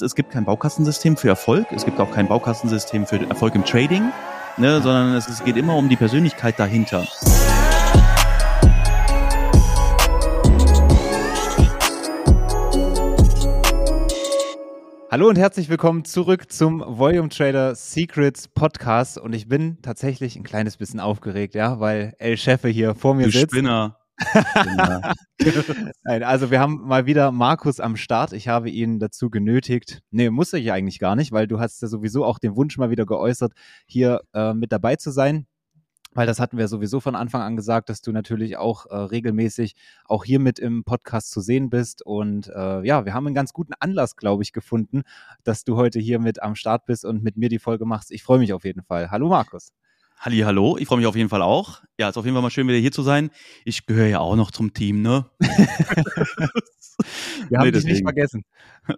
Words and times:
Es 0.00 0.14
gibt 0.14 0.30
kein 0.30 0.46
Baukastensystem 0.46 1.18
für 1.18 1.28
Erfolg, 1.28 1.66
es 1.70 1.84
gibt 1.84 2.00
auch 2.00 2.10
kein 2.10 2.26
Baukastensystem 2.26 3.06
für 3.06 3.20
Erfolg 3.28 3.54
im 3.54 3.62
Trading, 3.62 4.10
ne, 4.56 4.80
sondern 4.80 5.14
es, 5.14 5.28
es 5.28 5.44
geht 5.44 5.58
immer 5.58 5.76
um 5.76 5.90
die 5.90 5.96
Persönlichkeit 5.96 6.58
dahinter. 6.58 7.06
Hallo 15.10 15.28
und 15.28 15.36
herzlich 15.36 15.68
willkommen 15.68 16.06
zurück 16.06 16.50
zum 16.50 16.82
Volume 16.86 17.28
Trader 17.28 17.74
Secrets 17.74 18.48
Podcast 18.48 19.18
und 19.18 19.34
ich 19.34 19.46
bin 19.46 19.76
tatsächlich 19.82 20.36
ein 20.36 20.42
kleines 20.42 20.78
bisschen 20.78 21.00
aufgeregt, 21.00 21.54
ja, 21.54 21.80
weil 21.80 22.14
El 22.18 22.38
Chefe 22.38 22.68
hier 22.68 22.94
vor 22.94 23.14
mir 23.14 23.26
du 23.26 23.32
sitzt. 23.32 23.52
Spinner. 23.52 23.98
Nein, 26.04 26.22
also 26.22 26.50
wir 26.50 26.60
haben 26.60 26.80
mal 26.86 27.06
wieder 27.06 27.32
Markus 27.32 27.80
am 27.80 27.96
Start. 27.96 28.32
Ich 28.32 28.48
habe 28.48 28.70
ihn 28.70 28.98
dazu 28.98 29.30
genötigt. 29.30 30.02
Nee, 30.10 30.30
musste 30.30 30.58
ich 30.58 30.72
eigentlich 30.72 30.98
gar 30.98 31.16
nicht, 31.16 31.32
weil 31.32 31.46
du 31.46 31.60
hast 31.60 31.82
ja 31.82 31.88
sowieso 31.88 32.24
auch 32.24 32.38
den 32.38 32.56
Wunsch 32.56 32.78
mal 32.78 32.90
wieder 32.90 33.06
geäußert, 33.06 33.52
hier 33.86 34.22
äh, 34.34 34.54
mit 34.54 34.72
dabei 34.72 34.96
zu 34.96 35.10
sein. 35.10 35.46
Weil 36.14 36.26
das 36.26 36.40
hatten 36.40 36.58
wir 36.58 36.68
sowieso 36.68 37.00
von 37.00 37.14
Anfang 37.14 37.40
an 37.40 37.56
gesagt, 37.56 37.88
dass 37.88 38.02
du 38.02 38.12
natürlich 38.12 38.58
auch 38.58 38.84
äh, 38.86 38.96
regelmäßig 38.96 39.74
auch 40.04 40.24
hier 40.24 40.40
mit 40.40 40.58
im 40.58 40.84
Podcast 40.84 41.30
zu 41.30 41.40
sehen 41.40 41.70
bist. 41.70 42.04
Und 42.04 42.48
äh, 42.48 42.86
ja, 42.86 43.06
wir 43.06 43.14
haben 43.14 43.26
einen 43.26 43.34
ganz 43.34 43.54
guten 43.54 43.72
Anlass, 43.80 44.16
glaube 44.16 44.42
ich, 44.42 44.52
gefunden, 44.52 45.02
dass 45.42 45.64
du 45.64 45.76
heute 45.76 46.00
hier 46.00 46.18
mit 46.18 46.42
am 46.42 46.54
Start 46.54 46.84
bist 46.84 47.06
und 47.06 47.22
mit 47.22 47.38
mir 47.38 47.48
die 47.48 47.58
Folge 47.58 47.86
machst. 47.86 48.12
Ich 48.12 48.22
freue 48.22 48.38
mich 48.38 48.52
auf 48.52 48.64
jeden 48.64 48.82
Fall. 48.82 49.10
Hallo 49.10 49.28
Markus. 49.28 49.72
Halli, 50.22 50.38
hallo, 50.38 50.76
ich 50.78 50.86
freue 50.86 50.98
mich 50.98 51.08
auf 51.08 51.16
jeden 51.16 51.28
Fall 51.28 51.42
auch. 51.42 51.82
Ja, 51.98 52.08
ist 52.08 52.16
auf 52.16 52.24
jeden 52.24 52.36
Fall 52.36 52.42
mal 52.42 52.50
schön, 52.50 52.68
wieder 52.68 52.78
hier 52.78 52.92
zu 52.92 53.02
sein. 53.02 53.30
Ich 53.64 53.86
gehöre 53.86 54.06
ja 54.06 54.20
auch 54.20 54.36
noch 54.36 54.52
zum 54.52 54.72
Team, 54.72 55.02
ne? 55.02 55.26
Wir 57.48 57.58
haben 57.58 57.66
nee, 57.66 57.72
dich 57.72 57.82
nicht 57.82 58.04
vergessen. 58.04 58.44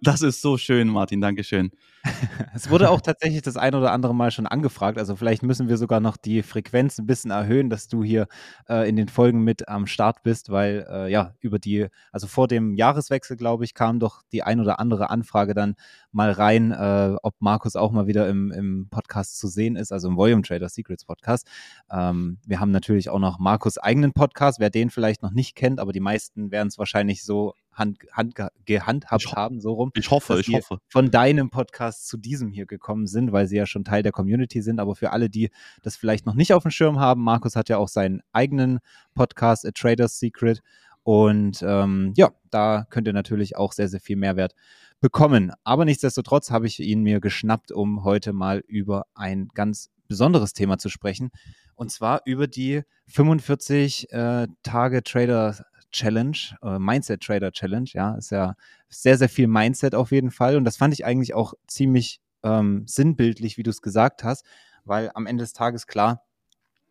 Das 0.00 0.22
ist 0.22 0.40
so 0.40 0.56
schön, 0.56 0.88
Martin, 0.88 1.20
Dankeschön. 1.20 1.70
Es 2.54 2.70
wurde 2.70 2.90
auch 2.90 3.00
tatsächlich 3.00 3.42
das 3.42 3.56
ein 3.56 3.74
oder 3.74 3.90
andere 3.92 4.14
Mal 4.14 4.30
schon 4.30 4.46
angefragt. 4.46 4.98
Also 4.98 5.16
vielleicht 5.16 5.42
müssen 5.42 5.68
wir 5.68 5.76
sogar 5.76 6.00
noch 6.00 6.16
die 6.16 6.42
Frequenz 6.42 6.98
ein 6.98 7.06
bisschen 7.06 7.30
erhöhen, 7.30 7.68
dass 7.68 7.88
du 7.88 8.04
hier 8.04 8.28
äh, 8.68 8.88
in 8.88 8.96
den 8.96 9.08
Folgen 9.08 9.42
mit 9.42 9.68
am 9.68 9.86
Start 9.86 10.22
bist, 10.22 10.50
weil 10.50 10.86
äh, 10.88 11.10
ja, 11.10 11.34
über 11.40 11.58
die, 11.58 11.88
also 12.12 12.26
vor 12.26 12.46
dem 12.46 12.74
Jahreswechsel, 12.74 13.36
glaube 13.36 13.64
ich, 13.64 13.74
kam 13.74 13.98
doch 13.98 14.22
die 14.32 14.42
ein 14.42 14.60
oder 14.60 14.78
andere 14.78 15.10
Anfrage 15.10 15.52
dann 15.52 15.74
mal 16.12 16.30
rein, 16.30 16.70
äh, 16.70 17.16
ob 17.22 17.34
Markus 17.40 17.74
auch 17.74 17.90
mal 17.90 18.06
wieder 18.06 18.28
im, 18.28 18.52
im 18.52 18.88
Podcast 18.88 19.38
zu 19.38 19.48
sehen 19.48 19.76
ist, 19.76 19.92
also 19.92 20.08
im 20.08 20.16
Volume 20.16 20.42
Trader 20.42 20.68
Secrets 20.68 21.04
Podcast. 21.04 21.48
Ähm, 21.90 22.38
wir 22.46 22.60
haben 22.60 22.70
natürlich 22.70 23.10
auch 23.10 23.18
noch 23.18 23.38
Markus 23.38 23.78
eigenen 23.78 24.12
Podcast, 24.12 24.60
wer 24.60 24.70
den 24.70 24.90
vielleicht 24.90 25.22
noch 25.22 25.32
nicht 25.32 25.56
kennt, 25.56 25.80
aber 25.80 25.92
die 25.92 26.00
meisten 26.00 26.50
werden 26.50 26.68
es 26.68 26.78
wahrscheinlich 26.78 27.24
so 27.24 27.54
hand, 27.74 27.98
hand, 28.12 28.34
gehandhabt 28.64 29.34
haben, 29.34 29.60
so 29.60 29.72
rum. 29.72 29.90
Ich 29.94 30.10
hoffe, 30.10 30.40
ich 30.40 30.52
hoffe. 30.52 30.78
Von 30.88 31.10
deinem 31.10 31.50
Podcast 31.50 32.08
zu 32.08 32.16
diesem 32.16 32.52
hier 32.52 32.66
gekommen 32.66 33.06
sind, 33.06 33.32
weil 33.32 33.46
sie 33.46 33.56
ja 33.56 33.66
schon 33.66 33.84
Teil 33.84 34.02
der 34.02 34.12
Community 34.12 34.62
sind. 34.62 34.80
Aber 34.80 34.94
für 34.94 35.12
alle, 35.12 35.28
die 35.28 35.50
das 35.82 35.96
vielleicht 35.96 36.26
noch 36.26 36.34
nicht 36.34 36.52
auf 36.52 36.62
dem 36.62 36.70
Schirm 36.70 36.98
haben, 36.98 37.22
Markus 37.22 37.56
hat 37.56 37.68
ja 37.68 37.78
auch 37.78 37.88
seinen 37.88 38.22
eigenen 38.32 38.78
Podcast, 39.14 39.66
A 39.66 39.70
Trader's 39.70 40.18
Secret. 40.18 40.62
Und 41.02 41.62
ähm, 41.66 42.12
ja, 42.16 42.30
da 42.50 42.86
könnt 42.88 43.06
ihr 43.06 43.12
natürlich 43.12 43.56
auch 43.56 43.72
sehr, 43.72 43.88
sehr 43.88 44.00
viel 44.00 44.16
Mehrwert 44.16 44.54
bekommen. 45.00 45.52
Aber 45.62 45.84
nichtsdestotrotz 45.84 46.50
habe 46.50 46.66
ich 46.66 46.80
ihn 46.80 47.02
mir 47.02 47.20
geschnappt, 47.20 47.72
um 47.72 48.04
heute 48.04 48.32
mal 48.32 48.62
über 48.66 49.04
ein 49.14 49.48
ganz 49.54 49.90
besonderes 50.08 50.54
Thema 50.54 50.78
zu 50.78 50.88
sprechen. 50.88 51.30
Und 51.74 51.90
zwar 51.90 52.22
über 52.24 52.46
die 52.46 52.82
45 53.08 54.12
äh, 54.12 54.46
Tage 54.62 55.02
Trader 55.02 55.64
Challenge, 55.94 56.36
äh, 56.62 56.78
Mindset 56.78 57.22
Trader 57.22 57.52
Challenge, 57.52 57.88
ja, 57.92 58.14
ist 58.16 58.30
ja 58.30 58.54
sehr, 58.88 59.16
sehr 59.16 59.28
viel 59.28 59.46
Mindset 59.46 59.94
auf 59.94 60.10
jeden 60.10 60.30
Fall. 60.30 60.56
Und 60.56 60.64
das 60.64 60.76
fand 60.76 60.92
ich 60.92 61.04
eigentlich 61.04 61.34
auch 61.34 61.54
ziemlich 61.66 62.20
ähm, 62.42 62.84
sinnbildlich, 62.86 63.56
wie 63.56 63.62
du 63.62 63.70
es 63.70 63.80
gesagt 63.80 64.24
hast, 64.24 64.44
weil 64.84 65.10
am 65.14 65.26
Ende 65.26 65.42
des 65.42 65.52
Tages 65.52 65.86
klar, 65.86 66.22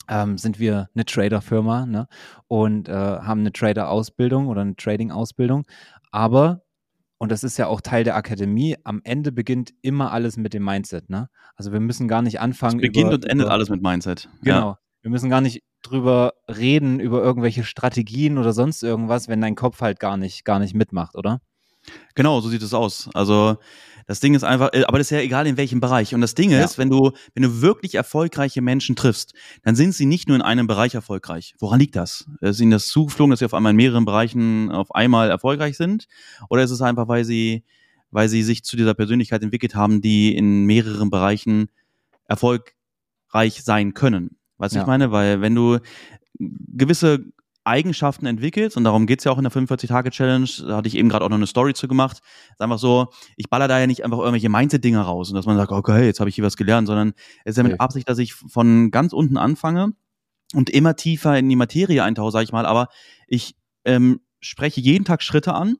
ähm, 0.09 0.37
sind 0.37 0.59
wir 0.59 0.89
eine 0.95 1.05
Trader-Firma 1.05 1.85
ne? 1.85 2.07
und 2.47 2.89
äh, 2.89 2.93
haben 2.93 3.41
eine 3.41 3.51
Trader-Ausbildung 3.51 4.47
oder 4.47 4.61
eine 4.61 4.75
Trading-Ausbildung. 4.75 5.65
Aber, 6.11 6.63
und 7.17 7.31
das 7.31 7.43
ist 7.43 7.57
ja 7.57 7.67
auch 7.67 7.81
Teil 7.81 8.03
der 8.03 8.15
Akademie, 8.15 8.77
am 8.83 9.01
Ende 9.03 9.31
beginnt 9.31 9.73
immer 9.81 10.11
alles 10.11 10.37
mit 10.37 10.53
dem 10.53 10.63
Mindset. 10.63 11.09
Ne? 11.09 11.29
Also 11.55 11.71
wir 11.71 11.79
müssen 11.79 12.07
gar 12.07 12.21
nicht 12.21 12.39
anfangen. 12.39 12.79
Es 12.79 12.81
beginnt 12.81 13.07
über, 13.07 13.15
und 13.15 13.25
endet 13.25 13.45
über, 13.45 13.53
alles 13.53 13.69
mit 13.69 13.81
Mindset. 13.81 14.29
Genau. 14.41 14.71
Ja. 14.71 14.79
Wir 15.01 15.11
müssen 15.11 15.29
gar 15.29 15.41
nicht 15.41 15.61
drüber 15.83 16.33
reden, 16.47 16.99
über 16.99 17.21
irgendwelche 17.21 17.63
Strategien 17.63 18.37
oder 18.37 18.53
sonst 18.53 18.83
irgendwas, 18.83 19.27
wenn 19.27 19.41
dein 19.41 19.55
Kopf 19.55 19.81
halt 19.81 19.99
gar 19.99 20.17
nicht, 20.17 20.45
gar 20.45 20.59
nicht 20.59 20.73
mitmacht, 20.73 21.15
oder? 21.15 21.41
Genau, 22.15 22.41
so 22.41 22.49
sieht 22.49 22.61
es 22.61 22.73
aus. 22.73 23.09
Also 23.13 23.57
das 24.07 24.19
Ding 24.19 24.35
ist 24.35 24.43
einfach, 24.43 24.69
äh, 24.73 24.83
aber 24.85 24.97
das 24.97 25.07
ist 25.07 25.11
ja 25.11 25.19
egal 25.19 25.47
in 25.47 25.57
welchem 25.57 25.79
Bereich. 25.79 26.13
Und 26.13 26.21
das 26.21 26.35
Ding 26.35 26.51
ja. 26.51 26.63
ist, 26.63 26.77
wenn 26.77 26.89
du, 26.89 27.11
wenn 27.33 27.43
du 27.43 27.61
wirklich 27.61 27.95
erfolgreiche 27.95 28.61
Menschen 28.61 28.95
triffst, 28.95 29.33
dann 29.63 29.75
sind 29.75 29.93
sie 29.93 30.05
nicht 30.05 30.27
nur 30.27 30.35
in 30.35 30.41
einem 30.41 30.67
Bereich 30.67 30.95
erfolgreich. 30.95 31.55
Woran 31.59 31.79
liegt 31.79 31.95
das? 31.95 32.25
Ist 32.41 32.59
ihnen 32.59 32.71
das 32.71 32.87
zugeflogen, 32.87 33.31
dass 33.31 33.39
sie 33.39 33.45
auf 33.45 33.53
einmal 33.53 33.71
in 33.71 33.77
mehreren 33.77 34.05
Bereichen 34.05 34.71
auf 34.71 34.93
einmal 34.93 35.29
erfolgreich 35.29 35.77
sind? 35.77 36.07
Oder 36.49 36.63
ist 36.63 36.71
es 36.71 36.81
einfach, 36.81 37.07
weil 37.07 37.25
sie, 37.25 37.63
weil 38.11 38.29
sie 38.29 38.43
sich 38.43 38.63
zu 38.63 38.77
dieser 38.77 38.93
Persönlichkeit 38.93 39.43
entwickelt 39.43 39.75
haben, 39.75 40.01
die 40.01 40.35
in 40.35 40.65
mehreren 40.65 41.09
Bereichen 41.09 41.69
erfolgreich 42.27 43.63
sein 43.63 43.93
können? 43.93 44.37
Weißt 44.63 44.73
du, 44.73 44.77
ja. 44.77 44.83
ich 44.83 44.87
meine? 44.87 45.11
Weil 45.11 45.41
wenn 45.41 45.53
du 45.53 45.79
gewisse 46.39 47.19
Eigenschaften 47.65 48.25
entwickelst, 48.25 48.77
und 48.77 48.85
darum 48.85 49.05
geht's 49.05 49.25
ja 49.25 49.31
auch 49.33 49.37
in 49.37 49.43
der 49.43 49.51
45-Tage-Challenge, 49.51 50.47
da 50.67 50.77
hatte 50.77 50.87
ich 50.87 50.95
eben 50.95 51.09
gerade 51.09 51.25
auch 51.25 51.29
noch 51.29 51.35
eine 51.35 51.47
Story 51.47 51.73
zu 51.73 51.89
gemacht, 51.89 52.21
ist 52.51 52.61
einfach 52.61 52.79
so, 52.79 53.07
ich 53.35 53.49
baller 53.49 53.67
da 53.67 53.77
ja 53.77 53.87
nicht 53.87 54.05
einfach 54.05 54.19
irgendwelche 54.19 54.47
Mindset-Dinger 54.47 55.01
raus 55.01 55.29
und 55.29 55.35
dass 55.35 55.45
man 55.45 55.57
sagt, 55.57 55.73
okay, 55.73 56.05
jetzt 56.05 56.21
habe 56.21 56.29
ich 56.29 56.35
hier 56.35 56.45
was 56.45 56.55
gelernt, 56.55 56.87
sondern 56.87 57.13
es 57.43 57.51
ist 57.51 57.57
ja 57.57 57.63
mit 57.63 57.81
Absicht, 57.81 58.07
dass 58.07 58.19
ich 58.19 58.33
von 58.33 58.89
ganz 58.89 59.11
unten 59.11 59.35
anfange 59.35 59.91
und 60.53 60.69
immer 60.69 60.95
tiefer 60.95 61.37
in 61.37 61.49
die 61.49 61.57
Materie 61.57 62.01
eintauche, 62.03 62.31
sage 62.31 62.45
ich 62.45 62.53
mal, 62.53 62.65
aber 62.65 62.87
ich 63.27 63.55
ähm, 63.83 64.21
spreche 64.39 64.79
jeden 64.79 65.03
Tag 65.03 65.23
Schritte 65.23 65.53
an, 65.53 65.75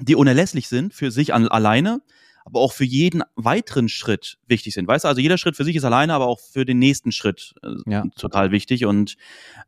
die 0.00 0.16
unerlässlich 0.16 0.68
sind 0.68 0.92
für 0.92 1.10
sich 1.10 1.32
an, 1.32 1.48
alleine, 1.48 2.02
aber 2.44 2.60
auch 2.60 2.72
für 2.72 2.84
jeden 2.84 3.22
weiteren 3.36 3.88
Schritt 3.88 4.38
wichtig 4.46 4.74
sind. 4.74 4.88
Weißt 4.88 5.04
du, 5.04 5.08
also 5.08 5.20
jeder 5.20 5.38
Schritt 5.38 5.56
für 5.56 5.64
sich 5.64 5.76
ist 5.76 5.84
alleine, 5.84 6.14
aber 6.14 6.26
auch 6.26 6.40
für 6.40 6.64
den 6.64 6.78
nächsten 6.78 7.12
Schritt 7.12 7.54
äh, 7.62 7.90
ja. 7.90 8.04
total 8.16 8.50
wichtig. 8.50 8.84
Und 8.86 9.16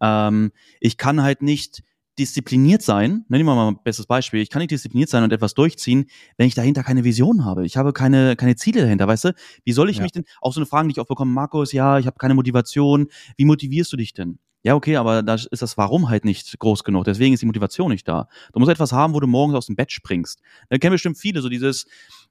ähm, 0.01 0.53
ich 0.81 0.97
kann 0.97 1.23
halt 1.23 1.43
nicht 1.43 1.83
diszipliniert 2.19 2.83
sein, 2.83 3.25
nehmen 3.29 3.47
wir 3.47 3.55
mal 3.55 3.69
ein 3.69 3.79
bestes 3.83 4.07
Beispiel, 4.07 4.41
ich 4.41 4.51
kann 4.51 4.61
nicht 4.61 4.71
diszipliniert 4.71 5.11
sein 5.11 5.25
und 5.25 5.33
etwas 5.33 5.55
durchziehen, 5.55 6.07
wenn 6.37 6.47
ich 6.47 6.55
dahinter 6.55 6.83
keine 6.83 7.03
Vision 7.03 7.45
habe. 7.45 7.67
Ich 7.67 7.77
habe 7.77 7.93
keine, 7.93 8.37
keine 8.37 8.55
Ziele 8.57 8.83
dahinter, 8.83 9.09
weißt 9.09 9.25
du? 9.25 9.35
Wie 9.65 9.73
soll 9.73 9.91
ich 9.91 9.97
ja. 9.97 10.03
mich 10.05 10.13
denn, 10.13 10.25
auch 10.41 10.53
so 10.53 10.61
eine 10.61 10.67
Frage, 10.67 10.89
die 10.89 10.93
ich 10.93 11.01
oft 11.01 11.09
bekomme, 11.09 11.33
Markus, 11.33 11.73
ja, 11.73 11.99
ich 11.99 12.07
habe 12.07 12.17
keine 12.19 12.35
Motivation, 12.35 13.09
wie 13.37 13.45
motivierst 13.45 13.93
du 13.93 13.97
dich 13.97 14.13
denn? 14.13 14.39
Ja, 14.65 14.75
okay, 14.75 14.97
aber 14.97 15.23
da 15.23 15.35
ist 15.35 15.61
das 15.61 15.77
Warum 15.77 16.09
halt 16.09 16.25
nicht 16.25 16.59
groß 16.59 16.85
genug. 16.85 17.05
Deswegen 17.05 17.35
ist 17.35 17.41
die 17.41 17.47
Motivation 17.47 17.91
nicht 17.91 18.09
da. 18.09 18.29
Du 18.55 18.61
musst 18.61 18.73
etwas 18.73 18.93
haben, 18.93 19.13
wo 19.13 19.21
du 19.21 19.27
morgens 19.27 19.57
aus 19.57 19.67
dem 19.67 19.77
Bett 19.77 19.93
springst. 19.93 20.41
Da 20.71 20.79
kennen 20.79 20.93
bestimmt 20.93 21.19
viele 21.19 21.43
so 21.43 21.51
dieses, 21.51 21.87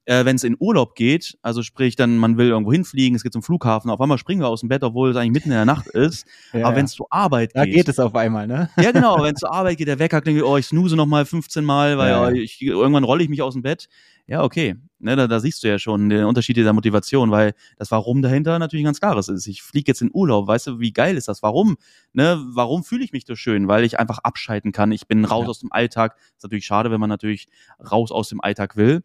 äh, 0.06 0.24
wenn 0.24 0.34
es 0.34 0.42
in 0.42 0.56
Urlaub 0.58 0.96
geht, 0.96 1.38
also 1.42 1.62
sprich 1.62 1.94
dann, 1.94 2.18
man 2.18 2.36
will 2.36 2.48
irgendwo 2.48 2.72
hinfliegen, 2.72 3.14
es 3.14 3.22
geht 3.22 3.32
zum 3.32 3.44
Flughafen, 3.44 3.88
auf 3.88 4.00
einmal 4.00 4.18
springen 4.18 4.40
wir 4.40 4.48
aus 4.48 4.60
dem 4.60 4.68
Bett, 4.68 4.82
obwohl 4.82 5.10
es 5.10 5.16
eigentlich 5.16 5.32
mitten 5.32 5.50
in 5.50 5.54
der 5.54 5.64
Nacht 5.64 5.86
ist. 5.86 6.26
ja, 6.52 6.66
aber 6.66 6.76
wenn 6.76 6.86
es 6.86 6.92
zur 6.92 7.06
Arbeit 7.10 7.52
da 7.54 7.64
geht. 7.64 7.74
Da 7.74 7.76
geht 7.78 7.88
es 7.88 8.00
auf 8.00 8.16
einmal, 8.16 8.48
ne? 8.48 8.68
Ja, 8.78 8.90
genau, 8.90 9.16
wenn 9.22 9.34
es 9.34 9.40
zur 9.40 9.52
Arbeit 9.52 9.78
geht, 9.78 9.86
der 9.86 10.00
Wecker 10.00 10.20
klingelt, 10.20 10.44
oh, 10.44 10.56
ich 10.56 10.66
snooze 10.66 10.96
noch 10.96 11.06
mal 11.06 11.24
15 11.24 11.64
Mal, 11.64 11.98
weil 11.98 12.10
ja. 12.10 12.30
ich, 12.32 12.60
irgendwann 12.60 13.04
rolle 13.04 13.22
ich 13.22 13.28
mich 13.28 13.42
aus 13.42 13.52
dem 13.52 13.62
Bett. 13.62 13.88
Ja, 14.26 14.42
okay. 14.42 14.76
Ne, 15.00 15.16
da, 15.16 15.26
da 15.26 15.38
siehst 15.38 15.62
du 15.62 15.68
ja 15.68 15.78
schon 15.78 16.08
den 16.08 16.24
Unterschied 16.24 16.56
der 16.56 16.72
Motivation, 16.72 17.30
weil 17.30 17.52
das 17.76 17.90
Warum 17.90 18.22
dahinter 18.22 18.58
natürlich 18.58 18.86
ganz 18.86 19.00
klares 19.00 19.28
ist. 19.28 19.46
Ich 19.46 19.62
fliege 19.62 19.90
jetzt 19.90 20.00
in 20.00 20.10
Urlaub, 20.14 20.46
weißt 20.46 20.66
du, 20.68 20.80
wie 20.80 20.92
geil 20.92 21.18
ist 21.18 21.28
das? 21.28 21.42
Warum? 21.42 21.76
Ne, 22.14 22.42
warum 22.54 22.84
fühle 22.84 23.04
ich 23.04 23.12
mich 23.12 23.24
so 23.26 23.36
schön? 23.36 23.68
Weil 23.68 23.84
ich 23.84 23.98
einfach 23.98 24.20
abschalten 24.20 24.72
kann. 24.72 24.92
Ich 24.92 25.06
bin 25.06 25.26
raus 25.26 25.44
ja. 25.44 25.50
aus 25.50 25.58
dem 25.58 25.72
Alltag. 25.72 26.16
Ist 26.36 26.42
natürlich 26.42 26.64
schade, 26.64 26.90
wenn 26.90 27.00
man 27.00 27.10
natürlich 27.10 27.48
raus 27.90 28.10
aus 28.10 28.30
dem 28.30 28.40
Alltag 28.40 28.76
will. 28.76 29.02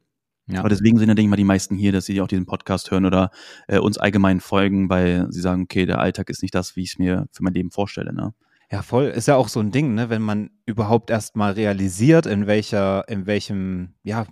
Ja. 0.48 0.60
Aber 0.60 0.70
deswegen 0.70 0.98
sind 0.98 1.10
ja, 1.10 1.16
denke 1.16 1.28
ich 1.28 1.30
mal, 1.30 1.36
die 1.36 1.44
meisten 1.44 1.76
hier, 1.76 1.92
dass 1.92 2.06
sie 2.06 2.22
auch 2.22 2.28
diesen 2.28 2.46
Podcast 2.46 2.90
hören 2.90 3.06
oder 3.06 3.30
äh, 3.68 3.78
uns 3.78 3.98
allgemein 3.98 4.40
folgen, 4.40 4.90
weil 4.90 5.28
sie 5.32 5.42
sagen, 5.42 5.64
okay, 5.64 5.86
der 5.86 6.00
Alltag 6.00 6.30
ist 6.30 6.42
nicht 6.42 6.56
das, 6.56 6.76
wie 6.76 6.84
ich 6.84 6.94
es 6.94 6.98
mir 6.98 7.28
für 7.32 7.44
mein 7.44 7.54
Leben 7.54 7.72
vorstelle. 7.72 8.14
Ne? 8.14 8.34
Ja, 8.72 8.82
voll. 8.82 9.06
Ist 9.06 9.28
ja 9.28 9.36
auch 9.36 9.48
so 9.48 9.60
ein 9.60 9.72
Ding, 9.72 9.96
ne? 9.96 10.10
wenn 10.10 10.22
man 10.22 10.50
überhaupt 10.66 11.10
erst 11.10 11.36
mal 11.36 11.54
realisiert, 11.54 12.26
in 12.26 12.48
welcher, 12.48 13.08
in 13.10 13.26
welchem, 13.26 13.96
ja, 14.02 14.26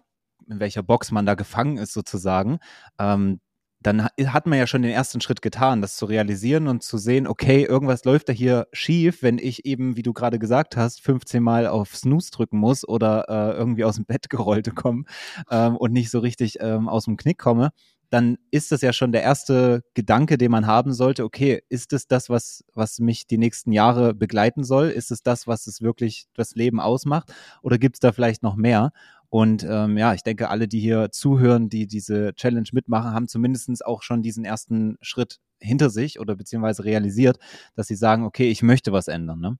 in 0.50 0.60
welcher 0.60 0.84
Box 0.84 1.12
man 1.12 1.26
da 1.26 1.36
gefangen 1.36 1.78
ist 1.78 1.94
sozusagen, 1.94 2.60
ähm, 3.00 3.40
dann 3.82 4.04
hat 4.06 4.48
man 4.48 4.58
ja 4.58 4.66
schon 4.66 4.82
den 4.82 4.92
ersten 4.92 5.22
Schritt 5.22 5.42
getan, 5.42 5.82
das 5.82 5.98
zu 5.98 6.06
realisieren 6.06 6.68
und 6.68 6.82
zu 6.84 6.98
sehen, 6.98 7.28
okay, 7.28 7.64
irgendwas 7.64 8.06
läuft 8.06 8.28
da 8.28 8.34
hier 8.34 8.68
schief, 8.74 9.22
wenn 9.22 9.38
ich 9.38 9.66
eben, 9.66 9.96
wie 9.96 10.02
du 10.02 10.14
gerade 10.14 10.40
gesagt 10.40 10.76
hast, 10.76 11.02
15 11.02 11.44
Mal 11.44 11.68
auf 11.68 11.96
Snooze 11.96 12.32
drücken 12.32 12.58
muss 12.58 12.88
oder 12.88 13.26
äh, 13.30 13.58
irgendwie 13.58 13.84
aus 13.84 13.96
dem 13.96 14.06
Bett 14.06 14.30
gerollt 14.30 14.76
komme 14.76 15.04
ähm, 15.52 15.78
und 15.78 15.94
nicht 15.94 16.10
so 16.10 16.20
richtig 16.20 16.58
ähm, 16.60 16.90
aus 16.90 17.06
dem 17.06 17.18
Knick 17.18 17.38
komme 17.38 17.72
dann 18.10 18.38
ist 18.52 18.72
das 18.72 18.82
ja 18.82 18.94
schon 18.94 19.12
der 19.12 19.24
erste 19.24 19.84
Gedanke, 19.94 20.38
den 20.38 20.52
man 20.52 20.66
haben 20.66 20.94
sollte. 20.94 21.24
Okay, 21.24 21.62
ist 21.70 21.92
es 21.94 22.08
das, 22.08 22.30
was, 22.30 22.64
was 22.74 23.00
mich 23.00 23.28
die 23.28 23.38
nächsten 23.38 23.72
Jahre 23.72 24.14
begleiten 24.14 24.64
soll? 24.64 24.88
Ist 24.88 25.12
es 25.12 25.24
das, 25.24 25.48
was 25.48 25.68
es 25.68 25.82
wirklich 25.82 26.28
das 26.34 26.56
Leben 26.56 26.80
ausmacht? 26.80 27.34
Oder 27.62 27.78
gibt 27.78 27.98
es 27.98 28.00
da 28.00 28.12
vielleicht 28.12 28.44
noch 28.44 28.56
mehr? 28.56 28.92
Und 29.30 29.66
ähm, 29.70 29.98
ja, 29.98 30.14
ich 30.14 30.24
denke, 30.24 30.50
alle, 30.50 30.68
die 30.68 30.80
hier 30.80 31.12
zuhören, 31.12 31.70
die 31.70 31.88
diese 31.88 32.34
Challenge 32.36 32.70
mitmachen, 32.72 33.12
haben 33.12 33.28
zumindest 33.28 33.86
auch 33.86 34.02
schon 34.02 34.22
diesen 34.22 34.46
ersten 34.46 34.98
Schritt 35.02 35.40
hinter 35.60 35.90
sich 35.90 36.20
oder 36.20 36.36
beziehungsweise 36.36 36.86
realisiert, 36.86 37.38
dass 37.76 37.88
sie 37.88 37.96
sagen, 37.96 38.24
okay, 38.24 38.50
ich 38.50 38.64
möchte 38.64 38.92
was 38.92 39.08
ändern. 39.08 39.40
Ne? 39.40 39.58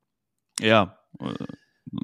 Ja, 0.60 0.98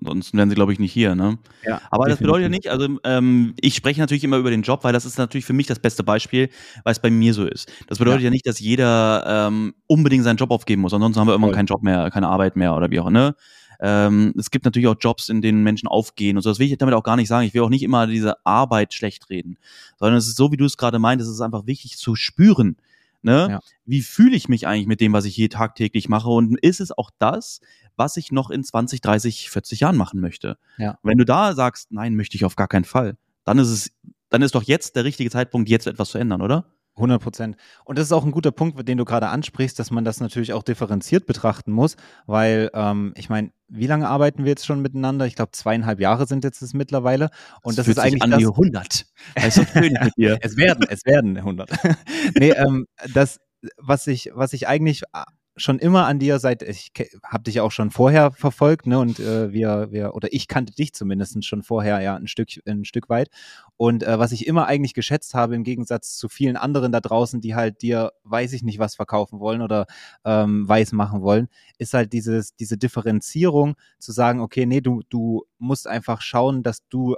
sonst 0.04 0.33
wären 0.33 0.50
sie, 0.50 0.56
glaube 0.56 0.74
ich, 0.74 0.80
nicht 0.80 0.92
hier. 0.92 1.15
Ne? 1.15 1.38
Ja, 1.65 1.81
Aber 1.92 2.07
das 2.07 2.19
bedeutet 2.19 2.44
ja 2.44 2.50
nicht, 2.50 2.68
also 2.68 2.88
ähm, 3.04 3.54
ich 3.60 3.75
spreche 3.75 4.00
natürlich 4.00 4.24
immer 4.24 4.38
über 4.38 4.50
den 4.50 4.62
Job, 4.62 4.83
weil 4.83 4.94
das 4.94 5.06
ist 5.06 5.18
natürlich 5.18 5.45
für 5.45 5.54
mich 5.54 5.68
das 5.68 5.80
beste 5.80 6.04
Beispiel, 6.04 6.50
weil 6.83 6.92
es 6.92 7.00
bei 7.00 7.10
mir 7.10 7.33
so 7.33 7.45
ist. 7.45 7.71
Das 7.88 7.98
bedeutet 7.98 8.21
ja, 8.21 8.25
ja 8.25 8.31
nicht, 8.31 8.48
dass 8.48 8.60
jeder 8.60 9.48
ähm, 9.48 9.74
unbedingt 9.88 10.24
seinen 10.24 10.38
Job 10.38 10.51
aufgeben 10.51 10.81
muss, 10.81 10.94
ansonsten 10.94 11.19
haben 11.19 11.27
wir 11.27 11.33
irgendwann 11.33 11.51
Voll. 11.51 11.57
keinen 11.57 11.68
Job 11.68 11.83
mehr, 11.83 12.10
keine 12.12 12.27
Arbeit 12.27 12.56
mehr 12.56 12.75
oder 12.75 12.89
wie 12.92 13.00
auch, 13.00 13.10
ne? 13.10 13.36
Ähm, 13.85 14.33
es 14.38 14.50
gibt 14.50 14.63
natürlich 14.63 14.88
auch 14.88 14.95
Jobs, 14.97 15.27
in 15.27 15.41
denen 15.41 15.62
Menschen 15.62 15.88
aufgehen 15.88 16.38
und 16.38 16.44
so. 16.44 16.50
Das 16.50 16.57
will 16.57 16.71
ich 16.71 16.77
damit 16.77 16.95
auch 16.95 17.03
gar 17.03 17.18
nicht 17.18 17.27
sagen. 17.27 17.45
Ich 17.45 17.53
will 17.53 17.62
auch 17.62 17.69
nicht 17.69 17.83
immer 17.83 18.07
diese 18.07 18.44
Arbeit 18.45 18.94
schlecht 18.94 19.30
reden, 19.30 19.57
sondern 20.00 20.18
es 20.18 20.27
ist 20.27 20.38
so, 20.38 20.51
wie 20.53 20.57
du 20.57 20.65
es 20.65 20.77
gerade 20.77 21.00
meintest, 21.00 21.30
es 21.30 21.35
ist 21.35 21.41
einfach 21.41 21.68
wichtig 21.68 21.97
zu 21.97 22.15
spüren, 22.15 22.77
Ne? 23.24 23.47
Ja. 23.50 23.59
Wie 23.85 24.01
fühle 24.01 24.35
ich 24.35 24.50
mich 24.50 24.68
eigentlich 24.68 24.85
mit 24.85 25.00
dem, 25.00 25.13
was 25.13 25.24
ich 25.24 25.33
hier 25.33 25.50
tagtäglich 25.50 26.09
mache? 26.09 26.30
Und 26.30 26.59
ist 26.59 26.81
es 26.81 26.91
auch 26.91 27.09
das, 27.19 27.62
was 27.95 28.18
ich 28.18 28.33
noch 28.33 28.50
in 28.50 28.63
20, 28.63 29.00
30, 29.00 29.50
40 29.50 29.80
Jahren 29.80 29.95
machen 29.95 30.19
möchte? 30.19 30.57
Ja. 30.77 31.00
Wenn 31.03 31.18
du 31.18 31.25
da 31.25 31.53
sagst, 31.53 31.91
nein, 31.91 32.15
möchte 32.15 32.36
ich 32.36 32.44
auf 32.44 32.57
gar 32.57 32.68
keinen 32.68 32.83
Fall, 32.83 33.18
dann 33.45 33.57
ist 33.59 33.69
es, 33.69 33.91
dann 34.29 34.41
ist 34.41 34.56
doch 34.56 34.63
jetzt 34.63 34.97
der 34.97 35.06
richtige 35.06 35.29
Zeitpunkt, 35.29 35.69
jetzt 35.69 35.88
etwas 35.88 36.09
zu 36.09 36.18
ändern, 36.18 36.41
oder? 36.41 36.65
100 36.95 37.21
Prozent. 37.21 37.57
Und 37.85 37.97
das 37.97 38.05
ist 38.05 38.11
auch 38.11 38.23
ein 38.23 38.31
guter 38.31 38.51
Punkt, 38.51 38.87
den 38.87 38.97
du 38.97 39.05
gerade 39.05 39.27
ansprichst, 39.29 39.77
dass 39.79 39.91
man 39.91 40.05
das 40.05 40.19
natürlich 40.19 40.53
auch 40.53 40.63
differenziert 40.63 41.25
betrachten 41.25 41.71
muss, 41.71 41.95
weil 42.27 42.69
ähm, 42.73 43.13
ich 43.17 43.29
meine, 43.29 43.51
wie 43.67 43.87
lange 43.87 44.07
arbeiten 44.07 44.43
wir 44.43 44.51
jetzt 44.51 44.65
schon 44.65 44.81
miteinander? 44.81 45.25
Ich 45.25 45.35
glaube, 45.35 45.51
zweieinhalb 45.51 45.99
Jahre 45.99 46.27
sind 46.27 46.43
jetzt 46.43 46.61
es 46.61 46.73
mittlerweile. 46.73 47.29
Und 47.63 47.77
das, 47.77 47.87
das 47.87 47.97
ist 47.97 47.99
eigentlich 47.99 48.21
an 48.21 48.31
das, 48.31 48.39
die 48.39 48.45
100. 48.45 49.05
Das 49.35 49.57
ist 49.57 49.69
schön 49.71 49.93
mit 49.93 50.15
dir. 50.17 50.37
Es 50.41 50.57
werden, 50.57 50.85
es 50.89 51.05
werden 51.05 51.37
100. 51.37 51.71
nee, 52.37 52.51
ähm, 52.51 52.85
das, 53.13 53.39
was 53.77 54.05
ich, 54.07 54.29
was 54.33 54.53
ich 54.53 54.67
eigentlich 54.67 55.03
schon 55.55 55.77
immer 55.79 56.05
an 56.07 56.19
dir 56.19 56.39
seit, 56.39 56.63
ich 56.63 56.91
habe 57.23 57.44
dich 57.44 57.61
auch 57.61 57.71
schon 57.71 57.91
vorher 57.91 58.31
verfolgt, 58.31 58.88
ne? 58.88 59.00
Und 59.00 59.19
äh, 59.19 59.51
wir, 59.51 59.91
wir, 59.91 60.15
oder 60.15 60.29
ich 60.31 60.47
kannte 60.47 60.73
dich 60.73 60.94
zumindest 60.94 61.45
schon 61.45 61.63
vorher 61.63 62.01
ja 62.01 62.15
ein 62.15 62.27
Stück, 62.27 62.50
ein 62.65 62.85
Stück 62.85 63.09
weit. 63.09 63.29
Und 63.77 64.03
äh, 64.03 64.17
was 64.17 64.31
ich 64.31 64.47
immer 64.47 64.65
eigentlich 64.67 64.94
geschätzt 64.94 65.33
habe, 65.33 65.55
im 65.55 65.63
Gegensatz 65.63 66.15
zu 66.17 66.27
vielen 66.29 66.57
anderen 66.57 66.91
da 66.91 67.01
draußen, 67.01 67.41
die 67.41 67.55
halt 67.55 67.81
dir, 67.81 68.11
weiß 68.23 68.53
ich 68.53 68.63
nicht, 68.63 68.79
was 68.79 68.95
verkaufen 68.95 69.39
wollen 69.39 69.61
oder 69.61 69.85
ähm, 70.25 70.67
weiß 70.67 70.91
machen 70.94 71.21
wollen, 71.21 71.47
ist 71.77 71.94
halt 71.94 72.13
dieses, 72.13 72.55
diese 72.55 72.77
Differenzierung 72.77 73.75
zu 74.00 74.11
sagen, 74.11 74.39
okay, 74.39 74.65
nee, 74.65 74.81
du, 74.81 75.01
du 75.09 75.45
musst 75.59 75.88
einfach 75.88 76.21
schauen, 76.21 76.63
dass 76.63 76.88
du 76.89 77.15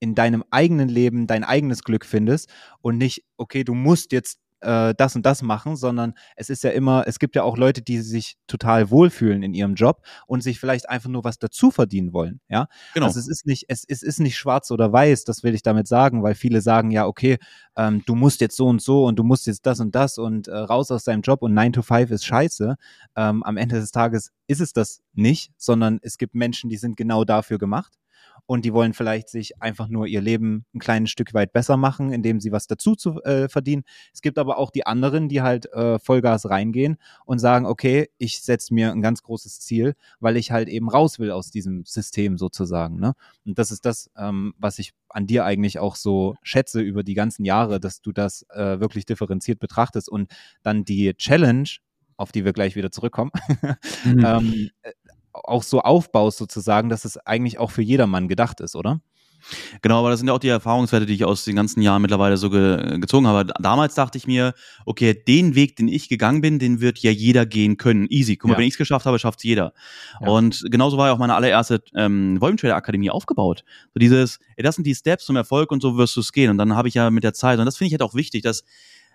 in 0.00 0.14
deinem 0.14 0.44
eigenen 0.50 0.88
Leben 0.88 1.26
dein 1.26 1.44
eigenes 1.44 1.82
Glück 1.82 2.04
findest 2.04 2.48
und 2.80 2.98
nicht, 2.98 3.24
okay, 3.36 3.64
du 3.64 3.74
musst 3.74 4.12
jetzt 4.12 4.40
äh, 4.60 4.94
das 4.96 5.16
und 5.16 5.24
das 5.24 5.42
machen, 5.42 5.76
sondern 5.76 6.14
es 6.36 6.50
ist 6.50 6.64
ja 6.64 6.70
immer, 6.70 7.04
es 7.06 7.18
gibt 7.18 7.36
ja 7.36 7.42
auch 7.42 7.56
Leute, 7.56 7.82
die 7.82 8.00
sich 8.00 8.36
total 8.46 8.90
wohlfühlen 8.90 9.42
in 9.42 9.54
ihrem 9.54 9.74
Job 9.74 10.02
und 10.26 10.42
sich 10.42 10.58
vielleicht 10.60 10.88
einfach 10.88 11.08
nur 11.08 11.24
was 11.24 11.38
dazu 11.38 11.70
verdienen 11.70 12.12
wollen. 12.12 12.40
Ja, 12.48 12.68
genau. 12.94 13.06
Also 13.06 13.20
es 13.20 13.28
ist 13.28 13.46
nicht, 13.46 13.66
es, 13.68 13.84
es 13.86 14.02
ist 14.02 14.20
nicht 14.20 14.36
schwarz 14.36 14.70
oder 14.70 14.92
weiß, 14.92 15.24
das 15.24 15.42
will 15.42 15.54
ich 15.54 15.62
damit 15.62 15.86
sagen, 15.88 16.22
weil 16.22 16.34
viele 16.34 16.60
sagen 16.60 16.90
ja, 16.90 17.06
okay, 17.06 17.38
ähm, 17.76 18.02
du 18.06 18.14
musst 18.14 18.40
jetzt 18.40 18.56
so 18.56 18.66
und 18.66 18.82
so 18.82 19.04
und 19.04 19.16
du 19.16 19.24
musst 19.24 19.46
jetzt 19.46 19.66
das 19.66 19.80
und 19.80 19.94
das 19.94 20.18
und 20.18 20.48
äh, 20.48 20.56
raus 20.56 20.90
aus 20.90 21.04
deinem 21.04 21.22
Job 21.22 21.42
und 21.42 21.54
9 21.54 21.72
to 21.72 21.82
5 21.82 22.10
ist 22.10 22.24
scheiße. 22.24 22.76
Ähm, 23.16 23.42
am 23.42 23.56
Ende 23.56 23.80
des 23.80 23.92
Tages 23.92 24.32
ist 24.46 24.60
es 24.60 24.72
das 24.72 25.00
nicht, 25.14 25.52
sondern 25.56 25.98
es 26.02 26.18
gibt 26.18 26.34
Menschen, 26.34 26.70
die 26.70 26.76
sind 26.76 26.96
genau 26.96 27.24
dafür 27.24 27.58
gemacht 27.58 27.98
und 28.48 28.64
die 28.64 28.72
wollen 28.72 28.94
vielleicht 28.94 29.28
sich 29.28 29.60
einfach 29.60 29.88
nur 29.88 30.06
ihr 30.06 30.22
Leben 30.22 30.64
ein 30.74 30.78
kleines 30.78 31.10
Stück 31.10 31.34
weit 31.34 31.52
besser 31.52 31.76
machen, 31.76 32.12
indem 32.12 32.40
sie 32.40 32.50
was 32.50 32.66
dazu 32.66 32.96
zu 32.96 33.22
äh, 33.22 33.46
verdienen. 33.46 33.82
Es 34.14 34.22
gibt 34.22 34.38
aber 34.38 34.56
auch 34.56 34.70
die 34.70 34.86
anderen, 34.86 35.28
die 35.28 35.42
halt 35.42 35.70
äh, 35.74 35.98
Vollgas 35.98 36.48
reingehen 36.48 36.96
und 37.26 37.40
sagen, 37.40 37.66
okay, 37.66 38.08
ich 38.16 38.40
setze 38.40 38.72
mir 38.72 38.90
ein 38.90 39.02
ganz 39.02 39.22
großes 39.22 39.60
Ziel, 39.60 39.94
weil 40.18 40.38
ich 40.38 40.50
halt 40.50 40.70
eben 40.70 40.88
raus 40.88 41.18
will 41.18 41.30
aus 41.30 41.50
diesem 41.50 41.84
System 41.84 42.38
sozusagen. 42.38 42.98
Ne? 42.98 43.12
Und 43.44 43.58
das 43.58 43.70
ist 43.70 43.84
das, 43.84 44.10
ähm, 44.16 44.54
was 44.56 44.78
ich 44.78 44.92
an 45.10 45.26
dir 45.26 45.44
eigentlich 45.44 45.78
auch 45.78 45.94
so 45.94 46.34
schätze 46.42 46.80
über 46.80 47.02
die 47.02 47.14
ganzen 47.14 47.44
Jahre, 47.44 47.80
dass 47.80 48.00
du 48.00 48.12
das 48.12 48.46
äh, 48.48 48.80
wirklich 48.80 49.04
differenziert 49.04 49.58
betrachtest 49.58 50.08
und 50.08 50.32
dann 50.62 50.86
die 50.86 51.12
Challenge, 51.18 51.68
auf 52.16 52.32
die 52.32 52.46
wir 52.46 52.54
gleich 52.54 52.76
wieder 52.76 52.90
zurückkommen, 52.90 53.30
mhm. 54.06 54.24
ähm, 54.24 54.70
auch 55.44 55.62
so 55.62 55.80
aufbaust 55.80 56.38
sozusagen, 56.38 56.88
dass 56.88 57.04
es 57.04 57.16
eigentlich 57.18 57.58
auch 57.58 57.70
für 57.70 57.82
jedermann 57.82 58.28
gedacht 58.28 58.60
ist, 58.60 58.76
oder? 58.76 59.00
Genau, 59.82 60.00
aber 60.00 60.10
das 60.10 60.18
sind 60.18 60.28
ja 60.28 60.34
auch 60.34 60.40
die 60.40 60.48
Erfahrungswerte, 60.48 61.06
die 61.06 61.14
ich 61.14 61.24
aus 61.24 61.44
den 61.44 61.56
ganzen 61.56 61.80
Jahren 61.80 62.02
mittlerweile 62.02 62.36
so 62.36 62.50
ge 62.50 62.98
gezogen 62.98 63.26
habe. 63.26 63.52
Damals 63.60 63.94
dachte 63.94 64.18
ich 64.18 64.26
mir, 64.26 64.52
okay, 64.84 65.14
den 65.14 65.54
Weg, 65.54 65.76
den 65.76 65.88
ich 65.88 66.08
gegangen 66.08 66.40
bin, 66.40 66.58
den 66.58 66.80
wird 66.80 66.98
ja 66.98 67.10
jeder 67.10 67.46
gehen 67.46 67.76
können. 67.76 68.06
Easy. 68.10 68.36
Guck 68.36 68.48
mal, 68.48 68.54
ja. 68.54 68.58
wenn 68.58 68.66
ich 68.66 68.74
es 68.74 68.78
geschafft 68.78 69.06
habe, 69.06 69.18
schafft 69.18 69.40
es 69.40 69.44
jeder. 69.44 69.72
Ja. 70.20 70.28
Und 70.28 70.66
genauso 70.70 70.98
war 70.98 71.08
ja 71.08 71.12
auch 71.14 71.18
meine 71.18 71.34
allererste 71.34 71.82
ähm, 71.94 72.40
Volume 72.40 72.74
Akademie 72.74 73.10
aufgebaut. 73.10 73.64
So 73.94 74.00
dieses, 74.00 74.38
ey, 74.56 74.64
das 74.64 74.74
sind 74.74 74.86
die 74.86 74.94
Steps 74.94 75.24
zum 75.24 75.36
Erfolg 75.36 75.70
und 75.70 75.80
so 75.80 75.96
wirst 75.96 76.16
du 76.16 76.20
es 76.20 76.32
gehen. 76.32 76.50
Und 76.50 76.58
dann 76.58 76.74
habe 76.74 76.88
ich 76.88 76.94
ja 76.94 77.10
mit 77.10 77.24
der 77.24 77.34
Zeit, 77.34 77.58
und 77.58 77.64
das 77.64 77.76
finde 77.76 77.88
ich 77.88 77.92
halt 77.92 78.02
auch 78.02 78.14
wichtig, 78.14 78.42
dass 78.42 78.64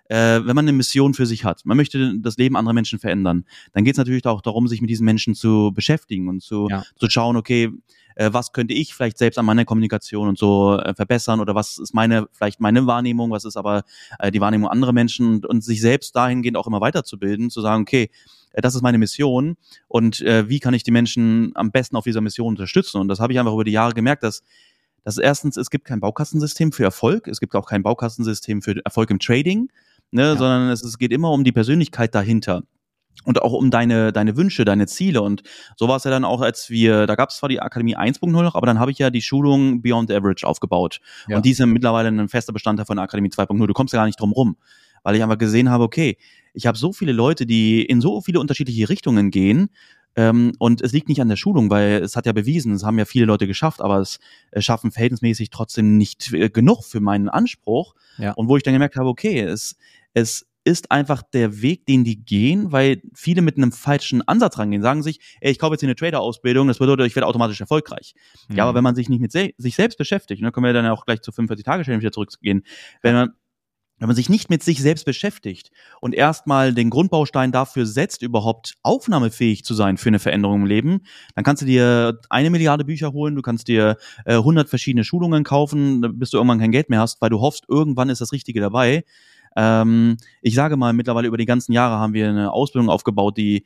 äh, 0.08 0.40
wenn 0.44 0.54
man 0.54 0.66
eine 0.66 0.72
Mission 0.72 1.14
für 1.14 1.26
sich 1.26 1.44
hat, 1.44 1.64
man 1.64 1.76
möchte 1.76 2.18
das 2.18 2.36
Leben 2.36 2.56
anderer 2.56 2.74
Menschen 2.74 2.98
verändern, 2.98 3.44
dann 3.72 3.84
geht 3.84 3.94
es 3.94 3.98
natürlich 3.98 4.24
auch 4.26 4.42
darum, 4.42 4.68
sich 4.68 4.80
mit 4.80 4.90
diesen 4.90 5.04
Menschen 5.04 5.34
zu 5.34 5.72
beschäftigen 5.74 6.28
und 6.28 6.42
zu, 6.42 6.68
ja. 6.70 6.84
zu 6.96 7.08
schauen, 7.08 7.36
okay, 7.36 7.70
äh, 8.16 8.30
was 8.32 8.52
könnte 8.52 8.74
ich 8.74 8.94
vielleicht 8.94 9.18
selbst 9.18 9.38
an 9.38 9.46
meiner 9.46 9.64
Kommunikation 9.64 10.28
und 10.28 10.38
so 10.38 10.78
äh, 10.78 10.94
verbessern 10.94 11.40
oder 11.40 11.54
was 11.54 11.78
ist 11.78 11.94
meine, 11.94 12.26
vielleicht 12.32 12.60
meine 12.60 12.86
Wahrnehmung, 12.86 13.30
was 13.30 13.44
ist 13.44 13.56
aber 13.56 13.84
äh, 14.18 14.30
die 14.30 14.40
Wahrnehmung 14.40 14.68
anderer 14.68 14.92
Menschen 14.92 15.26
und, 15.26 15.46
und 15.46 15.64
sich 15.64 15.80
selbst 15.80 16.14
dahingehend 16.14 16.56
auch 16.56 16.66
immer 16.66 16.80
weiterzubilden, 16.80 17.50
zu 17.50 17.60
sagen, 17.60 17.82
okay, 17.82 18.10
äh, 18.52 18.60
das 18.60 18.74
ist 18.74 18.82
meine 18.82 18.98
Mission 18.98 19.56
und 19.88 20.20
äh, 20.20 20.48
wie 20.48 20.60
kann 20.60 20.74
ich 20.74 20.82
die 20.82 20.90
Menschen 20.90 21.52
am 21.54 21.70
besten 21.70 21.96
auf 21.96 22.04
dieser 22.04 22.20
Mission 22.20 22.48
unterstützen? 22.48 23.00
Und 23.00 23.08
das 23.08 23.20
habe 23.20 23.32
ich 23.32 23.38
einfach 23.38 23.54
über 23.54 23.64
die 23.64 23.72
Jahre 23.72 23.94
gemerkt, 23.94 24.22
dass 24.22 24.42
dass 25.04 25.18
erstens, 25.18 25.58
es 25.58 25.68
gibt 25.68 25.84
kein 25.84 26.00
Baukastensystem 26.00 26.72
für 26.72 26.82
Erfolg, 26.82 27.28
es 27.28 27.38
gibt 27.38 27.54
auch 27.54 27.66
kein 27.66 27.82
Baukastensystem 27.82 28.62
für 28.62 28.82
Erfolg 28.84 29.10
im 29.10 29.18
Trading 29.18 29.68
ne, 30.10 30.22
ja. 30.22 30.36
sondern 30.36 30.70
es, 30.70 30.82
es 30.82 30.98
geht 30.98 31.12
immer 31.12 31.30
um 31.30 31.44
die 31.44 31.52
Persönlichkeit 31.52 32.14
dahinter 32.14 32.62
und 33.24 33.42
auch 33.42 33.52
um 33.52 33.70
deine, 33.70 34.12
deine 34.12 34.36
Wünsche, 34.36 34.64
deine 34.64 34.86
Ziele. 34.86 35.22
Und 35.22 35.42
so 35.76 35.88
war 35.88 35.96
es 35.96 36.04
ja 36.04 36.10
dann 36.10 36.24
auch, 36.24 36.40
als 36.40 36.70
wir, 36.70 37.06
da 37.06 37.14
gab 37.14 37.30
es 37.30 37.36
zwar 37.36 37.48
die 37.48 37.60
Akademie 37.60 37.96
1.0 37.96 38.30
noch, 38.30 38.54
aber 38.54 38.66
dann 38.66 38.78
habe 38.78 38.90
ich 38.90 38.98
ja 38.98 39.10
die 39.10 39.22
Schulung 39.22 39.82
Beyond 39.82 40.10
Average 40.10 40.46
aufgebaut. 40.46 41.00
Ja. 41.28 41.36
Und 41.36 41.46
die 41.46 41.54
sind 41.54 41.70
mittlerweile 41.70 42.08
ein 42.08 42.28
fester 42.28 42.52
Bestandteil 42.52 42.86
von 42.86 42.96
der 42.96 43.04
Akademie 43.04 43.30
2.0. 43.30 43.66
Du 43.66 43.72
kommst 43.72 43.94
ja 43.94 44.00
gar 44.00 44.06
nicht 44.06 44.20
drum 44.20 44.32
rum, 44.32 44.56
weil 45.02 45.16
ich 45.16 45.22
einfach 45.22 45.38
gesehen 45.38 45.70
habe, 45.70 45.84
okay, 45.84 46.18
ich 46.52 46.66
habe 46.66 46.78
so 46.78 46.92
viele 46.92 47.12
Leute, 47.12 47.46
die 47.46 47.82
in 47.82 48.00
so 48.00 48.20
viele 48.20 48.40
unterschiedliche 48.40 48.88
Richtungen 48.88 49.30
gehen. 49.30 49.70
Ähm, 50.16 50.52
und 50.58 50.80
es 50.80 50.92
liegt 50.92 51.08
nicht 51.08 51.20
an 51.20 51.28
der 51.28 51.36
Schulung, 51.36 51.70
weil 51.70 52.02
es 52.02 52.16
hat 52.16 52.26
ja 52.26 52.32
bewiesen, 52.32 52.72
es 52.72 52.84
haben 52.84 52.98
ja 52.98 53.04
viele 53.04 53.26
Leute 53.26 53.46
geschafft, 53.46 53.80
aber 53.80 53.98
es 53.98 54.18
äh, 54.52 54.60
schaffen 54.60 54.90
verhältnismäßig 54.90 55.50
trotzdem 55.50 55.96
nicht 55.96 56.32
äh, 56.32 56.50
genug 56.50 56.84
für 56.84 57.00
meinen 57.00 57.28
Anspruch. 57.28 57.94
Ja. 58.18 58.32
Und 58.32 58.48
wo 58.48 58.56
ich 58.56 58.62
dann 58.62 58.74
gemerkt 58.74 58.96
habe, 58.96 59.08
okay, 59.08 59.40
es, 59.40 59.76
es 60.12 60.46
ist 60.64 60.90
einfach 60.90 61.22
der 61.22 61.60
Weg, 61.60 61.84
den 61.86 62.04
die 62.04 62.24
gehen, 62.24 62.72
weil 62.72 63.02
viele 63.12 63.42
mit 63.42 63.58
einem 63.58 63.70
falschen 63.70 64.26
Ansatz 64.26 64.58
rangehen, 64.58 64.82
sagen 64.82 65.02
sich, 65.02 65.20
ey, 65.40 65.52
ich 65.52 65.58
kaufe 65.58 65.74
jetzt 65.74 65.80
hier 65.80 65.88
eine 65.88 65.96
Trader-Ausbildung, 65.96 66.68
das 66.68 66.78
bedeutet, 66.78 67.06
ich 67.06 67.14
werde 67.14 67.26
automatisch 67.26 67.60
erfolgreich. 67.60 68.14
Mhm. 68.48 68.56
Ja, 68.56 68.64
aber 68.64 68.74
wenn 68.74 68.84
man 68.84 68.94
sich 68.94 69.10
nicht 69.10 69.20
mit 69.20 69.30
se 69.30 69.50
sich 69.58 69.76
selbst 69.76 69.98
beschäftigt, 69.98 70.40
und 70.40 70.44
da 70.44 70.50
können 70.50 70.64
wir 70.64 70.72
dann 70.72 70.86
auch 70.86 71.04
gleich 71.04 71.20
zu 71.20 71.32
45-Tage-Challenge 71.32 72.00
wieder 72.00 72.12
zurückgehen, 72.12 72.64
wenn 73.02 73.14
man 73.14 73.30
wenn 74.04 74.08
man 74.08 74.16
sich 74.16 74.28
nicht 74.28 74.50
mit 74.50 74.62
sich 74.62 74.82
selbst 74.82 75.06
beschäftigt 75.06 75.70
und 75.98 76.14
erstmal 76.14 76.74
den 76.74 76.90
Grundbaustein 76.90 77.52
dafür 77.52 77.86
setzt, 77.86 78.20
überhaupt 78.20 78.74
aufnahmefähig 78.82 79.64
zu 79.64 79.72
sein 79.72 79.96
für 79.96 80.10
eine 80.10 80.18
Veränderung 80.18 80.60
im 80.60 80.66
Leben, 80.66 81.00
dann 81.34 81.42
kannst 81.42 81.62
du 81.62 81.66
dir 81.66 82.20
eine 82.28 82.50
Milliarde 82.50 82.84
Bücher 82.84 83.14
holen, 83.14 83.34
du 83.34 83.40
kannst 83.40 83.66
dir 83.66 83.96
äh, 84.26 84.34
100 84.34 84.68
verschiedene 84.68 85.04
Schulungen 85.04 85.42
kaufen, 85.42 86.18
bis 86.18 86.28
du 86.28 86.36
irgendwann 86.36 86.58
kein 86.58 86.70
Geld 86.70 86.90
mehr 86.90 87.00
hast, 87.00 87.22
weil 87.22 87.30
du 87.30 87.40
hoffst, 87.40 87.64
irgendwann 87.66 88.10
ist 88.10 88.20
das 88.20 88.32
Richtige 88.32 88.60
dabei. 88.60 89.04
Ähm, 89.56 90.18
ich 90.42 90.54
sage 90.54 90.76
mal, 90.76 90.92
mittlerweile 90.92 91.28
über 91.28 91.38
die 91.38 91.46
ganzen 91.46 91.72
Jahre 91.72 91.98
haben 91.98 92.12
wir 92.12 92.28
eine 92.28 92.52
Ausbildung 92.52 92.90
aufgebaut, 92.90 93.38
die 93.38 93.64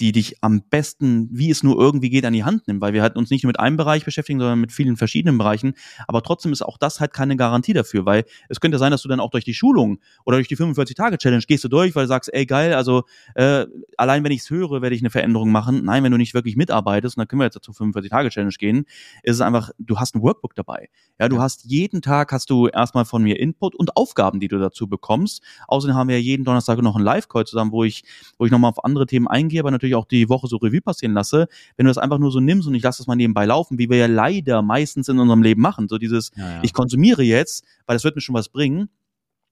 die 0.00 0.12
dich 0.12 0.42
am 0.42 0.62
besten, 0.62 1.28
wie 1.30 1.50
es 1.50 1.62
nur 1.62 1.78
irgendwie 1.78 2.10
geht, 2.10 2.24
an 2.24 2.32
die 2.32 2.44
Hand 2.44 2.66
nimmt, 2.66 2.80
weil 2.80 2.92
wir 2.92 3.02
halt 3.02 3.16
uns 3.16 3.30
nicht 3.30 3.44
nur 3.44 3.48
mit 3.48 3.60
einem 3.60 3.76
Bereich 3.76 4.04
beschäftigen, 4.04 4.40
sondern 4.40 4.60
mit 4.60 4.72
vielen 4.72 4.96
verschiedenen 4.96 5.38
Bereichen. 5.38 5.74
Aber 6.08 6.22
trotzdem 6.22 6.52
ist 6.52 6.62
auch 6.62 6.78
das 6.78 7.00
halt 7.00 7.12
keine 7.12 7.36
Garantie 7.36 7.72
dafür, 7.72 8.06
weil 8.06 8.24
es 8.48 8.60
könnte 8.60 8.78
sein, 8.78 8.90
dass 8.90 9.02
du 9.02 9.08
dann 9.08 9.20
auch 9.20 9.30
durch 9.30 9.44
die 9.44 9.54
Schulung 9.54 9.98
oder 10.24 10.38
durch 10.38 10.48
die 10.48 10.56
45-Tage-Challenge 10.56 11.44
gehst 11.46 11.64
du 11.64 11.68
durch, 11.68 11.94
weil 11.94 12.04
du 12.04 12.08
sagst, 12.08 12.32
ey 12.32 12.46
geil, 12.46 12.74
also 12.74 13.04
äh, 13.34 13.66
allein 13.96 14.24
wenn 14.24 14.32
ich 14.32 14.40
es 14.40 14.50
höre, 14.50 14.82
werde 14.82 14.96
ich 14.96 15.02
eine 15.02 15.10
Veränderung 15.10 15.50
machen. 15.50 15.84
Nein, 15.84 16.02
wenn 16.04 16.12
du 16.12 16.18
nicht 16.18 16.34
wirklich 16.34 16.56
mitarbeitest, 16.56 17.16
und 17.16 17.20
dann 17.20 17.28
können 17.28 17.40
wir 17.40 17.44
jetzt 17.44 17.62
zur 17.62 17.74
45-Tage-Challenge 17.74 18.54
gehen, 18.58 18.84
ist 19.22 19.36
es 19.36 19.40
einfach, 19.40 19.70
du 19.78 19.98
hast 19.98 20.14
ein 20.14 20.22
Workbook 20.22 20.54
dabei. 20.54 20.88
Ja, 21.20 21.28
du 21.28 21.38
hast 21.38 21.64
jeden 21.64 22.02
Tag 22.02 22.32
hast 22.32 22.50
du 22.50 22.66
erstmal 22.68 23.04
von 23.04 23.22
mir 23.22 23.38
Input 23.38 23.74
und 23.74 23.96
Aufgaben, 23.96 24.40
die 24.40 24.48
du 24.48 24.58
dazu 24.58 24.88
bekommst. 24.88 25.42
Außerdem 25.68 25.96
haben 25.96 26.08
wir 26.08 26.16
ja 26.16 26.22
jeden 26.22 26.44
Donnerstag 26.44 26.80
noch 26.82 26.96
einen 26.96 27.04
Live-Call 27.04 27.44
zusammen, 27.44 27.72
wo 27.72 27.84
ich, 27.84 28.04
wo 28.38 28.46
ich 28.46 28.50
nochmal 28.50 28.70
auf 28.70 28.84
andere 28.84 29.06
Themen 29.06 29.28
eingehe, 29.28 29.60
aber 29.60 29.70
natürlich 29.82 29.96
auch 29.96 30.06
die 30.06 30.28
Woche 30.28 30.46
so 30.46 30.56
Revue 30.56 30.80
passieren 30.80 31.12
lasse, 31.12 31.48
wenn 31.76 31.86
du 31.86 31.90
das 31.90 31.98
einfach 31.98 32.18
nur 32.18 32.30
so 32.30 32.40
nimmst 32.40 32.68
und 32.68 32.74
ich 32.74 32.82
lasse 32.82 32.98
das 32.98 33.06
mal 33.06 33.16
nebenbei 33.16 33.44
laufen, 33.46 33.78
wie 33.78 33.90
wir 33.90 33.98
ja 33.98 34.06
leider 34.06 34.62
meistens 34.62 35.08
in 35.08 35.18
unserem 35.18 35.42
Leben 35.42 35.60
machen, 35.60 35.88
so 35.88 35.98
dieses, 35.98 36.30
ja, 36.36 36.54
ja. 36.54 36.60
ich 36.62 36.72
konsumiere 36.72 37.22
jetzt, 37.22 37.64
weil 37.86 37.96
das 37.96 38.04
wird 38.04 38.14
mir 38.14 38.22
schon 38.22 38.34
was 38.34 38.48
bringen, 38.48 38.88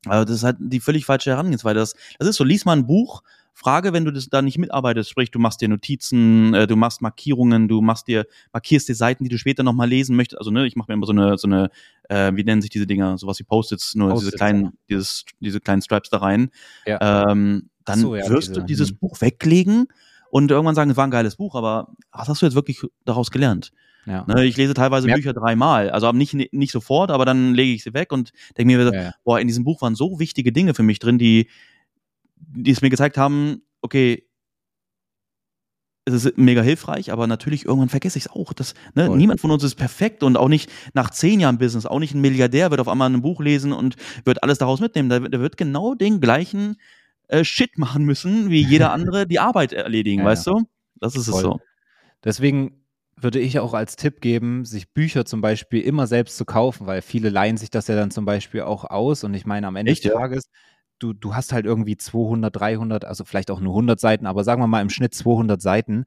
also 0.07 0.25
das 0.25 0.37
ist 0.37 0.45
halt 0.45 0.57
die 0.61 0.81
völlig 0.81 1.05
falsche 1.05 1.31
Herangehensweise. 1.31 1.79
Das, 1.79 1.95
das 2.19 2.29
ist 2.29 2.37
so, 2.37 2.45
lies 2.45 2.65
mal 2.65 2.73
ein 2.73 2.87
Buch, 2.87 3.23
frage, 3.53 3.93
wenn 3.93 4.05
du 4.05 4.11
das 4.11 4.29
da 4.29 4.41
nicht 4.41 4.57
mitarbeitest, 4.57 5.11
sprich, 5.11 5.31
du 5.31 5.39
machst 5.39 5.61
dir 5.61 5.69
Notizen, 5.69 6.55
äh, 6.55 6.67
du 6.67 6.77
machst 6.77 7.03
Markierungen, 7.03 7.69
du 7.69 7.83
machst 7.83 8.09
dir, 8.09 8.27
markierst 8.53 8.89
dir 8.89 8.95
Seiten, 8.95 9.25
die 9.25 9.31
du 9.31 9.37
später 9.37 9.63
nochmal 9.63 9.89
lesen 9.89 10.17
möchtest. 10.17 10.39
Also, 10.39 10.51
ne, 10.51 10.67
ich 10.67 10.77
mache 10.77 10.91
mir 10.91 10.95
immer 10.95 11.07
so 11.07 11.13
eine, 11.13 11.37
so 11.37 11.47
eine, 11.47 11.71
äh, 12.09 12.33
wie 12.35 12.45
nennen 12.45 12.63
sich 12.63 12.71
diese 12.71 12.87
Dinger, 12.87 13.19
sowas 13.19 13.39
wie 13.41 13.45
Post-its, 13.45 13.95
nur 13.95 14.11
Post 14.11 14.23
diese 14.23 14.37
kleinen, 14.37 14.65
ja. 14.65 14.73
dieses, 14.89 15.25
diese 15.41 15.61
kleinen 15.61 15.83
Stripes 15.83 16.09
da 16.09 16.19
rein. 16.19 16.51
Ja. 16.87 17.31
Ähm, 17.31 17.69
dann 17.85 17.99
so, 17.99 18.17
ja, 18.17 18.29
wirst 18.29 18.49
diese, 18.49 18.61
du 18.61 18.67
dieses 18.67 18.91
hm. 18.91 18.99
Buch 18.99 19.21
weglegen 19.21 19.89
und 20.31 20.51
irgendwann 20.51 20.75
sagen, 20.75 20.91
es 20.91 20.97
war 20.97 21.07
ein 21.07 21.11
geiles 21.11 21.37
Buch, 21.37 21.55
aber 21.55 21.93
was 22.13 22.29
hast 22.29 22.43
du 22.43 22.47
jetzt 22.47 22.55
wirklich 22.55 22.83
daraus 23.05 23.31
gelernt? 23.31 23.73
Ja. 24.07 24.25
Ne, 24.27 24.45
ich 24.45 24.57
lese 24.57 24.75
teilweise 24.75 25.07
Mer 25.07 25.17
Bücher 25.17 25.33
dreimal, 25.33 25.91
also 25.91 26.11
nicht, 26.13 26.35
nicht 26.35 26.73
sofort, 26.73 27.11
aber 27.11 27.25
dann 27.25 27.55
lege 27.55 27.73
ich 27.73 27.83
sie 27.83 27.95
weg 27.95 28.13
und 28.13 28.33
denke 28.57 28.77
mir, 28.77 28.85
ja, 28.93 29.03
ja. 29.03 29.13
boah, 29.25 29.39
in 29.41 29.47
diesem 29.47 29.65
Buch 29.65 29.83
waren 29.83 29.95
so 29.95 30.19
wichtige 30.19 30.53
Dinge 30.53 30.75
für 30.75 30.83
mich 30.83 30.99
drin, 30.99 31.19
die, 31.19 31.49
die 32.37 32.71
es 32.71 32.81
mir 32.81 32.91
gezeigt 32.91 33.19
haben, 33.19 33.63
okay, 33.83 34.27
es 36.07 36.25
ist 36.25 36.39
mega 36.39 36.63
hilfreich, 36.63 37.13
aber 37.13 37.27
natürlich 37.27 37.67
irgendwann 37.67 37.91
vergesse 37.91 38.19
ich 38.19 38.25
es 38.25 38.31
auch. 38.31 38.53
Das, 38.53 38.75
ne, 38.95 39.15
niemand 39.15 39.41
von 39.41 39.51
uns 39.51 39.63
ist 39.63 39.75
perfekt 39.75 40.23
und 40.23 40.37
auch 40.37 40.49
nicht 40.49 40.71
nach 40.95 41.11
zehn 41.11 41.41
Jahren 41.41 41.59
Business, 41.59 41.87
auch 41.87 41.99
nicht 41.99 42.15
ein 42.15 42.21
Milliardär 42.21 42.71
wird 42.71 42.81
auf 42.81 42.89
einmal 42.89 43.11
ein 43.11 43.23
Buch 43.23 43.41
lesen 43.41 43.73
und 43.73 43.97
wird 44.25 44.43
alles 44.43 44.59
daraus 44.59 44.81
mitnehmen. 44.81 45.11
Der, 45.11 45.21
der 45.21 45.41
wird 45.41 45.57
genau 45.57 45.95
den 45.95 46.21
gleichen 46.21 46.77
äh, 47.31 47.45
Shit 47.45 47.79
machen 47.79 48.05
müssen, 48.05 48.51
wie 48.51 48.63
jeder 48.63 48.93
andere 48.93 49.27
die 49.27 49.39
Arbeit 49.39 49.73
erledigen, 49.73 50.21
ja, 50.21 50.27
weißt 50.27 50.47
du? 50.47 50.63
Das 50.97 51.17
ist 51.17 51.29
Voll. 51.29 51.37
es 51.37 51.43
so. 51.43 51.61
Deswegen 52.25 52.85
würde 53.17 53.39
ich 53.39 53.59
auch 53.59 53.75
als 53.75 53.97
Tipp 53.97 54.21
geben, 54.21 54.65
sich 54.65 54.93
Bücher 54.93 55.25
zum 55.25 55.41
Beispiel 55.41 55.83
immer 55.83 56.07
selbst 56.07 56.37
zu 56.37 56.45
kaufen, 56.45 56.87
weil 56.87 57.03
viele 57.03 57.29
leihen 57.29 57.57
sich 57.57 57.71
das 57.71 57.87
ja 57.87 57.95
dann 57.95 58.11
zum 58.11 58.25
Beispiel 58.25 58.63
auch 58.63 58.85
aus. 58.85 59.25
Und 59.25 59.35
ich 59.35 59.47
meine, 59.47 59.67
am 59.67 59.77
Ende 59.77 59.93
Echt, 59.93 60.05
des 60.05 60.13
Tages, 60.13 60.51
du, 60.99 61.13
du 61.13 61.35
hast 61.35 61.53
halt 61.53 61.67
irgendwie 61.67 61.97
200, 61.97 62.55
300, 62.55 63.05
also 63.05 63.25
vielleicht 63.25 63.51
auch 63.51 63.61
nur 63.61 63.73
100 63.73 64.01
Seiten, 64.01 64.27
aber 64.27 64.45
sagen 64.45 64.63
wir 64.63 64.67
mal 64.67 64.83
im 64.83 64.91
Schnitt 64.91 65.15
200 65.15 65.61
Seiten. 65.61 66.05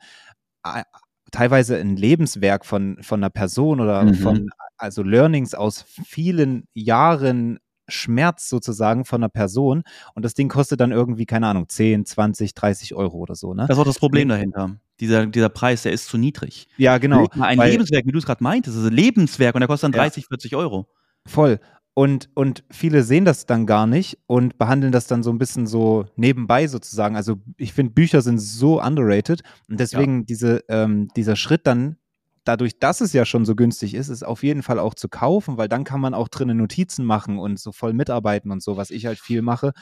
Teilweise 1.32 1.78
ein 1.78 1.96
Lebenswerk 1.96 2.66
von, 2.66 2.98
von 3.02 3.20
einer 3.20 3.30
Person 3.30 3.80
oder 3.80 4.04
mhm. 4.04 4.16
von, 4.16 4.50
also 4.78 5.04
Learnings 5.04 5.56
aus 5.56 5.84
vielen 5.84 6.68
Jahren 6.74 7.60
Schmerz 7.88 8.50
sozusagen 8.50 9.06
von 9.06 9.22
einer 9.22 9.30
Person 9.30 9.84
und 10.16 10.24
das 10.24 10.34
Ding 10.34 10.50
kostet 10.50 10.80
dann 10.80 10.92
irgendwie, 10.92 11.26
keine 11.26 11.48
Ahnung, 11.48 11.68
10, 11.68 12.06
20, 12.06 12.54
30 12.54 12.96
Euro 12.96 13.18
oder 13.18 13.36
so. 13.36 13.54
Ne? 13.54 13.66
Das 13.68 13.78
ist 13.78 13.82
auch 13.82 13.86
das 13.86 14.00
Problem 14.00 14.30
dahinter 14.30 14.78
dieser, 15.00 15.26
dieser 15.26 15.50
Preis, 15.50 15.84
der 15.84 15.92
ist 15.92 16.08
zu 16.08 16.18
niedrig. 16.18 16.68
Ja, 16.78 16.98
genau. 16.98 17.28
Ein 17.40 17.58
weil, 17.58 17.72
Lebenswerk, 17.72 18.06
wie 18.06 18.12
du 18.12 18.20
es 18.20 18.26
gerade 18.26 18.44
meintest, 18.44 18.78
ist 18.78 18.86
ein 18.86 18.94
Lebenswerk 18.94 19.56
und 19.56 19.62
der 19.62 19.68
kostet 19.68 19.86
dann 19.86 20.00
30, 20.00 20.24
ja. 20.24 20.28
40 20.30 20.56
Euro. 20.56 20.88
Voll. 21.26 21.60
Und, 21.96 22.30
und 22.34 22.64
viele 22.72 23.04
sehen 23.04 23.24
das 23.24 23.46
dann 23.46 23.68
gar 23.68 23.86
nicht 23.86 24.18
und 24.26 24.58
behandeln 24.58 24.92
das 24.92 25.06
dann 25.06 25.22
so 25.22 25.30
ein 25.30 25.38
bisschen 25.38 25.68
so 25.68 26.06
nebenbei 26.16 26.68
sozusagen. 26.68 27.16
Also 27.16 27.38
ich 27.58 27.74
finde, 27.74 27.94
Bücher 27.94 28.22
sind 28.22 28.40
so 28.40 28.82
underrated 28.82 29.42
und 29.70 29.80
deswegen 29.80 30.20
ja. 30.20 30.26
diese, 30.26 30.64
ähm, 30.70 31.10
dieser 31.16 31.36
Schritt 31.36 31.68
dann 31.68 31.98
dadurch, 32.44 32.80
dass 32.80 33.02
es 33.02 33.14
ja 33.14 33.26
schon 33.26 33.46
so 33.46 33.56
günstig 33.56 33.94
ist, 33.94 34.10
ist 34.10 34.24
auf 34.24 34.44
jeden 34.44 34.64
Fall 34.64 34.80
auch 34.80 34.94
zu 34.94 35.10
kaufen, 35.10 35.58
weil 35.58 35.70
dann 35.70 35.84
kann 35.84 36.02
man 36.02 36.14
auch 36.14 36.28
drinnen 36.28 36.58
Notizen 36.58 37.06
machen 37.06 37.40
und 37.40 37.60
so 37.60 37.72
voll 37.72 37.94
mitarbeiten 37.94 38.52
und 38.52 38.62
so. 38.62 38.78
Was 38.78 38.92
ich 38.92 39.06
halt 39.06 39.20
viel 39.20 39.42
mache, 39.42 39.74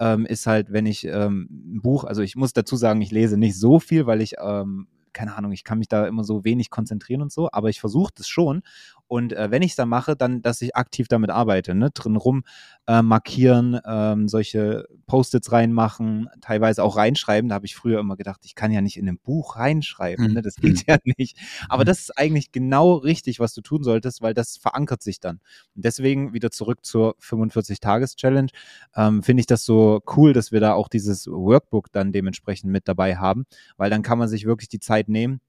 ähm, 0.00 0.26
ist 0.26 0.46
halt, 0.46 0.72
wenn 0.72 0.86
ich 0.86 1.04
ähm, 1.04 1.48
ein 1.50 1.80
Buch, 1.82 2.04
also 2.04 2.22
ich 2.22 2.36
muss 2.36 2.52
dazu 2.52 2.76
sagen, 2.76 3.00
ich 3.00 3.10
lese 3.10 3.36
nicht 3.36 3.58
so 3.58 3.78
viel, 3.78 4.06
weil 4.06 4.20
ich 4.20 4.34
ähm, 4.40 4.88
keine 5.12 5.36
Ahnung, 5.36 5.52
ich 5.52 5.64
kann 5.64 5.78
mich 5.78 5.88
da 5.88 6.06
immer 6.06 6.22
so 6.22 6.44
wenig 6.44 6.70
konzentrieren 6.70 7.22
und 7.22 7.32
so, 7.32 7.48
aber 7.50 7.70
ich 7.70 7.80
versuche 7.80 8.12
das 8.14 8.28
schon. 8.28 8.62
Und 9.08 9.32
äh, 9.32 9.50
wenn 9.50 9.62
ich 9.62 9.70
es 9.70 9.76
dann 9.76 9.88
mache, 9.88 10.16
dann, 10.16 10.42
dass 10.42 10.60
ich 10.60 10.76
aktiv 10.76 11.08
damit 11.08 11.30
arbeite, 11.30 11.74
ne? 11.74 11.90
drin 11.90 12.16
rum 12.16 12.44
äh, 12.86 13.02
markieren, 13.02 13.80
ähm, 13.86 14.28
solche 14.28 14.86
Post-its 15.06 15.50
reinmachen, 15.50 16.28
teilweise 16.42 16.84
auch 16.84 16.96
reinschreiben. 16.96 17.48
Da 17.48 17.54
habe 17.54 17.66
ich 17.66 17.74
früher 17.74 18.00
immer 18.00 18.16
gedacht, 18.16 18.42
ich 18.44 18.54
kann 18.54 18.70
ja 18.70 18.82
nicht 18.82 18.98
in 18.98 19.08
einem 19.08 19.18
Buch 19.18 19.56
reinschreiben, 19.56 20.34
ne? 20.34 20.42
das 20.42 20.56
geht 20.56 20.76
mhm. 20.76 20.84
ja 20.86 20.98
nicht. 21.16 21.38
Aber 21.68 21.84
das 21.84 22.00
ist 22.00 22.18
eigentlich 22.18 22.52
genau 22.52 22.94
richtig, 22.94 23.40
was 23.40 23.54
du 23.54 23.62
tun 23.62 23.82
solltest, 23.82 24.20
weil 24.20 24.34
das 24.34 24.58
verankert 24.58 25.02
sich 25.02 25.20
dann. 25.20 25.40
Und 25.74 25.84
deswegen 25.84 26.34
wieder 26.34 26.50
zurück 26.50 26.84
zur 26.84 27.16
45-Tages-Challenge. 27.18 28.50
Ähm, 28.94 29.22
Finde 29.22 29.40
ich 29.40 29.46
das 29.46 29.64
so 29.64 30.02
cool, 30.16 30.34
dass 30.34 30.52
wir 30.52 30.60
da 30.60 30.74
auch 30.74 30.88
dieses 30.88 31.26
Workbook 31.26 31.90
dann 31.92 32.12
dementsprechend 32.12 32.70
mit 32.70 32.86
dabei 32.88 33.16
haben, 33.16 33.46
weil 33.78 33.88
dann 33.88 34.02
kann 34.02 34.18
man 34.18 34.28
sich 34.28 34.44
wirklich 34.44 34.68
die 34.68 34.80
Zeit 34.80 35.08
nehmen 35.08 35.40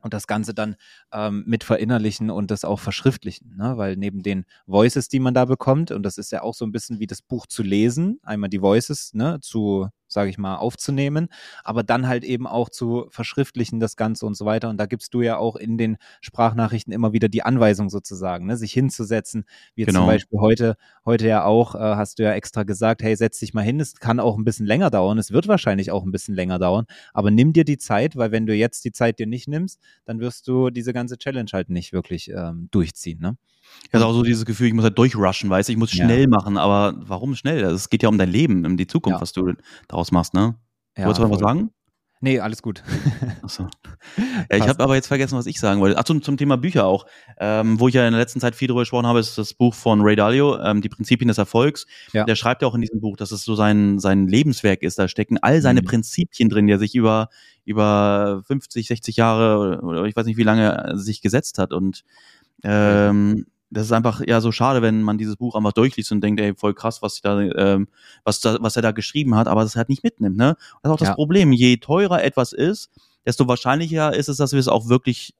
und 0.00 0.14
das 0.14 0.26
Ganze 0.26 0.54
dann 0.54 0.76
ähm, 1.12 1.44
mit 1.46 1.64
verinnerlichen 1.64 2.30
und 2.30 2.50
das 2.50 2.64
auch 2.64 2.80
verschriftlichen, 2.80 3.56
ne? 3.56 3.76
weil 3.76 3.96
neben 3.96 4.22
den 4.22 4.44
Voices, 4.66 5.08
die 5.08 5.20
man 5.20 5.34
da 5.34 5.44
bekommt, 5.44 5.90
und 5.90 6.02
das 6.02 6.18
ist 6.18 6.32
ja 6.32 6.42
auch 6.42 6.54
so 6.54 6.64
ein 6.64 6.72
bisschen 6.72 7.00
wie 7.00 7.06
das 7.06 7.22
Buch 7.22 7.46
zu 7.46 7.62
lesen, 7.62 8.18
einmal 8.22 8.50
die 8.50 8.62
Voices 8.62 9.12
ne, 9.14 9.38
zu 9.40 9.88
sage 10.08 10.30
ich 10.30 10.38
mal, 10.38 10.56
aufzunehmen, 10.56 11.28
aber 11.64 11.82
dann 11.82 12.08
halt 12.08 12.24
eben 12.24 12.46
auch 12.46 12.68
zu 12.68 13.06
verschriftlichen 13.10 13.80
das 13.80 13.96
Ganze 13.96 14.26
und 14.26 14.36
so 14.36 14.44
weiter. 14.44 14.68
Und 14.70 14.78
da 14.78 14.86
gibst 14.86 15.14
du 15.14 15.22
ja 15.22 15.36
auch 15.36 15.56
in 15.56 15.78
den 15.78 15.96
Sprachnachrichten 16.20 16.92
immer 16.92 17.12
wieder 17.12 17.28
die 17.28 17.42
Anweisung 17.42 17.90
sozusagen, 17.90 18.46
ne, 18.46 18.56
sich 18.56 18.72
hinzusetzen. 18.72 19.44
Wie 19.74 19.84
genau. 19.84 20.00
zum 20.00 20.06
Beispiel 20.06 20.40
heute, 20.40 20.76
heute 21.04 21.28
ja 21.28 21.44
auch, 21.44 21.74
äh, 21.74 21.78
hast 21.78 22.18
du 22.18 22.24
ja 22.24 22.32
extra 22.32 22.62
gesagt, 22.62 23.02
hey, 23.02 23.14
setz 23.16 23.38
dich 23.38 23.54
mal 23.54 23.62
hin, 23.62 23.80
es 23.80 23.96
kann 23.96 24.20
auch 24.20 24.36
ein 24.36 24.44
bisschen 24.44 24.66
länger 24.66 24.90
dauern, 24.90 25.18
es 25.18 25.32
wird 25.32 25.48
wahrscheinlich 25.48 25.90
auch 25.90 26.04
ein 26.04 26.12
bisschen 26.12 26.34
länger 26.34 26.58
dauern, 26.58 26.86
aber 27.12 27.30
nimm 27.30 27.52
dir 27.52 27.64
die 27.64 27.78
Zeit, 27.78 28.16
weil 28.16 28.32
wenn 28.32 28.46
du 28.46 28.54
jetzt 28.54 28.84
die 28.84 28.92
Zeit 28.92 29.18
dir 29.18 29.26
nicht 29.26 29.48
nimmst, 29.48 29.80
dann 30.04 30.20
wirst 30.20 30.48
du 30.48 30.70
diese 30.70 30.92
ganze 30.92 31.18
Challenge 31.18 31.50
halt 31.52 31.70
nicht 31.70 31.92
wirklich 31.92 32.30
ähm, 32.30 32.68
durchziehen. 32.70 33.20
Ne? 33.20 33.36
Ich 33.86 33.94
hatte 33.94 34.04
auch 34.04 34.12
so 34.12 34.22
dieses 34.22 34.44
Gefühl, 34.44 34.68
ich 34.68 34.74
muss 34.74 34.84
halt 34.84 34.98
durchrushen, 34.98 35.48
weißt 35.48 35.68
du, 35.68 35.72
ich 35.72 35.78
muss 35.78 35.90
schnell 35.90 36.22
ja. 36.22 36.28
machen, 36.28 36.58
aber 36.58 36.94
warum 36.98 37.34
schnell? 37.34 37.64
Also, 37.64 37.76
es 37.76 37.88
geht 37.88 38.02
ja 38.02 38.08
um 38.08 38.18
dein 38.18 38.30
Leben, 38.30 38.66
um 38.66 38.76
die 38.76 38.86
Zukunft, 38.86 39.18
ja. 39.18 39.22
was 39.22 39.32
du 39.32 39.54
daraus 39.88 40.12
machst, 40.12 40.34
ne? 40.34 40.56
Ja, 40.96 41.04
Wolltest 41.04 41.20
du 41.20 41.22
noch 41.24 41.30
was 41.30 41.40
sagen? 41.40 41.70
Nee, 42.20 42.40
alles 42.40 42.62
gut. 42.62 42.82
Achso. 43.42 43.68
Ja, 44.50 44.56
ich 44.56 44.66
habe 44.66 44.82
aber 44.82 44.96
jetzt 44.96 45.06
vergessen, 45.06 45.38
was 45.38 45.46
ich 45.46 45.60
sagen 45.60 45.80
wollte. 45.80 45.96
Ach, 45.96 46.04
zum, 46.04 46.20
zum 46.20 46.36
Thema 46.36 46.56
Bücher 46.56 46.84
auch. 46.84 47.06
Ähm, 47.38 47.78
wo 47.78 47.86
ich 47.86 47.94
ja 47.94 48.06
in 48.06 48.12
der 48.12 48.20
letzten 48.20 48.40
Zeit 48.40 48.56
viel 48.56 48.66
drüber 48.66 48.80
gesprochen 48.80 49.06
habe, 49.06 49.20
ist 49.20 49.38
das 49.38 49.54
Buch 49.54 49.72
von 49.72 50.00
Ray 50.00 50.16
Dalio, 50.16 50.58
ähm, 50.58 50.80
Die 50.80 50.88
Prinzipien 50.88 51.28
des 51.28 51.38
Erfolgs. 51.38 51.86
Ja. 52.12 52.24
Der 52.24 52.34
schreibt 52.34 52.62
ja 52.62 52.68
auch 52.68 52.74
in 52.74 52.80
diesem 52.80 53.00
Buch, 53.00 53.16
dass 53.16 53.30
es 53.30 53.44
so 53.44 53.54
sein, 53.54 54.00
sein 54.00 54.26
Lebenswerk 54.26 54.82
ist. 54.82 54.98
Da 54.98 55.06
stecken 55.06 55.38
all 55.40 55.62
seine 55.62 55.82
mhm. 55.82 55.86
Prinzipien 55.86 56.48
drin, 56.48 56.66
die 56.66 56.72
er 56.72 56.80
sich 56.80 56.96
über, 56.96 57.28
über 57.64 58.42
50, 58.46 58.88
60 58.88 59.16
Jahre 59.16 59.80
oder, 59.82 60.04
ich 60.04 60.16
weiß 60.16 60.26
nicht, 60.26 60.38
wie 60.38 60.44
lange 60.44 60.94
sich 60.94 61.22
gesetzt 61.22 61.58
hat. 61.58 61.72
Und 61.72 62.02
ähm, 62.64 63.46
das 63.70 63.86
ist 63.86 63.92
einfach 63.92 64.22
ja 64.26 64.40
so 64.40 64.52
schade, 64.52 64.82
wenn 64.82 65.02
man 65.02 65.18
dieses 65.18 65.36
Buch 65.36 65.54
einfach 65.54 65.72
durchliest 65.72 66.12
und 66.12 66.22
denkt, 66.22 66.40
ey, 66.40 66.54
voll 66.54 66.74
krass, 66.74 67.02
was 67.02 67.20
da, 67.20 67.40
ähm, 67.40 67.88
was 68.24 68.40
da, 68.40 68.58
was 68.60 68.76
er 68.76 68.82
da 68.82 68.92
geschrieben 68.92 69.34
hat, 69.34 69.46
aber 69.46 69.62
das 69.62 69.76
halt 69.76 69.88
nicht 69.88 70.02
mitnimmt, 70.02 70.36
ne? 70.36 70.56
Das 70.82 70.90
ist 70.90 70.94
auch 70.94 70.98
das 70.98 71.08
ja. 71.08 71.14
Problem. 71.14 71.52
Je 71.52 71.76
teurer 71.76 72.22
etwas 72.22 72.52
ist, 72.52 72.90
desto 73.26 73.46
wahrscheinlicher 73.46 74.14
ist 74.14 74.28
es, 74.28 74.38
dass 74.38 74.52
wir 74.52 74.60
es 74.60 74.68
auch 74.68 74.88
wirklich 74.88 75.34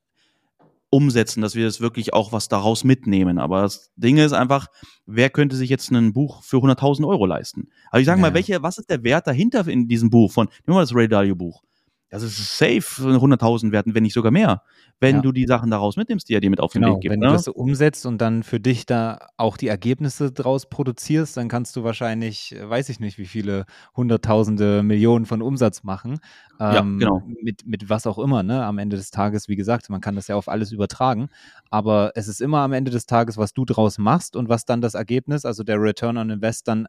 umsetzen, 0.90 1.42
dass 1.42 1.54
wir 1.54 1.66
es 1.66 1.80
wirklich 1.80 2.14
auch 2.14 2.32
was 2.32 2.48
daraus 2.48 2.84
mitnehmen. 2.84 3.38
Aber 3.38 3.62
das 3.62 3.90
Ding 3.96 4.16
ist 4.16 4.32
einfach, 4.32 4.68
wer 5.06 5.30
könnte 5.30 5.56
sich 5.56 5.70
jetzt 5.70 5.90
ein 5.90 6.12
Buch 6.12 6.42
für 6.42 6.58
100.000 6.58 7.06
Euro 7.06 7.26
leisten? 7.26 7.68
Also 7.90 8.00
ich 8.00 8.06
sage 8.06 8.20
ja. 8.20 8.26
mal, 8.26 8.34
welche, 8.34 8.62
was 8.62 8.78
ist 8.78 8.88
der 8.88 9.02
Wert 9.04 9.26
dahinter 9.26 9.66
in 9.68 9.88
diesem 9.88 10.10
Buch 10.10 10.32
von, 10.32 10.46
nehmen 10.46 10.62
wir 10.66 10.74
mal 10.74 10.80
das 10.80 10.94
Ray 10.94 11.08
Dalio 11.08 11.34
Buch 11.34 11.62
das 12.10 12.22
ist 12.22 12.58
safe 12.58 12.80
100.000 12.80 13.70
werten, 13.70 13.94
wenn 13.94 14.02
nicht 14.02 14.14
sogar 14.14 14.32
mehr, 14.32 14.62
wenn 14.98 15.16
ja. 15.16 15.22
du 15.22 15.32
die 15.32 15.46
Sachen 15.46 15.70
daraus 15.70 15.96
mitnimmst, 15.96 16.28
die 16.28 16.34
er 16.34 16.40
dir 16.40 16.48
mit 16.48 16.60
auf 16.60 16.72
den 16.72 16.82
genau, 16.82 16.94
Weg 16.94 17.02
gibt. 17.02 17.12
Wenn 17.12 17.20
ne? 17.20 17.26
du 17.26 17.32
das 17.32 17.44
so 17.44 17.52
umsetzt 17.52 18.06
und 18.06 18.18
dann 18.18 18.42
für 18.42 18.60
dich 18.60 18.86
da 18.86 19.28
auch 19.36 19.56
die 19.56 19.68
Ergebnisse 19.68 20.32
draus 20.32 20.68
produzierst, 20.68 21.36
dann 21.36 21.48
kannst 21.48 21.76
du 21.76 21.84
wahrscheinlich, 21.84 22.56
weiß 22.60 22.88
ich 22.88 22.98
nicht, 22.98 23.18
wie 23.18 23.26
viele 23.26 23.66
Hunderttausende, 23.94 24.82
Millionen 24.82 25.26
von 25.26 25.42
Umsatz 25.42 25.82
machen. 25.82 26.18
Ja, 26.58 26.78
ähm, 26.78 26.98
genau. 26.98 27.22
Mit, 27.42 27.66
mit 27.66 27.90
was 27.90 28.06
auch 28.06 28.18
immer, 28.18 28.42
ne? 28.42 28.64
Am 28.64 28.78
Ende 28.78 28.96
des 28.96 29.10
Tages, 29.10 29.48
wie 29.48 29.56
gesagt, 29.56 29.90
man 29.90 30.00
kann 30.00 30.16
das 30.16 30.28
ja 30.28 30.36
auf 30.36 30.48
alles 30.48 30.72
übertragen. 30.72 31.28
Aber 31.70 32.12
es 32.14 32.26
ist 32.26 32.40
immer 32.40 32.60
am 32.60 32.72
Ende 32.72 32.90
des 32.90 33.06
Tages, 33.06 33.36
was 33.36 33.52
du 33.52 33.64
draus 33.64 33.98
machst 33.98 34.34
und 34.34 34.48
was 34.48 34.64
dann 34.64 34.80
das 34.80 34.94
Ergebnis, 34.94 35.44
also 35.44 35.62
der 35.62 35.80
Return 35.80 36.16
on 36.16 36.30
Invest 36.30 36.68
dann 36.68 36.88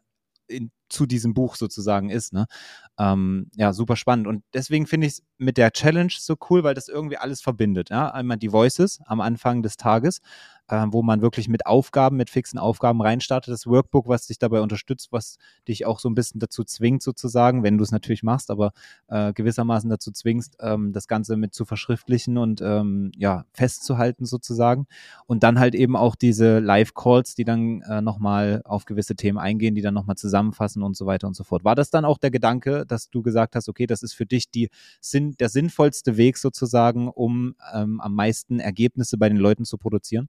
in, 0.50 0.70
zu 0.88 1.06
diesem 1.06 1.34
Buch 1.34 1.54
sozusagen 1.56 2.10
ist. 2.10 2.32
Ne? 2.32 2.46
Ähm, 2.98 3.50
ja, 3.54 3.72
super 3.72 3.96
spannend. 3.96 4.26
Und 4.26 4.42
deswegen 4.54 4.86
finde 4.86 5.06
ich 5.06 5.14
es 5.14 5.22
mit 5.38 5.56
der 5.56 5.70
Challenge 5.72 6.12
so 6.16 6.36
cool, 6.50 6.64
weil 6.64 6.74
das 6.74 6.88
irgendwie 6.88 7.16
alles 7.16 7.40
verbindet. 7.40 7.90
Ja? 7.90 8.10
Einmal 8.10 8.36
die 8.36 8.52
Voices 8.52 9.00
am 9.06 9.20
Anfang 9.20 9.62
des 9.62 9.76
Tages, 9.76 10.20
äh, 10.70 10.86
wo 10.90 11.02
man 11.02 11.20
wirklich 11.20 11.48
mit 11.48 11.66
Aufgaben, 11.66 12.16
mit 12.16 12.30
fixen 12.30 12.58
Aufgaben 12.58 13.02
reinstartet. 13.02 13.52
Das 13.52 13.66
Workbook, 13.66 14.08
was 14.08 14.26
dich 14.26 14.38
dabei 14.38 14.60
unterstützt, 14.60 15.08
was 15.10 15.38
dich 15.66 15.84
auch 15.84 15.98
so 15.98 16.08
ein 16.08 16.14
bisschen 16.14 16.40
dazu 16.40 16.64
zwingt, 16.64 17.02
sozusagen, 17.02 17.62
wenn 17.62 17.76
du 17.76 17.84
es 17.84 17.90
natürlich 17.90 18.22
machst, 18.22 18.50
aber 18.50 18.72
äh, 19.08 19.32
gewissermaßen 19.32 19.90
dazu 19.90 20.12
zwingst, 20.12 20.56
ähm, 20.60 20.92
das 20.92 21.08
Ganze 21.08 21.36
mit 21.36 21.54
zu 21.54 21.64
verschriftlichen 21.64 22.38
und 22.38 22.60
ähm, 22.62 23.12
ja, 23.16 23.44
festzuhalten 23.52 24.26
sozusagen. 24.26 24.86
Und 25.26 25.42
dann 25.42 25.58
halt 25.58 25.74
eben 25.74 25.96
auch 25.96 26.14
diese 26.14 26.60
Live-Calls, 26.60 27.34
die 27.34 27.44
dann 27.44 27.82
äh, 27.82 28.00
nochmal 28.00 28.62
auf 28.64 28.84
gewisse 28.84 29.16
Themen 29.16 29.38
eingehen, 29.38 29.74
die 29.74 29.82
dann 29.82 29.94
nochmal 29.94 30.16
zusammenfassen 30.16 30.82
und 30.82 30.96
so 30.96 31.06
weiter 31.06 31.26
und 31.26 31.34
so 31.34 31.44
fort. 31.44 31.64
War 31.64 31.74
das 31.74 31.90
dann 31.90 32.04
auch 32.04 32.18
der 32.18 32.30
Gedanke, 32.30 32.84
dass 32.86 33.10
du 33.10 33.22
gesagt 33.22 33.56
hast, 33.56 33.68
okay, 33.68 33.86
das 33.86 34.02
ist 34.02 34.12
für 34.12 34.26
dich 34.26 34.50
die, 34.50 34.70
Sinn, 35.00 35.34
der 35.38 35.48
sinnvollste 35.48 36.16
Weg 36.16 36.38
sozusagen, 36.38 37.08
um 37.08 37.54
ähm, 37.74 38.00
am 38.00 38.14
meisten 38.14 38.60
Ergebnisse 38.60 39.18
bei 39.18 39.28
den 39.28 39.38
Leuten 39.38 39.64
zu 39.64 39.78
produzieren? 39.78 40.28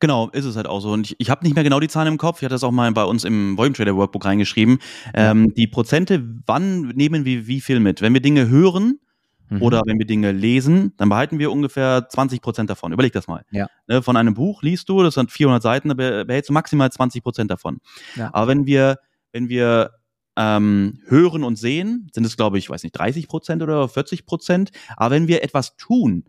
Genau, 0.00 0.28
ist 0.30 0.44
es 0.44 0.56
halt 0.56 0.66
auch 0.66 0.80
so. 0.80 0.92
Und 0.92 1.06
ich, 1.06 1.16
ich 1.18 1.30
habe 1.30 1.44
nicht 1.44 1.54
mehr 1.54 1.64
genau 1.64 1.80
die 1.80 1.88
Zahlen 1.88 2.08
im 2.08 2.18
Kopf. 2.18 2.38
Ich 2.38 2.44
hatte 2.44 2.54
das 2.54 2.64
auch 2.64 2.72
mal 2.72 2.90
bei 2.92 3.04
uns 3.04 3.24
im 3.24 3.56
Volume 3.56 3.74
Trader 3.74 3.96
Workbook 3.96 4.24
reingeschrieben. 4.24 4.78
Ähm, 5.14 5.52
die 5.54 5.66
Prozente, 5.66 6.22
wann 6.46 6.88
nehmen 6.88 7.24
wir 7.24 7.46
wie 7.46 7.60
viel 7.60 7.80
mit? 7.80 8.02
Wenn 8.02 8.14
wir 8.14 8.20
Dinge 8.20 8.48
hören 8.48 9.00
mhm. 9.48 9.62
oder 9.62 9.82
wenn 9.86 9.98
wir 9.98 10.06
Dinge 10.06 10.32
lesen, 10.32 10.92
dann 10.96 11.08
behalten 11.08 11.38
wir 11.38 11.50
ungefähr 11.52 12.08
20 12.08 12.40
Prozent 12.40 12.70
davon. 12.70 12.92
Überleg 12.92 13.12
das 13.12 13.26
mal. 13.26 13.44
Ja. 13.50 13.68
Ne, 13.86 14.02
von 14.02 14.16
einem 14.16 14.34
Buch 14.34 14.62
liest 14.62 14.88
du, 14.88 15.02
das 15.02 15.14
sind 15.14 15.30
400 15.30 15.62
Seiten, 15.62 15.88
da 15.88 15.94
behältst 15.94 16.50
du 16.50 16.52
maximal 16.52 16.90
20 16.90 17.22
Prozent 17.22 17.50
davon. 17.50 17.78
Ja. 18.14 18.30
Aber 18.32 18.48
wenn 18.48 18.66
wir, 18.66 18.98
wenn 19.32 19.48
wir 19.48 19.92
ähm, 20.36 21.00
hören 21.06 21.44
und 21.44 21.56
sehen, 21.56 22.10
sind 22.12 22.24
es, 22.24 22.36
glaube 22.36 22.58
ich, 22.58 22.68
weiß 22.68 22.82
nicht, 22.82 22.92
30 22.92 23.28
Prozent 23.28 23.62
oder 23.62 23.88
40 23.88 24.26
Prozent. 24.26 24.70
Aber 24.96 25.14
wenn 25.14 25.28
wir 25.28 25.42
etwas 25.42 25.76
tun, 25.76 26.24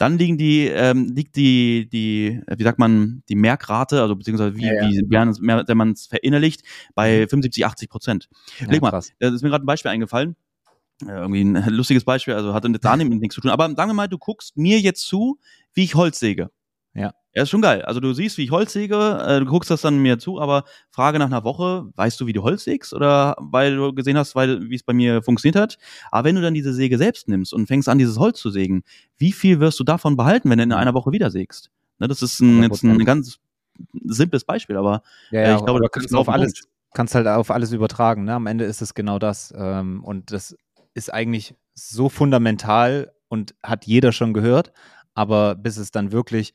dann 0.00 0.16
liegen 0.16 0.38
die, 0.38 0.66
ähm, 0.66 1.12
liegt 1.14 1.36
die, 1.36 1.86
die, 1.92 2.40
wie 2.56 2.62
sagt 2.62 2.78
man, 2.78 3.22
die 3.28 3.34
Merkrate, 3.34 4.00
also 4.00 4.16
beziehungsweise 4.16 4.56
wie, 4.56 4.64
ja, 4.64 4.72
ja. 4.72 4.88
wie 4.88 5.02
wenn 5.10 5.76
man 5.76 5.92
es 5.92 6.06
verinnerlicht, 6.06 6.62
bei 6.94 7.26
75, 7.28 7.62
mhm. 7.62 7.68
80 7.68 7.90
Prozent. 7.90 8.28
Ja, 8.60 8.68
Leg 8.68 8.80
mal, 8.80 8.90
krass. 8.90 9.12
das 9.18 9.34
ist 9.34 9.42
mir 9.42 9.50
gerade 9.50 9.62
ein 9.62 9.66
Beispiel 9.66 9.90
eingefallen. 9.90 10.36
Irgendwie 11.06 11.42
ein 11.42 11.54
lustiges 11.68 12.04
Beispiel, 12.04 12.32
also 12.32 12.54
hat 12.54 12.64
damit 12.64 13.08
nichts 13.20 13.34
zu 13.34 13.42
tun. 13.42 13.50
Aber 13.50 13.66
sagen 13.66 13.90
wir 13.90 13.94
mal, 13.94 14.08
du 14.08 14.16
guckst 14.16 14.56
mir 14.56 14.80
jetzt 14.80 15.02
zu, 15.06 15.38
wie 15.74 15.84
ich 15.84 15.94
Holz 15.94 16.18
säge. 16.18 16.50
Ja. 16.94 17.12
Ja, 17.32 17.44
ist 17.44 17.50
schon 17.50 17.62
geil. 17.62 17.82
Also 17.82 18.00
du 18.00 18.12
siehst, 18.12 18.38
wie 18.38 18.44
ich 18.44 18.50
Holz 18.50 18.72
säge, 18.72 18.96
äh, 19.24 19.38
du 19.38 19.46
guckst 19.46 19.70
das 19.70 19.82
dann 19.82 19.98
mir 19.98 20.18
zu, 20.18 20.40
aber 20.40 20.64
Frage 20.90 21.20
nach 21.20 21.26
einer 21.26 21.44
Woche, 21.44 21.86
weißt 21.94 22.20
du, 22.20 22.26
wie 22.26 22.32
du 22.32 22.42
Holz 22.42 22.64
sägst 22.64 22.92
oder 22.92 23.36
weil 23.38 23.76
du 23.76 23.94
gesehen 23.94 24.18
hast, 24.18 24.34
weil 24.34 24.68
wie 24.68 24.74
es 24.74 24.82
bei 24.82 24.92
mir 24.92 25.22
funktioniert 25.22 25.54
hat. 25.56 25.78
Aber 26.10 26.24
wenn 26.24 26.34
du 26.34 26.42
dann 26.42 26.54
diese 26.54 26.74
Säge 26.74 26.98
selbst 26.98 27.28
nimmst 27.28 27.54
und 27.54 27.68
fängst 27.68 27.88
an, 27.88 27.98
dieses 27.98 28.18
Holz 28.18 28.40
zu 28.40 28.50
sägen, 28.50 28.82
wie 29.16 29.30
viel 29.30 29.60
wirst 29.60 29.78
du 29.78 29.84
davon 29.84 30.16
behalten, 30.16 30.50
wenn 30.50 30.58
du 30.58 30.64
in 30.64 30.72
einer 30.72 30.94
Woche 30.94 31.12
wieder 31.12 31.30
sägst? 31.30 31.70
Ne, 32.00 32.08
das 32.08 32.20
ist 32.20 32.40
ein, 32.40 32.64
jetzt 32.64 32.82
ein 32.82 33.04
ganz 33.04 33.38
simples 34.04 34.44
Beispiel, 34.44 34.76
aber 34.76 35.02
ja, 35.30 35.42
ja, 35.42 35.46
äh, 35.52 35.56
ich 35.56 35.64
glaube, 35.64 35.80
du 35.80 35.88
kannst 35.88 36.12
auf 36.12 36.28
alles, 36.28 36.68
kannst 36.94 37.14
halt 37.14 37.28
auf 37.28 37.52
alles 37.52 37.70
übertragen. 37.70 38.24
Ne? 38.24 38.34
Am 38.34 38.48
Ende 38.48 38.64
ist 38.64 38.82
es 38.82 38.94
genau 38.94 39.20
das. 39.20 39.54
Ähm, 39.56 40.02
und 40.02 40.32
das 40.32 40.56
ist 40.94 41.14
eigentlich 41.14 41.54
so 41.74 42.08
fundamental 42.08 43.12
und 43.28 43.54
hat 43.62 43.86
jeder 43.86 44.10
schon 44.10 44.34
gehört, 44.34 44.72
aber 45.14 45.54
bis 45.54 45.76
es 45.76 45.92
dann 45.92 46.10
wirklich 46.10 46.54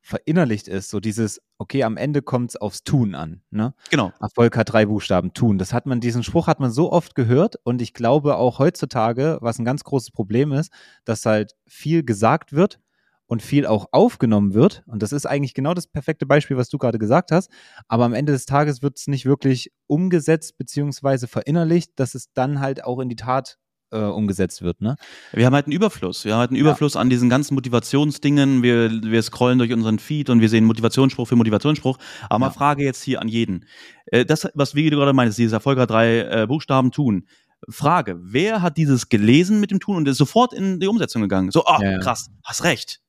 verinnerlicht 0.00 0.68
ist, 0.68 0.90
so 0.90 1.00
dieses, 1.00 1.40
okay, 1.58 1.84
am 1.84 1.96
Ende 1.96 2.22
kommt 2.22 2.50
es 2.50 2.56
aufs 2.56 2.82
Tun 2.82 3.14
an. 3.14 3.42
Ne? 3.50 3.74
Genau. 3.90 4.12
Erfolg 4.20 4.56
hat 4.56 4.72
drei 4.72 4.86
Buchstaben, 4.86 5.34
tun. 5.34 5.58
Das 5.58 5.72
hat 5.72 5.86
man, 5.86 6.00
diesen 6.00 6.22
Spruch 6.22 6.46
hat 6.46 6.60
man 6.60 6.70
so 6.70 6.90
oft 6.92 7.14
gehört 7.14 7.56
und 7.64 7.82
ich 7.82 7.94
glaube 7.94 8.36
auch 8.36 8.58
heutzutage, 8.58 9.38
was 9.40 9.58
ein 9.58 9.64
ganz 9.64 9.84
großes 9.84 10.10
Problem 10.10 10.52
ist, 10.52 10.72
dass 11.04 11.26
halt 11.26 11.54
viel 11.66 12.04
gesagt 12.04 12.52
wird 12.52 12.80
und 13.26 13.42
viel 13.42 13.66
auch 13.66 13.86
aufgenommen 13.92 14.54
wird. 14.54 14.82
Und 14.86 15.02
das 15.02 15.12
ist 15.12 15.26
eigentlich 15.26 15.54
genau 15.54 15.74
das 15.74 15.86
perfekte 15.86 16.26
Beispiel, 16.26 16.56
was 16.56 16.70
du 16.70 16.78
gerade 16.78 16.98
gesagt 16.98 17.30
hast. 17.30 17.50
Aber 17.86 18.04
am 18.04 18.14
Ende 18.14 18.32
des 18.32 18.46
Tages 18.46 18.82
wird 18.82 18.98
es 18.98 19.06
nicht 19.06 19.26
wirklich 19.26 19.70
umgesetzt 19.86 20.56
beziehungsweise 20.56 21.28
verinnerlicht, 21.28 21.92
dass 21.96 22.14
es 22.14 22.32
dann 22.32 22.60
halt 22.60 22.84
auch 22.84 22.98
in 23.00 23.10
die 23.10 23.16
Tat 23.16 23.58
äh, 23.90 23.98
umgesetzt 23.98 24.62
wird. 24.62 24.80
Ne? 24.80 24.96
Wir 25.32 25.46
haben 25.46 25.54
halt 25.54 25.66
einen 25.66 25.72
Überfluss. 25.72 26.24
Wir 26.24 26.34
haben 26.34 26.40
halt 26.40 26.50
einen 26.50 26.60
Überfluss 26.60 26.94
ja. 26.94 27.00
an 27.00 27.10
diesen 27.10 27.28
ganzen 27.28 27.54
Motivationsdingen. 27.54 28.62
Wir, 28.62 28.90
wir 29.02 29.22
scrollen 29.22 29.58
durch 29.58 29.72
unseren 29.72 29.98
Feed 29.98 30.30
und 30.30 30.40
wir 30.40 30.48
sehen 30.48 30.64
Motivationsspruch 30.64 31.28
für 31.28 31.36
Motivationsspruch. 31.36 31.98
Aber 32.24 32.34
ja. 32.34 32.38
mal 32.38 32.50
Frage 32.50 32.84
jetzt 32.84 33.02
hier 33.02 33.20
an 33.20 33.28
jeden. 33.28 33.66
Äh, 34.06 34.24
das, 34.24 34.48
was 34.54 34.74
wie 34.74 34.90
du 34.90 34.96
gerade 34.96 35.12
meinst, 35.12 35.38
dieses 35.38 35.52
Erfolg 35.52 35.78
hat 35.78 35.90
drei 35.90 36.20
äh, 36.20 36.46
Buchstaben 36.46 36.90
tun. 36.90 37.26
Frage, 37.68 38.18
wer 38.20 38.62
hat 38.62 38.76
dieses 38.76 39.08
gelesen 39.08 39.60
mit 39.60 39.70
dem 39.70 39.80
Tun 39.80 39.96
und 39.96 40.08
ist 40.08 40.18
sofort 40.18 40.52
in 40.52 40.78
die 40.78 40.86
Umsetzung 40.86 41.22
gegangen? 41.22 41.50
So, 41.50 41.64
oh, 41.66 41.82
ja, 41.82 41.98
krass, 41.98 42.30
hast 42.44 42.64
recht. 42.64 43.00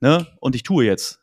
Ne? 0.00 0.26
Und 0.40 0.54
ich 0.54 0.62
tue 0.62 0.84
jetzt. 0.84 1.20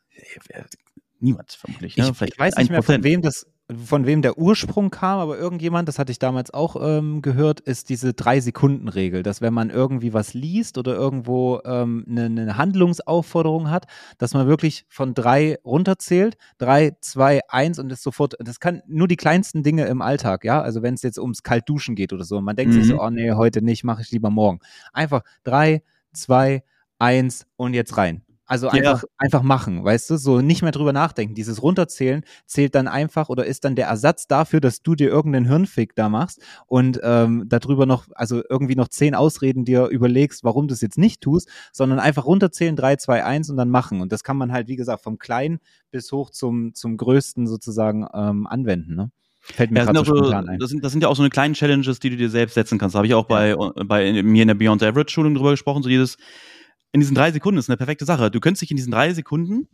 Niemand 1.19 1.53
vermutlich. 1.53 1.98
Ne? 1.98 2.12
Ich, 2.12 2.22
ich 2.22 2.39
weiß 2.39 2.57
nicht 2.57 2.69
mehr, 2.69 2.84
von 2.84 3.03
wem 3.03 3.22
das 3.22 3.48
von 3.74 4.05
wem 4.05 4.22
der 4.22 4.38
Ursprung 4.38 4.91
kam, 4.91 5.19
aber 5.19 5.39
irgendjemand, 5.39 5.88
das 5.88 5.98
hatte 5.98 6.12
ich 6.12 6.19
damals 6.19 6.53
auch 6.53 6.75
ähm, 6.79 7.24
gehört, 7.24 7.62
ist 7.62 7.89
diese 7.89 8.13
Drei-Sekunden-Regel, 8.13 9.24
dass 9.24 9.41
wenn 9.41 9.55
man 9.55 9.71
irgendwie 9.71 10.13
was 10.13 10.36
liest 10.36 10.78
oder 10.78 10.93
irgendwo 10.93 11.62
ähm, 11.65 12.06
eine, 12.08 12.25
eine 12.25 12.58
Handlungsaufforderung 12.58 13.71
hat, 13.71 13.86
dass 14.19 14.36
man 14.36 14.47
wirklich 14.47 14.86
von 14.88 15.15
drei 15.15 15.58
runterzählt, 15.65 16.38
drei, 16.60 16.95
zwei, 17.01 17.41
eins 17.49 17.80
und 17.80 17.89
das 17.89 18.04
sofort, 18.04 18.36
das 18.39 18.60
kann 18.60 18.84
nur 18.88 19.08
die 19.08 19.17
kleinsten 19.17 19.63
Dinge 19.63 19.86
im 19.86 20.04
Alltag, 20.04 20.43
ja, 20.45 20.62
also 20.62 20.84
wenn 20.84 20.93
es 20.93 21.01
jetzt 21.01 21.17
ums 21.17 21.41
Kaltduschen 21.41 21.95
geht 21.95 22.13
oder 22.13 22.23
so, 22.23 22.38
und 22.38 22.43
man 22.43 22.56
denkt 22.56 22.75
mhm. 22.75 22.80
sich 22.80 22.88
so, 22.88 23.01
oh 23.01 23.10
nee, 23.10 23.32
heute 23.32 23.63
nicht, 23.63 23.84
mache 23.84 24.04
ich 24.04 24.12
lieber 24.12 24.30
morgen. 24.30 24.60
Einfach 24.93 25.23
drei, 25.43 25.82
zwei, 26.13 26.63
eins 26.99 27.47
und 27.56 27.73
jetzt 27.73 27.97
rein. 27.97 28.21
Also 28.47 28.69
einfach, 28.69 29.01
ja. 29.01 29.10
einfach 29.17 29.41
machen, 29.41 29.84
weißt 29.84 30.10
du? 30.12 30.17
So 30.17 30.41
nicht 30.41 30.62
mehr 30.62 30.71
drüber 30.71 30.93
nachdenken. 30.93 31.34
Dieses 31.34 31.63
Runterzählen 31.63 32.23
zählt 32.45 32.75
dann 32.75 32.88
einfach 32.88 33.29
oder 33.29 33.45
ist 33.45 33.65
dann 33.65 33.75
der 33.75 33.88
Ersatz 33.88 34.27
dafür, 34.27 34.60
dass 34.60 34.84
du 34.84 34.93
dir 34.93 35.10
irgendeinen 35.10 35.47
Hirnfick 35.47 35.95
da 35.95 36.10
machst 36.10 36.41
und 36.67 36.99
ähm, 37.03 37.45
darüber 37.47 37.88
noch, 37.88 38.05
also 38.13 38.43
irgendwie 38.47 38.75
noch 38.75 38.88
zehn 38.88 39.15
Ausreden 39.15 39.65
dir 39.65 39.88
überlegst, 39.88 40.43
warum 40.43 40.67
du 40.67 40.73
es 40.73 40.81
jetzt 40.81 40.99
nicht 40.99 41.21
tust, 41.21 41.49
sondern 41.71 41.99
einfach 41.99 42.25
runterzählen, 42.25 42.75
drei, 42.75 42.97
zwei, 42.97 43.23
eins 43.23 43.49
und 43.49 43.58
dann 43.58 43.69
machen. 43.69 43.99
Und 44.01 44.12
das 44.12 44.23
kann 44.23 44.38
man 44.38 44.51
halt, 44.51 44.67
wie 44.67 44.75
gesagt, 44.75 45.01
vom 45.01 45.17
Kleinen 45.17 45.60
bis 45.89 46.12
hoch 46.12 46.29
zum, 46.29 46.75
zum 46.75 46.97
Größten 46.97 47.47
sozusagen 47.47 48.05
ähm, 48.13 48.45
anwenden, 48.45 48.95
ne? 48.95 49.12
Fällt 49.47 49.69
mir 49.69 49.79
ja, 49.79 49.86
gerade 49.86 49.99
so, 49.99 50.23
so 50.23 50.31
ein. 50.31 50.58
Das 50.58 50.71
sind, 50.71 50.84
das 50.84 50.91
sind 50.91 51.03
ja 51.03 51.08
auch 51.08 51.15
so 51.15 51.21
eine 51.21 51.29
kleinen 51.29 51.53
Challenges, 51.53 51.99
die 51.99 52.10
du 52.10 52.17
dir 52.17 52.31
selbst 52.31 52.55
setzen 52.55 52.79
kannst. 52.79 52.95
Da 52.95 52.97
habe 52.97 53.05
ich 53.05 53.13
auch 53.13 53.25
bei, 53.25 53.49
ja. 53.49 53.71
bei 53.86 54.23
mir 54.23 54.41
in 54.41 54.47
der 54.47 54.55
Beyond 54.55 54.81
Average 54.81 55.12
Schulung 55.12 55.36
drüber 55.36 55.51
gesprochen, 55.51 55.84
so 55.84 55.89
dieses, 55.89 56.17
in 56.95 57.01
diesen 57.01 57.13
drei 57.13 57.29
Sekunden 57.29 57.60
ist 57.60 57.69
eine 57.69 57.75
perfekte 57.75 58.05
Sache. 58.05 58.31
Du 58.31 58.39
könntest 58.39 58.62
dich 58.62 58.71
in 58.71 58.77
diesen 58.77 58.93
drei 58.93 59.13
Sekunden, 59.13 59.67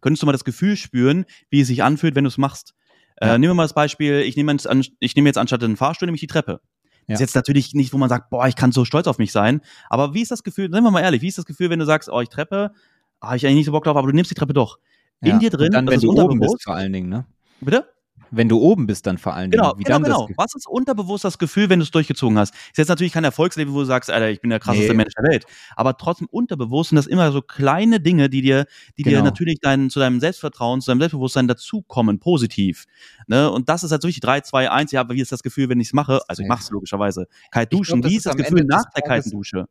könntest 0.00 0.22
du 0.22 0.26
mal 0.26 0.32
das 0.32 0.44
Gefühl 0.44 0.76
spüren, 0.76 1.24
wie 1.50 1.60
es 1.60 1.66
sich 1.66 1.82
anfühlt, 1.82 2.14
wenn 2.14 2.22
du 2.22 2.28
es 2.28 2.38
machst. 2.38 2.72
Äh, 3.16 3.26
ja. 3.26 3.34
Äh, 3.34 3.38
nehmen 3.38 3.50
wir 3.50 3.54
mal 3.54 3.64
das 3.64 3.74
Beispiel, 3.74 4.20
ich 4.20 4.36
nehme, 4.36 4.52
jetzt, 4.52 4.68
an, 4.68 4.84
ich 5.00 5.16
nehme 5.16 5.28
jetzt 5.28 5.38
anstatt 5.38 5.62
den 5.62 5.76
Fahrstuhl 5.76 6.06
nämlich 6.06 6.20
die 6.20 6.28
Treppe. 6.28 6.60
Ja. 7.08 7.14
Ist 7.14 7.20
jetzt 7.20 7.34
natürlich 7.34 7.74
nicht, 7.74 7.92
wo 7.92 7.98
man 7.98 8.08
sagt, 8.08 8.30
boah, 8.30 8.46
ich 8.46 8.54
kann 8.54 8.70
so 8.70 8.84
stolz 8.84 9.08
auf 9.08 9.18
mich 9.18 9.32
sein. 9.32 9.60
Aber 9.90 10.14
wie 10.14 10.22
ist 10.22 10.30
das 10.30 10.44
Gefühl, 10.44 10.70
seien 10.70 10.84
wir 10.84 10.92
mal 10.92 11.00
ehrlich, 11.00 11.20
wie 11.20 11.26
ist 11.26 11.36
das 11.36 11.46
Gefühl, 11.46 11.68
wenn 11.68 11.80
du 11.80 11.84
sagst, 11.84 12.08
oh, 12.08 12.20
ich 12.20 12.28
Treppe, 12.28 12.70
ah, 13.18 13.34
ich 13.34 13.44
eigentlich 13.44 13.56
nicht 13.56 13.66
so 13.66 13.72
Bock 13.72 13.82
drauf, 13.82 13.96
aber 13.96 14.06
du 14.06 14.14
nimmst 14.14 14.30
die 14.30 14.36
Treppe 14.36 14.52
doch. 14.52 14.78
Ja. 15.22 15.32
In 15.32 15.40
dir 15.40 15.50
drin, 15.50 15.66
Und 15.66 15.72
dann, 15.72 15.88
wenn 15.88 16.00
du 16.00 16.12
oben 16.12 16.38
bist 16.38 16.62
vor 16.62 16.76
allen 16.76 16.92
Dingen, 16.92 17.08
ne? 17.08 17.26
Bitte? 17.60 17.88
Wenn 18.30 18.48
du 18.48 18.58
oben 18.58 18.86
bist, 18.86 19.06
dann 19.06 19.18
vor 19.18 19.34
allen 19.34 19.50
Dingen. 19.50 19.62
Genau, 19.62 19.74
genau, 19.74 20.26
genau. 20.26 20.28
Was 20.36 20.54
ist 20.54 20.66
unterbewusst 20.66 21.24
das 21.24 21.38
Gefühl, 21.38 21.68
wenn 21.70 21.78
du 21.78 21.84
es 21.84 21.90
durchgezogen 21.90 22.38
hast? 22.38 22.54
Ist 22.54 22.78
jetzt 22.78 22.88
natürlich 22.88 23.12
kein 23.12 23.24
Erfolgsleben, 23.24 23.72
wo 23.72 23.80
du 23.80 23.84
sagst, 23.84 24.10
Alter, 24.10 24.30
ich 24.30 24.40
bin 24.40 24.50
der 24.50 24.60
krasseste 24.60 24.92
nee. 24.92 24.96
Mensch 24.96 25.14
der 25.14 25.24
Welt. 25.30 25.46
Aber 25.76 25.96
trotzdem 25.96 26.28
unterbewusst 26.30 26.90
sind 26.90 26.96
das 26.96 27.06
immer 27.06 27.30
so 27.32 27.42
kleine 27.42 28.00
Dinge, 28.00 28.28
die 28.28 28.42
dir, 28.42 28.66
die 28.98 29.02
genau. 29.02 29.18
dir 29.18 29.22
natürlich 29.22 29.58
dein, 29.60 29.90
zu 29.90 30.00
deinem 30.00 30.20
Selbstvertrauen, 30.20 30.80
zu 30.80 30.90
deinem 30.90 31.00
Selbstbewusstsein 31.00 31.48
dazukommen, 31.48 32.18
positiv. 32.18 32.84
Ne? 33.26 33.50
Und 33.50 33.68
das 33.68 33.84
ist 33.84 33.92
halt 33.92 34.02
so 34.02 34.08
wichtig. 34.08 34.22
3, 34.22 34.40
2, 34.40 34.70
1, 34.70 34.92
ja, 34.92 35.00
aber 35.00 35.14
wie 35.14 35.20
ist 35.20 35.32
das 35.32 35.42
Gefühl, 35.42 35.68
wenn 35.68 35.80
ich 35.80 35.88
es 35.88 35.92
mache? 35.92 36.20
Also 36.28 36.42
ich 36.42 36.48
mache 36.48 36.62
es 36.62 36.70
logischerweise. 36.70 37.26
Kalt 37.50 37.72
duschen, 37.72 38.00
glaub, 38.00 38.10
wie 38.10 38.16
ist 38.16 38.26
das 38.26 38.36
Gefühl 38.36 38.64
nach 38.64 38.84
der 38.94 39.02
kalten 39.02 39.30
Dusche? 39.30 39.66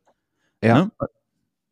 Ja. 0.62 0.84
Ne? 0.84 0.90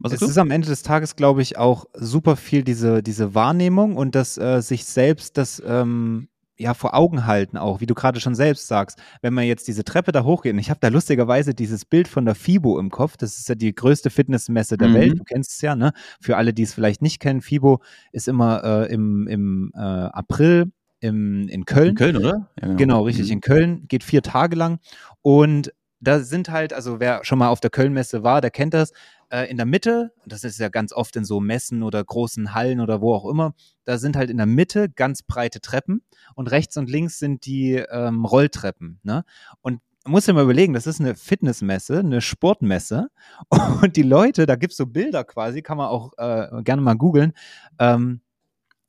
Es 0.02 0.20
ist 0.20 0.38
am 0.38 0.50
Ende 0.50 0.68
des 0.68 0.82
Tages, 0.82 1.16
glaube 1.16 1.40
ich, 1.40 1.56
auch 1.56 1.86
super 1.94 2.36
viel 2.36 2.62
diese, 2.62 3.02
diese 3.02 3.34
Wahrnehmung 3.34 3.96
und 3.96 4.14
das 4.14 4.36
äh, 4.36 4.60
sich 4.60 4.84
selbst 4.84 5.38
das 5.38 5.62
ähm, 5.64 6.28
ja 6.56 6.74
vor 6.74 6.94
Augen 6.94 7.26
halten 7.26 7.56
auch, 7.56 7.80
wie 7.80 7.86
du 7.86 7.94
gerade 7.94 8.20
schon 8.20 8.34
selbst 8.34 8.68
sagst, 8.68 9.00
wenn 9.22 9.34
man 9.34 9.44
jetzt 9.44 9.66
diese 9.68 9.84
Treppe 9.84 10.12
da 10.12 10.24
hochgeht, 10.24 10.52
und 10.52 10.58
ich 10.58 10.70
habe 10.70 10.80
da 10.80 10.88
lustigerweise 10.88 11.54
dieses 11.54 11.84
Bild 11.84 12.08
von 12.08 12.24
der 12.24 12.34
FIBO 12.34 12.78
im 12.78 12.90
Kopf, 12.90 13.16
das 13.16 13.38
ist 13.38 13.48
ja 13.48 13.54
die 13.54 13.74
größte 13.74 14.10
Fitnessmesse 14.10 14.76
der 14.76 14.88
mhm. 14.88 14.94
Welt, 14.94 15.18
du 15.18 15.24
kennst 15.24 15.52
es 15.52 15.60
ja, 15.60 15.74
ne? 15.74 15.92
Für 16.20 16.36
alle, 16.36 16.54
die 16.54 16.62
es 16.62 16.74
vielleicht 16.74 17.02
nicht 17.02 17.20
kennen, 17.20 17.40
FIBO 17.40 17.80
ist 18.12 18.28
immer 18.28 18.62
äh, 18.64 18.92
im, 18.92 19.26
im 19.26 19.72
äh, 19.74 19.78
April 19.78 20.70
im, 21.00 21.48
in 21.48 21.64
Köln. 21.66 21.90
In 21.90 21.94
Köln, 21.96 22.16
oder? 22.16 22.48
Ja, 22.60 22.68
genau. 22.68 22.76
genau. 22.76 23.02
richtig, 23.02 23.26
mhm. 23.26 23.32
in 23.32 23.40
Köln, 23.40 23.84
geht 23.88 24.04
vier 24.04 24.22
Tage 24.22 24.56
lang 24.56 24.78
und 25.22 25.72
da 26.00 26.20
sind 26.20 26.50
halt, 26.50 26.72
also 26.72 27.00
wer 27.00 27.24
schon 27.24 27.38
mal 27.38 27.48
auf 27.48 27.60
der 27.60 27.70
Kölnmesse 27.70 28.22
war, 28.22 28.40
der 28.40 28.50
kennt 28.50 28.74
das, 28.74 28.92
äh, 29.34 29.50
in 29.50 29.56
der 29.56 29.66
Mitte, 29.66 30.12
das 30.26 30.44
ist 30.44 30.60
ja 30.60 30.68
ganz 30.68 30.92
oft 30.92 31.16
in 31.16 31.24
so 31.24 31.40
Messen 31.40 31.82
oder 31.82 32.02
großen 32.04 32.54
Hallen 32.54 32.80
oder 32.80 33.00
wo 33.00 33.12
auch 33.14 33.28
immer, 33.28 33.54
da 33.84 33.98
sind 33.98 34.16
halt 34.16 34.30
in 34.30 34.36
der 34.36 34.46
Mitte 34.46 34.88
ganz 34.88 35.22
breite 35.22 35.60
Treppen 35.60 36.02
und 36.36 36.50
rechts 36.50 36.76
und 36.76 36.88
links 36.88 37.18
sind 37.18 37.44
die 37.44 37.74
ähm, 37.74 38.24
Rolltreppen. 38.24 39.00
Ne? 39.02 39.24
Und 39.60 39.80
muss 40.06 40.26
ja 40.26 40.34
mal 40.34 40.44
überlegen, 40.44 40.74
das 40.74 40.86
ist 40.86 41.00
eine 41.00 41.16
Fitnessmesse, 41.16 41.98
eine 41.98 42.20
Sportmesse 42.20 43.08
und 43.82 43.96
die 43.96 44.02
Leute, 44.02 44.46
da 44.46 44.54
gibt 44.54 44.72
es 44.72 44.76
so 44.76 44.86
Bilder 44.86 45.24
quasi, 45.24 45.62
kann 45.62 45.78
man 45.78 45.88
auch 45.88 46.12
äh, 46.16 46.62
gerne 46.62 46.82
mal 46.82 46.94
googeln, 46.94 47.32
ähm, 47.78 48.20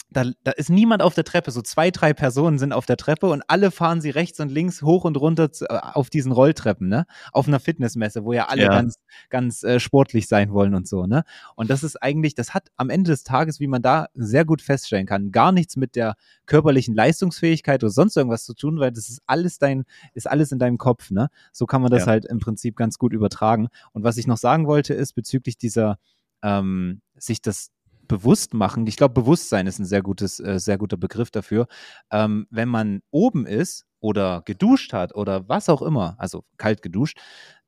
da, 0.10 0.26
da 0.44 0.52
ist 0.52 0.70
niemand 0.70 1.02
auf 1.02 1.14
der 1.14 1.24
Treppe. 1.24 1.52
So 1.52 1.62
zwei, 1.62 1.92
drei 1.92 2.14
Personen 2.14 2.58
sind 2.58 2.74
auf 2.74 2.86
der 2.86 2.98
Treppe 2.98 3.28
und 3.28 3.44
alle 3.48 3.72
fahren 3.72 4.02
sie 4.02 4.12
rechts 4.12 4.40
und 4.40 4.50
links 4.50 4.82
hoch 4.82 5.04
und 5.04 5.18
runter 5.18 5.52
zu, 5.52 5.66
äh, 5.66 5.80
auf 5.82 6.10
diesen 6.10 6.32
Rolltreppen, 6.32 6.88
ne? 6.88 7.06
Auf 7.32 7.48
einer 7.48 7.60
Fitnessmesse, 7.60 8.24
wo 8.24 8.32
ja 8.32 8.48
alle 8.48 8.64
ja. 8.64 8.70
ganz, 8.70 8.96
ganz 9.30 9.64
äh, 9.64 9.80
sportlich 9.80 10.28
sein 10.28 10.52
wollen 10.54 10.74
und 10.74 10.88
so, 10.88 11.06
ne? 11.06 11.24
Und 11.56 11.70
das 11.70 11.84
ist 11.84 12.02
eigentlich, 12.02 12.36
das 12.36 12.54
hat 12.54 12.70
am 12.78 12.90
Ende 12.90 13.12
des 13.12 13.24
Tages, 13.24 13.60
wie 13.60 13.68
man 13.68 13.82
da 13.82 14.08
sehr 14.14 14.46
gut 14.46 14.62
feststellen 14.62 15.06
kann, 15.06 15.32
gar 15.32 15.52
nichts 15.52 15.76
mit 15.76 15.96
der 15.96 16.16
körperlichen 16.46 16.96
Leistungsfähigkeit 16.96 17.84
oder 17.84 17.92
sonst 17.92 18.16
irgendwas 18.16 18.46
zu 18.46 18.54
tun, 18.54 18.80
weil 18.80 18.92
das 18.92 19.10
ist 19.10 19.22
alles 19.26 19.58
dein, 19.58 19.84
ist 20.14 20.30
alles 20.30 20.52
in 20.52 20.60
deinem 20.60 20.78
Kopf, 20.78 21.12
ne? 21.12 21.30
So 21.52 21.66
kann 21.66 21.82
man 21.82 21.92
das 21.92 22.02
ja. 22.02 22.08
halt 22.08 22.26
im 22.26 22.40
Prinzip 22.40 22.76
ganz 22.76 22.98
gut 22.98 23.12
übertragen. 23.12 23.68
Und 23.92 24.04
was 24.04 24.18
ich 24.18 24.28
noch 24.28 24.38
sagen 24.38 24.68
wollte, 24.68 24.94
ist 24.94 25.14
bezüglich 25.14 25.58
dieser 25.58 25.98
ähm, 26.44 27.02
sich 27.18 27.42
das 27.42 27.72
bewusst 28.08 28.54
machen. 28.54 28.88
Ich 28.88 28.98
glaube, 28.98 29.14
Bewusstsein 29.14 29.68
ist 29.68 29.80
ein 29.80 29.86
sehr 29.86 30.02
gutes, 30.02 30.40
äh, 30.40 30.60
sehr 30.60 30.78
guter 30.78 30.98
Begriff 30.98 31.32
dafür. 31.32 31.68
Ähm, 32.12 32.48
wenn 32.50 32.70
man 32.70 33.02
oben 33.12 33.46
ist 33.46 33.86
oder 34.00 34.42
geduscht 34.46 34.94
hat 34.94 35.16
oder 35.16 35.48
was 35.50 35.70
auch 35.70 35.82
immer, 35.82 36.16
also 36.18 36.44
kalt 36.58 36.82
geduscht, 36.82 37.18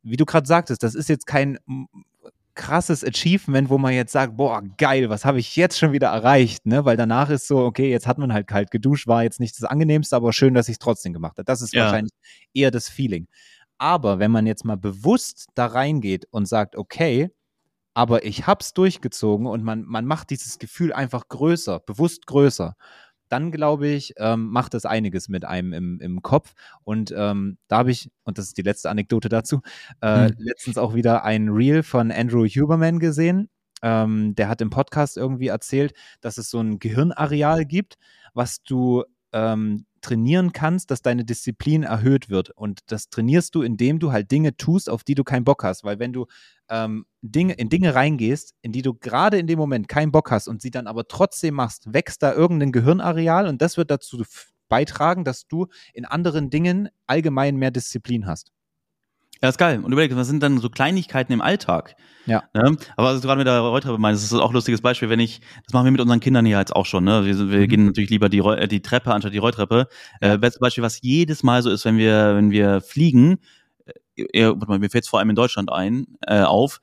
wie 0.01 0.17
du 0.17 0.25
gerade 0.25 0.47
sagtest, 0.47 0.83
das 0.83 0.95
ist 0.95 1.09
jetzt 1.09 1.27
kein 1.27 1.57
krasses 2.57 3.05
Achievement, 3.05 3.69
wo 3.69 3.77
man 3.77 3.93
jetzt 3.93 4.11
sagt, 4.11 4.35
boah, 4.35 4.61
geil, 4.77 5.09
was 5.09 5.23
habe 5.23 5.39
ich 5.39 5.55
jetzt 5.55 5.77
schon 5.77 5.93
wieder 5.93 6.07
erreicht, 6.07 6.65
ne? 6.65 6.83
Weil 6.83 6.97
danach 6.97 7.29
ist 7.29 7.47
so, 7.47 7.59
okay, 7.59 7.89
jetzt 7.89 8.07
hat 8.07 8.17
man 8.17 8.33
halt 8.33 8.47
kalt 8.47 8.71
geduscht, 8.71 9.07
war 9.07 9.23
jetzt 9.23 9.39
nicht 9.39 9.55
das 9.57 9.63
angenehmste, 9.63 10.15
aber 10.15 10.33
schön, 10.33 10.53
dass 10.53 10.67
ich 10.67 10.73
es 10.73 10.79
trotzdem 10.79 11.13
gemacht 11.13 11.37
habe. 11.37 11.45
Das 11.45 11.61
ist 11.61 11.73
ja. 11.73 11.83
wahrscheinlich 11.83 12.13
eher 12.53 12.71
das 12.71 12.89
Feeling. 12.89 13.27
Aber 13.77 14.19
wenn 14.19 14.31
man 14.31 14.47
jetzt 14.47 14.65
mal 14.65 14.75
bewusst 14.75 15.47
da 15.53 15.67
reingeht 15.67 16.25
und 16.31 16.47
sagt, 16.47 16.75
okay, 16.75 17.29
aber 17.97 18.25
ich 18.25 18.45
hab's 18.45 18.75
durchgezogen 18.75 19.47
und 19.47 19.63
man, 19.63 19.81
man 19.81 20.05
macht 20.05 20.29
dieses 20.29 20.59
Gefühl 20.59 20.93
einfach 20.93 21.29
größer, 21.29 21.79
bewusst 21.79 22.27
größer. 22.27 22.75
Dann 23.27 23.51
glaube 23.51 23.87
ich, 23.87 24.13
ähm, 24.17 24.49
macht 24.49 24.75
das 24.75 24.85
einiges 24.85 25.29
mit 25.29 25.45
einem 25.45 25.73
im, 25.73 25.99
im 25.99 26.21
Kopf. 26.21 26.53
Und 26.83 27.11
ähm, 27.17 27.57
da 27.67 27.79
habe 27.79 27.89
ich, 27.89 28.11
und 28.23 28.37
das 28.37 28.45
ist 28.45 28.57
die 28.59 28.61
letzte 28.61 28.91
Anekdote 28.91 29.29
dazu, 29.29 29.61
äh, 30.01 30.27
hm. 30.27 30.35
letztens 30.37 30.77
auch 30.77 30.93
wieder 30.93 31.23
ein 31.23 31.49
Reel 31.49 31.81
von 31.81 32.11
Andrew 32.11 32.45
Huberman 32.45 32.99
gesehen. 32.99 33.49
Ähm, 33.81 34.35
der 34.35 34.47
hat 34.47 34.61
im 34.61 34.69
Podcast 34.69 35.17
irgendwie 35.17 35.47
erzählt, 35.47 35.93
dass 36.21 36.37
es 36.37 36.51
so 36.51 36.59
ein 36.59 36.77
Gehirnareal 36.77 37.65
gibt, 37.65 37.95
was 38.35 38.61
du 38.61 39.05
ähm, 39.33 39.87
trainieren 40.01 40.53
kannst, 40.53 40.91
dass 40.91 41.01
deine 41.01 41.25
Disziplin 41.25 41.83
erhöht 41.83 42.29
wird. 42.29 42.49
Und 42.51 42.79
das 42.87 43.09
trainierst 43.09 43.55
du, 43.55 43.61
indem 43.61 43.99
du 43.99 44.11
halt 44.11 44.31
Dinge 44.31 44.57
tust, 44.57 44.89
auf 44.89 45.03
die 45.03 45.15
du 45.15 45.23
keinen 45.23 45.43
Bock 45.43 45.63
hast. 45.63 45.83
Weil 45.83 45.99
wenn 45.99 46.13
du 46.13 46.25
ähm, 46.69 47.05
Dinge, 47.21 47.53
in 47.53 47.69
Dinge 47.69 47.95
reingehst, 47.95 48.55
in 48.61 48.71
die 48.71 48.81
du 48.81 48.93
gerade 48.93 49.37
in 49.37 49.47
dem 49.47 49.59
Moment 49.59 49.87
keinen 49.87 50.11
Bock 50.11 50.31
hast 50.31 50.47
und 50.47 50.61
sie 50.61 50.71
dann 50.71 50.87
aber 50.87 51.07
trotzdem 51.07 51.55
machst, 51.55 51.93
wächst 51.93 52.23
da 52.23 52.33
irgendein 52.33 52.71
Gehirnareal 52.71 53.47
und 53.47 53.61
das 53.61 53.77
wird 53.77 53.91
dazu 53.91 54.23
beitragen, 54.69 55.23
dass 55.23 55.47
du 55.47 55.67
in 55.93 56.05
anderen 56.05 56.49
Dingen 56.49 56.89
allgemein 57.05 57.55
mehr 57.55 57.71
Disziplin 57.71 58.27
hast. 58.27 58.51
Ja, 59.41 59.49
ist 59.49 59.57
geil. 59.57 59.79
Und 59.83 59.91
überleg, 59.91 60.15
was 60.15 60.27
sind 60.27 60.41
dann 60.41 60.59
so 60.59 60.69
Kleinigkeiten 60.69 61.33
im 61.33 61.41
Alltag? 61.41 61.95
Ja. 62.25 62.43
Ne? 62.53 62.77
Aber 62.95 63.13
was 63.13 63.21
du 63.21 63.27
gerade 63.27 63.37
mit 63.37 63.47
der 63.47 63.59
Rolltreppe 63.59 63.97
meinst, 63.97 64.23
das 64.23 64.31
ist 64.31 64.39
auch 64.39 64.49
ein 64.49 64.53
lustiges 64.53 64.81
Beispiel, 64.81 65.09
wenn 65.09 65.19
ich, 65.19 65.41
das 65.63 65.73
machen 65.73 65.85
wir 65.85 65.91
mit 65.91 66.01
unseren 66.01 66.19
Kindern 66.19 66.45
hier 66.45 66.59
jetzt 66.59 66.75
auch 66.75 66.85
schon, 66.85 67.03
ne? 67.03 67.25
Wir, 67.25 67.37
wir 67.49 67.59
mhm. 67.59 67.67
gehen 67.67 67.85
natürlich 67.85 68.09
lieber 68.09 68.29
die, 68.29 68.39
äh, 68.39 68.67
die 68.67 68.81
Treppe 68.81 69.13
anstatt 69.13 69.33
die 69.33 69.37
Rolltreppe. 69.37 69.87
Ja. 70.21 70.33
Äh, 70.33 70.37
bestes 70.37 70.59
Beispiel, 70.59 70.83
was 70.83 71.01
jedes 71.01 71.43
Mal 71.43 71.61
so 71.63 71.69
ist, 71.69 71.85
wenn 71.85 71.97
wir, 71.97 72.35
wenn 72.35 72.51
wir 72.51 72.81
fliegen, 72.81 73.39
äh, 74.15 74.51
mir 74.51 74.89
fällt 74.89 75.03
es 75.03 75.09
vor 75.09 75.19
allem 75.19 75.29
in 75.29 75.35
Deutschland 75.35 75.71
ein, 75.71 76.05
äh, 76.25 76.41
auf, 76.41 76.81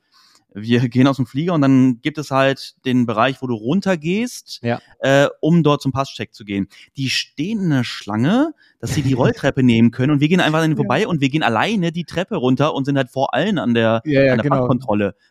wir 0.55 0.79
gehen 0.89 1.07
aus 1.07 1.17
dem 1.17 1.27
Flieger 1.27 1.53
und 1.53 1.61
dann 1.61 2.01
gibt 2.01 2.17
es 2.17 2.31
halt 2.31 2.75
den 2.85 3.05
Bereich, 3.05 3.41
wo 3.41 3.47
du 3.47 3.53
runtergehst, 3.53 4.61
ja. 4.63 4.79
äh, 4.99 5.27
um 5.41 5.63
dort 5.63 5.81
zum 5.81 5.91
Passcheck 5.91 6.33
zu 6.33 6.45
gehen. 6.45 6.67
Die 6.97 7.09
stehen 7.09 7.59
in 7.59 7.69
der 7.69 7.83
Schlange, 7.83 8.53
dass 8.85 8.93
sie 8.93 9.01
die 9.01 9.13
Rolltreppe 9.13 9.63
nehmen 9.63 9.89
können 9.89 10.11
und 10.11 10.19
wir 10.19 10.29
gehen 10.29 10.39
einfach 10.39 10.59
an 10.59 10.65
ihnen 10.65 10.75
vorbei 10.75 11.01
ja. 11.01 11.07
und 11.07 11.19
wir 11.19 11.29
gehen 11.29 11.41
alleine 11.41 11.91
die 11.91 12.03
Treppe 12.03 12.35
runter 12.35 12.75
und 12.75 12.85
sind 12.85 12.97
halt 12.97 13.09
vor 13.09 13.33
allen 13.33 13.57
an 13.57 13.73
der, 13.73 14.01
ja, 14.05 14.33
an 14.33 14.37
der 14.37 14.49
genau. 14.49 14.67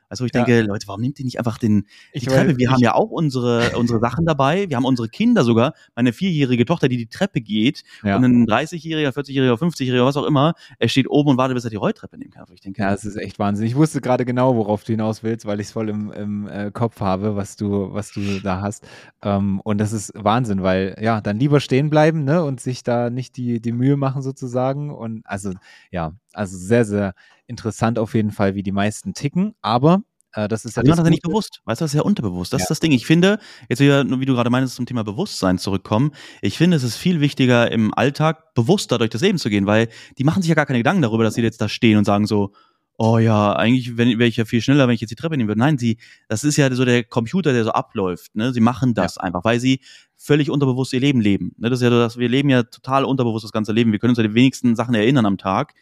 Also 0.08 0.24
ich 0.24 0.32
denke, 0.32 0.62
Leute, 0.62 0.86
warum 0.86 1.00
nimmt 1.00 1.18
ihr 1.18 1.24
nicht 1.24 1.38
einfach 1.38 1.58
den, 1.58 1.86
die 2.14 2.18
ich 2.18 2.24
Treppe? 2.24 2.56
Wir 2.56 2.70
haben 2.70 2.80
ja 2.80 2.94
auch 2.94 3.10
unsere, 3.10 3.76
unsere 3.76 3.98
Sachen 3.98 4.24
dabei. 4.26 4.68
Wir 4.68 4.76
haben 4.76 4.84
unsere 4.84 5.08
Kinder 5.08 5.42
sogar. 5.42 5.74
Meine 5.96 6.12
vierjährige 6.12 6.64
Tochter, 6.66 6.88
die 6.88 6.96
die 6.96 7.08
Treppe 7.08 7.40
geht 7.40 7.82
ja. 8.04 8.16
und 8.16 8.24
ein 8.24 8.46
30-Jähriger, 8.46 9.10
40-Jähriger, 9.10 9.54
50-Jähriger, 9.54 10.04
was 10.04 10.16
auch 10.16 10.24
immer, 10.24 10.54
er 10.78 10.88
steht 10.88 11.08
oben 11.08 11.30
und 11.30 11.36
wartet, 11.36 11.56
bis 11.56 11.64
er 11.64 11.70
die 11.70 11.76
Rolltreppe 11.76 12.16
nehmen 12.16 12.30
kann. 12.30 12.44
Ich 12.52 12.60
denke, 12.60 12.80
ja, 12.80 12.90
das 12.92 13.04
ist 13.04 13.16
echt 13.16 13.40
Wahnsinn. 13.40 13.66
Ich 13.66 13.74
wusste 13.74 14.00
gerade 14.00 14.24
genau, 14.24 14.54
worauf 14.54 14.84
du 14.84 14.92
hinaus 14.92 15.24
willst, 15.24 15.46
weil 15.46 15.58
ich 15.58 15.66
es 15.66 15.72
voll 15.72 15.88
im, 15.88 16.12
im 16.12 16.46
äh, 16.46 16.70
Kopf 16.70 17.00
habe, 17.00 17.34
was 17.34 17.56
du, 17.56 17.92
was 17.92 18.12
du 18.12 18.40
da 18.40 18.60
hast. 18.60 18.86
Ähm, 19.22 19.60
und 19.64 19.78
das 19.78 19.92
ist 19.92 20.12
Wahnsinn, 20.14 20.62
weil 20.62 20.96
ja, 21.00 21.20
dann 21.20 21.38
lieber 21.38 21.58
stehen 21.58 21.90
bleiben 21.90 22.22
ne, 22.22 22.44
und 22.44 22.60
sich 22.60 22.84
da 22.84 23.10
nicht 23.10 23.36
die, 23.36 23.43
die 23.60 23.72
Mühe 23.72 23.96
machen 23.96 24.22
sozusagen. 24.22 24.90
Und 24.90 25.22
also 25.24 25.52
ja, 25.90 26.12
also 26.32 26.56
sehr, 26.56 26.84
sehr 26.84 27.14
interessant 27.46 27.98
auf 27.98 28.14
jeden 28.14 28.30
Fall, 28.30 28.54
wie 28.54 28.62
die 28.62 28.72
meisten 28.72 29.14
ticken. 29.14 29.54
Aber 29.60 30.02
äh, 30.34 30.48
das 30.48 30.64
ist 30.64 30.76
ja 30.76 30.82
das, 30.82 30.96
das 30.96 31.08
nicht 31.08 31.22
bewusst. 31.22 31.60
Weißt 31.64 31.80
du, 31.80 31.84
das 31.84 31.92
ist 31.92 31.96
ja 31.96 32.02
unterbewusst. 32.02 32.52
Das 32.52 32.60
ja. 32.60 32.64
ist 32.64 32.70
das 32.70 32.80
Ding. 32.80 32.92
Ich 32.92 33.06
finde, 33.06 33.38
jetzt 33.68 33.80
wieder, 33.80 34.04
wie 34.04 34.26
du 34.26 34.34
gerade 34.34 34.50
meinst, 34.50 34.74
zum 34.74 34.86
Thema 34.86 35.04
Bewusstsein 35.04 35.58
zurückkommen. 35.58 36.12
Ich 36.42 36.58
finde, 36.58 36.76
es 36.76 36.82
ist 36.82 36.96
viel 36.96 37.20
wichtiger, 37.20 37.70
im 37.70 37.94
Alltag 37.94 38.54
bewusster 38.54 38.98
durch 38.98 39.10
das 39.10 39.20
Leben 39.20 39.38
zu 39.38 39.48
gehen, 39.48 39.66
weil 39.66 39.88
die 40.18 40.24
machen 40.24 40.42
sich 40.42 40.48
ja 40.48 40.54
gar 40.54 40.66
keine 40.66 40.80
Gedanken 40.80 41.02
darüber, 41.02 41.24
dass 41.24 41.34
sie 41.34 41.42
jetzt 41.42 41.60
da 41.60 41.68
stehen 41.68 41.98
und 41.98 42.04
sagen 42.04 42.26
so, 42.26 42.52
oh 42.96 43.18
ja, 43.18 43.54
eigentlich 43.54 43.96
wäre 43.96 44.24
ich 44.24 44.36
ja 44.36 44.44
viel 44.44 44.60
schneller, 44.60 44.86
wenn 44.86 44.94
ich 44.94 45.00
jetzt 45.00 45.10
die 45.10 45.16
Treppe 45.16 45.36
nehmen 45.36 45.48
würde. 45.48 45.58
Nein, 45.58 45.78
sie, 45.78 45.98
das 46.28 46.44
ist 46.44 46.56
ja 46.56 46.72
so 46.72 46.84
der 46.84 47.04
Computer, 47.04 47.52
der 47.52 47.64
so 47.64 47.70
abläuft. 47.70 48.34
Ne? 48.36 48.52
Sie 48.52 48.60
machen 48.60 48.94
das 48.94 49.16
ja. 49.16 49.22
einfach, 49.22 49.44
weil 49.44 49.58
sie 49.58 49.80
völlig 50.16 50.50
unterbewusst 50.50 50.92
ihr 50.92 51.00
Leben 51.00 51.20
leben. 51.20 51.54
Ne? 51.58 51.70
Das 51.70 51.80
ist 51.80 51.82
ja 51.82 51.90
so, 51.90 51.98
dass 51.98 52.18
wir 52.18 52.28
leben 52.28 52.50
ja 52.50 52.62
total 52.62 53.04
unterbewusst 53.04 53.44
das 53.44 53.52
ganze 53.52 53.72
Leben. 53.72 53.92
Wir 53.92 53.98
können 53.98 54.10
uns 54.10 54.18
ja 54.18 54.26
die 54.26 54.34
wenigsten 54.34 54.76
Sachen 54.76 54.94
erinnern 54.94 55.26
am 55.26 55.38
Tag. 55.38 55.74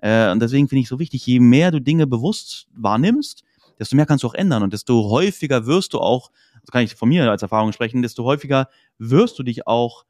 Äh, 0.00 0.30
und 0.30 0.40
deswegen 0.40 0.68
finde 0.68 0.82
ich 0.82 0.88
so 0.88 0.98
wichtig, 0.98 1.26
je 1.26 1.40
mehr 1.40 1.70
du 1.70 1.80
Dinge 1.80 2.06
bewusst 2.06 2.68
wahrnimmst, 2.74 3.42
desto 3.78 3.96
mehr 3.96 4.06
kannst 4.06 4.22
du 4.22 4.28
auch 4.28 4.34
ändern 4.34 4.62
und 4.62 4.72
desto 4.72 5.10
häufiger 5.10 5.66
wirst 5.66 5.94
du 5.94 5.98
auch, 5.98 6.30
das 6.60 6.70
kann 6.70 6.84
ich 6.84 6.94
von 6.94 7.08
mir 7.08 7.28
als 7.30 7.42
Erfahrung 7.42 7.72
sprechen, 7.72 8.02
desto 8.02 8.24
häufiger 8.24 8.68
wirst 8.98 9.38
du 9.38 9.42
dich 9.42 9.66
auch 9.66 10.04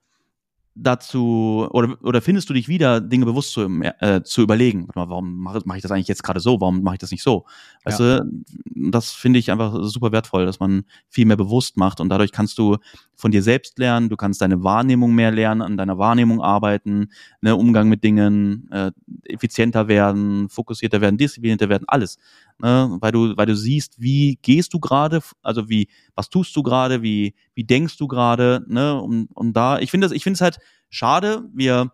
dazu 0.75 1.69
oder, 1.73 1.97
oder 2.03 2.23
findest 2.23 2.49
du 2.49 2.55
dich 2.55 2.69
wieder, 2.69 3.01
Dinge 3.01 3.25
bewusst 3.25 3.53
zu, 3.53 3.63
äh, 4.01 4.23
zu 4.23 4.43
überlegen? 4.43 4.89
Warte 4.89 4.99
mal, 4.99 5.09
warum 5.11 5.39
mache 5.39 5.61
mach 5.65 5.77
ich 5.77 5.83
das 5.83 5.91
eigentlich 5.91 6.09
jetzt 6.09 6.23
gerade 6.23 6.41
so? 6.41 6.61
Warum 6.61 6.83
mache 6.83 6.95
ich 6.95 7.01
das 7.01 7.11
nicht 7.11 7.23
so? 7.23 7.45
Weißt 7.85 8.01
ja. 8.01 8.21
du, 8.21 8.45
das 8.91 9.11
finde 9.11 9.39
ich 9.39 9.51
einfach 9.51 9.77
super 9.83 10.13
wertvoll, 10.13 10.47
dass 10.47 10.61
man 10.61 10.85
viel 11.09 11.27
mehr 11.27 11.37
bewusst 11.37 11.77
macht 11.77 12.01
und 12.01 12.09
dadurch 12.09 12.33
kannst 12.33 12.59
du 12.59 12.79
von 13.17 13.31
dir 13.31 13.43
selbst 13.43 13.79
lernen, 13.79 14.09
du 14.09 14.17
kannst 14.17 14.41
deine 14.41 14.63
Wahrnehmung 14.63 15.15
mehr 15.15 15.31
lernen, 15.31 15.63
an 15.63 15.77
deiner 15.77 15.99
Wahrnehmung 15.99 16.41
arbeiten, 16.41 17.11
ne, 17.41 17.55
Umgang 17.55 17.89
mit 17.89 18.03
Dingen, 18.03 18.69
äh, 18.71 18.93
effizienter 19.25 19.89
werden, 19.89 20.49
fokussierter 20.49 21.01
werden, 21.01 21.19
disziplinierter 21.19 21.69
werden, 21.69 21.85
alles. 21.87 22.19
Ne, 22.63 22.99
weil 23.01 23.13
du, 23.13 23.37
weil 23.37 23.47
du 23.47 23.57
siehst, 23.57 24.01
wie 24.01 24.39
gehst 24.43 24.75
du 24.75 24.81
gerade, 24.81 25.21
also 25.43 25.69
wie, 25.69 25.89
was 26.15 26.29
tust 26.29 26.55
du 26.55 26.63
gerade, 26.63 27.03
wie, 27.03 27.35
wie 27.55 27.65
denkst 27.65 27.97
du 27.97 28.07
gerade, 28.07 28.65
ne, 28.69 29.01
und, 29.01 29.29
und 29.35 29.55
da, 29.55 29.79
ich 29.79 29.91
finde 29.91 30.07
es, 30.07 30.13
ich 30.13 30.23
finde 30.23 30.35
es 30.35 30.41
halt 30.43 30.59
schade, 30.91 31.49
wir, 31.55 31.91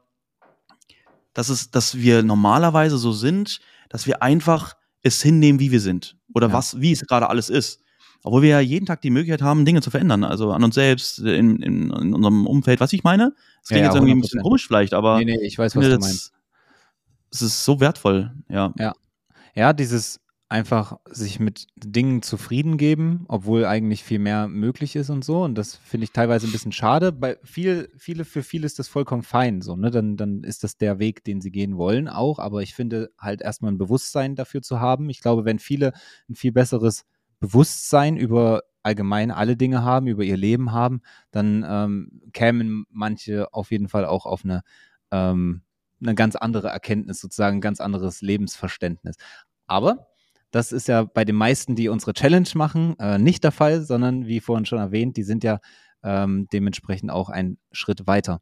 dass 1.34 1.50
es, 1.50 1.70
dass 1.70 1.96
wir 1.98 2.22
normalerweise 2.22 2.98
so 2.98 3.12
sind, 3.12 3.60
dass 3.88 4.06
wir 4.06 4.22
einfach 4.22 4.74
es 5.02 5.22
hinnehmen, 5.22 5.60
wie 5.60 5.70
wir 5.70 5.80
sind. 5.80 6.16
Oder 6.34 6.48
ja. 6.48 6.52
was, 6.52 6.80
wie 6.80 6.92
es 6.92 7.06
gerade 7.06 7.28
alles 7.30 7.48
ist. 7.48 7.80
Obwohl 8.24 8.42
wir 8.42 8.50
ja 8.50 8.60
jeden 8.60 8.86
Tag 8.86 9.02
die 9.02 9.10
Möglichkeit 9.10 9.42
haben, 9.42 9.64
Dinge 9.64 9.82
zu 9.82 9.90
verändern. 9.90 10.24
Also 10.24 10.50
an 10.50 10.64
uns 10.64 10.74
selbst, 10.74 11.20
in, 11.20 11.62
in, 11.62 11.90
in 11.90 12.14
unserem 12.14 12.46
Umfeld. 12.46 12.80
Was 12.80 12.92
ich 12.92 13.04
meine? 13.04 13.34
Das 13.60 13.68
klingt 13.68 13.82
ja, 13.82 13.86
jetzt 13.86 13.94
irgendwie 13.94 14.14
ein 14.14 14.20
bisschen 14.20 14.42
komisch 14.42 14.66
vielleicht, 14.66 14.94
aber. 14.94 15.18
Nee, 15.18 15.26
nee, 15.26 15.46
ich 15.46 15.58
weiß, 15.58 15.76
was 15.76 15.84
du 15.84 15.98
meinst. 15.98 16.32
Es 17.30 17.42
ist 17.42 17.64
so 17.64 17.78
wertvoll, 17.78 18.34
ja. 18.48 18.72
Ja. 18.78 18.94
Ja, 19.54 19.72
dieses 19.72 20.20
einfach 20.48 20.98
sich 21.06 21.40
mit 21.40 21.66
Dingen 21.76 22.22
zufrieden 22.22 22.76
geben, 22.76 23.24
obwohl 23.28 23.64
eigentlich 23.64 24.04
viel 24.04 24.20
mehr 24.20 24.46
möglich 24.46 24.94
ist 24.94 25.10
und 25.10 25.24
so. 25.24 25.42
Und 25.42 25.56
das 25.56 25.74
finde 25.74 26.04
ich 26.04 26.12
teilweise 26.12 26.46
ein 26.46 26.52
bisschen 26.52 26.70
schade. 26.72 27.10
Bei 27.10 27.36
viel, 27.42 27.90
viele, 27.96 28.24
für 28.24 28.44
viele 28.44 28.64
ist 28.66 28.78
das 28.78 28.86
vollkommen 28.86 29.24
fein, 29.24 29.60
so, 29.60 29.74
ne? 29.74 29.90
Dann, 29.90 30.16
dann 30.16 30.44
ist 30.44 30.62
das 30.62 30.76
der 30.76 31.00
Weg, 31.00 31.24
den 31.24 31.40
sie 31.40 31.50
gehen 31.50 31.76
wollen 31.76 32.08
auch. 32.08 32.38
Aber 32.38 32.62
ich 32.62 32.74
finde 32.74 33.10
halt 33.18 33.42
erstmal 33.42 33.72
ein 33.72 33.78
Bewusstsein 33.78 34.36
dafür 34.36 34.62
zu 34.62 34.80
haben. 34.80 35.10
Ich 35.10 35.20
glaube, 35.20 35.44
wenn 35.44 35.58
viele 35.58 35.92
ein 36.28 36.36
viel 36.36 36.52
besseres 36.52 37.04
Bewusstsein 37.40 38.16
über 38.16 38.62
allgemein 38.84 39.32
alle 39.32 39.56
Dinge 39.56 39.82
haben, 39.82 40.06
über 40.06 40.22
ihr 40.22 40.36
Leben 40.36 40.70
haben, 40.70 41.00
dann 41.32 41.66
ähm, 41.68 42.22
kämen 42.32 42.86
manche 42.88 43.52
auf 43.52 43.72
jeden 43.72 43.88
Fall 43.88 44.06
auch 44.06 44.26
auf 44.26 44.44
eine, 44.44 44.62
ähm, 45.10 45.62
eine 46.00 46.14
ganz 46.14 46.36
andere 46.36 46.68
Erkenntnis, 46.68 47.20
sozusagen 47.20 47.58
ein 47.58 47.60
ganz 47.60 47.80
anderes 47.80 48.22
Lebensverständnis. 48.22 49.16
Aber 49.66 50.06
das 50.50 50.72
ist 50.72 50.88
ja 50.88 51.04
bei 51.04 51.24
den 51.24 51.36
meisten, 51.36 51.74
die 51.74 51.88
unsere 51.88 52.12
Challenge 52.12 52.48
machen, 52.54 52.98
äh, 52.98 53.18
nicht 53.18 53.44
der 53.44 53.52
Fall, 53.52 53.82
sondern 53.82 54.26
wie 54.26 54.40
vorhin 54.40 54.66
schon 54.66 54.78
erwähnt, 54.78 55.16
die 55.16 55.22
sind 55.22 55.44
ja 55.44 55.58
ähm, 56.02 56.46
dementsprechend 56.52 57.10
auch 57.10 57.28
einen 57.28 57.58
Schritt 57.72 58.06
weiter. 58.06 58.40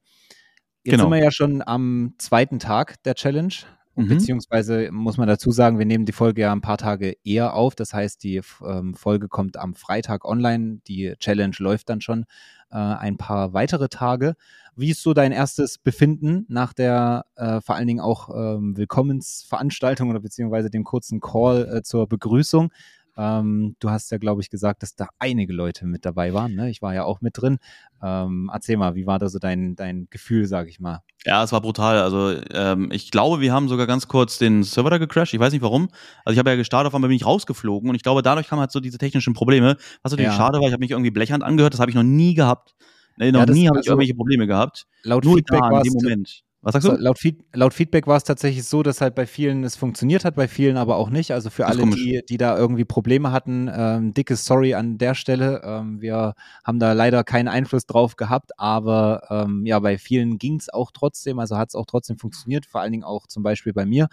Jetzt 0.84 0.92
genau. 0.92 1.04
sind 1.04 1.12
wir 1.12 1.24
ja 1.24 1.30
schon 1.30 1.62
am 1.66 2.14
zweiten 2.18 2.58
Tag 2.58 3.02
der 3.04 3.14
Challenge. 3.14 3.54
Mhm. 3.96 4.08
Beziehungsweise 4.08 4.90
muss 4.90 5.16
man 5.16 5.28
dazu 5.28 5.50
sagen, 5.50 5.78
wir 5.78 5.86
nehmen 5.86 6.04
die 6.04 6.12
Folge 6.12 6.42
ja 6.42 6.52
ein 6.52 6.60
paar 6.60 6.78
Tage 6.78 7.16
eher 7.24 7.54
auf. 7.54 7.74
Das 7.74 7.92
heißt, 7.92 8.22
die 8.22 8.40
ähm, 8.66 8.94
Folge 8.94 9.28
kommt 9.28 9.56
am 9.56 9.74
Freitag 9.74 10.24
online. 10.24 10.80
Die 10.88 11.14
Challenge 11.18 11.54
läuft 11.58 11.88
dann 11.88 12.00
schon 12.00 12.24
äh, 12.70 12.76
ein 12.76 13.16
paar 13.16 13.52
weitere 13.52 13.88
Tage. 13.88 14.34
Wie 14.76 14.90
ist 14.90 15.02
so 15.02 15.14
dein 15.14 15.30
erstes 15.30 15.78
Befinden 15.78 16.44
nach 16.48 16.72
der 16.72 17.26
äh, 17.36 17.60
vor 17.60 17.76
allen 17.76 17.86
Dingen 17.86 18.00
auch 18.00 18.28
ähm, 18.30 18.76
Willkommensveranstaltung 18.76 20.10
oder 20.10 20.20
beziehungsweise 20.20 20.70
dem 20.70 20.82
kurzen 20.82 21.20
Call 21.20 21.68
äh, 21.72 21.82
zur 21.82 22.08
Begrüßung? 22.08 22.72
Ähm, 23.16 23.76
du 23.78 23.90
hast 23.90 24.10
ja, 24.10 24.18
glaube 24.18 24.42
ich, 24.42 24.50
gesagt, 24.50 24.82
dass 24.82 24.96
da 24.96 25.08
einige 25.18 25.52
Leute 25.52 25.86
mit 25.86 26.04
dabei 26.04 26.34
waren. 26.34 26.54
Ne? 26.54 26.70
Ich 26.70 26.82
war 26.82 26.94
ja 26.94 27.04
auch 27.04 27.20
mit 27.20 27.40
drin. 27.40 27.58
Ähm, 28.02 28.50
erzähl 28.52 28.76
mal, 28.76 28.94
wie 28.94 29.06
war 29.06 29.18
da 29.18 29.28
so 29.28 29.38
dein, 29.38 29.76
dein 29.76 30.08
Gefühl, 30.10 30.46
sage 30.46 30.68
ich 30.68 30.80
mal? 30.80 31.00
Ja, 31.24 31.42
es 31.42 31.52
war 31.52 31.60
brutal. 31.60 31.98
Also 31.98 32.36
ähm, 32.52 32.90
ich 32.92 33.10
glaube, 33.10 33.40
wir 33.40 33.52
haben 33.52 33.68
sogar 33.68 33.86
ganz 33.86 34.08
kurz 34.08 34.38
den 34.38 34.62
Server 34.62 34.90
da 34.90 34.98
gecrashed. 34.98 35.34
Ich 35.34 35.40
weiß 35.40 35.52
nicht 35.52 35.62
warum. 35.62 35.88
Also 36.24 36.34
ich 36.34 36.38
habe 36.38 36.50
ja 36.50 36.56
gestartet, 36.56 36.88
auf 36.88 36.94
einmal 36.94 37.08
bin 37.08 37.16
ich 37.16 37.26
rausgeflogen 37.26 37.88
und 37.88 37.96
ich 37.96 38.02
glaube, 38.02 38.22
dadurch 38.22 38.48
kamen 38.48 38.60
halt 38.60 38.72
so 38.72 38.80
diese 38.80 38.98
technischen 38.98 39.32
Probleme. 39.32 39.76
Was 40.02 40.12
natürlich 40.12 40.32
ja. 40.32 40.36
schade 40.36 40.58
war, 40.58 40.66
ich 40.66 40.72
habe 40.72 40.80
mich 40.80 40.90
irgendwie 40.90 41.10
blechern 41.10 41.42
angehört. 41.42 41.72
Das 41.72 41.80
habe 41.80 41.90
ich 41.90 41.96
noch 41.96 42.02
nie 42.02 42.34
gehabt. 42.34 42.74
Nee, 43.16 43.30
noch 43.30 43.46
ja, 43.46 43.46
nie 43.46 43.68
habe 43.68 43.76
ich 43.76 43.82
also 43.82 43.92
irgendwelche 43.92 44.14
Probleme 44.14 44.46
gehabt. 44.46 44.86
Laut 45.04 45.24
Nur 45.24 45.36
Feedback 45.36 45.60
da 45.60 45.78
in 45.78 45.82
dem 45.84 45.92
Moment. 45.94 46.43
Was 46.64 46.72
sagst 46.72 46.88
du? 46.88 46.92
Laut, 46.92 47.18
Feed, 47.18 47.44
laut 47.52 47.74
Feedback 47.74 48.06
war 48.06 48.16
es 48.16 48.24
tatsächlich 48.24 48.64
so, 48.64 48.82
dass 48.82 49.00
halt 49.00 49.14
bei 49.14 49.26
vielen 49.26 49.64
es 49.64 49.76
funktioniert 49.76 50.24
hat, 50.24 50.34
bei 50.34 50.48
vielen 50.48 50.76
aber 50.76 50.96
auch 50.96 51.10
nicht. 51.10 51.32
Also 51.32 51.50
für 51.50 51.66
alle, 51.66 51.84
die, 51.90 52.22
die 52.28 52.38
da 52.38 52.56
irgendwie 52.56 52.84
Probleme 52.84 53.32
hatten, 53.32 53.70
ähm, 53.72 54.14
dickes 54.14 54.46
Sorry 54.46 54.74
an 54.74 54.96
der 54.96 55.14
Stelle. 55.14 55.60
Ähm, 55.62 56.00
wir 56.00 56.34
haben 56.64 56.78
da 56.78 56.92
leider 56.92 57.22
keinen 57.22 57.48
Einfluss 57.48 57.84
drauf 57.86 58.16
gehabt, 58.16 58.58
aber 58.58 59.22
ähm, 59.28 59.66
ja, 59.66 59.78
bei 59.78 59.98
vielen 59.98 60.38
ging 60.38 60.56
es 60.56 60.72
auch 60.72 60.90
trotzdem, 60.90 61.38
also 61.38 61.58
hat 61.58 61.68
es 61.68 61.74
auch 61.74 61.86
trotzdem 61.86 62.16
funktioniert, 62.16 62.64
vor 62.64 62.80
allen 62.80 62.92
Dingen 62.92 63.04
auch 63.04 63.26
zum 63.26 63.42
Beispiel 63.42 63.74
bei 63.74 63.84
mir. 63.84 64.08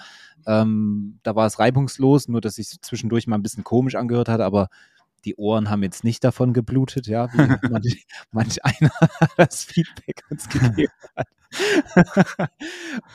Ähm, 0.45 1.19
da 1.23 1.35
war 1.35 1.47
es 1.47 1.57
reibungslos, 1.57 2.27
nur 2.27 2.41
dass 2.41 2.55
sich 2.55 2.81
zwischendurch 2.81 3.27
mal 3.27 3.37
ein 3.37 3.43
bisschen 3.43 3.63
komisch 3.63 3.95
angehört 3.95 4.27
hat, 4.27 4.41
aber 4.41 4.67
die 5.25 5.35
Ohren 5.35 5.69
haben 5.69 5.83
jetzt 5.83 6.03
nicht 6.03 6.23
davon 6.23 6.53
geblutet, 6.53 7.07
ja, 7.07 7.31
wie 7.33 7.37
manch, 7.69 8.05
manch 8.31 8.65
einer 8.65 8.91
das 9.37 9.63
Feedback 9.63 10.23
uns 10.29 10.49
gegeben 10.49 10.91
hat. 11.15 11.27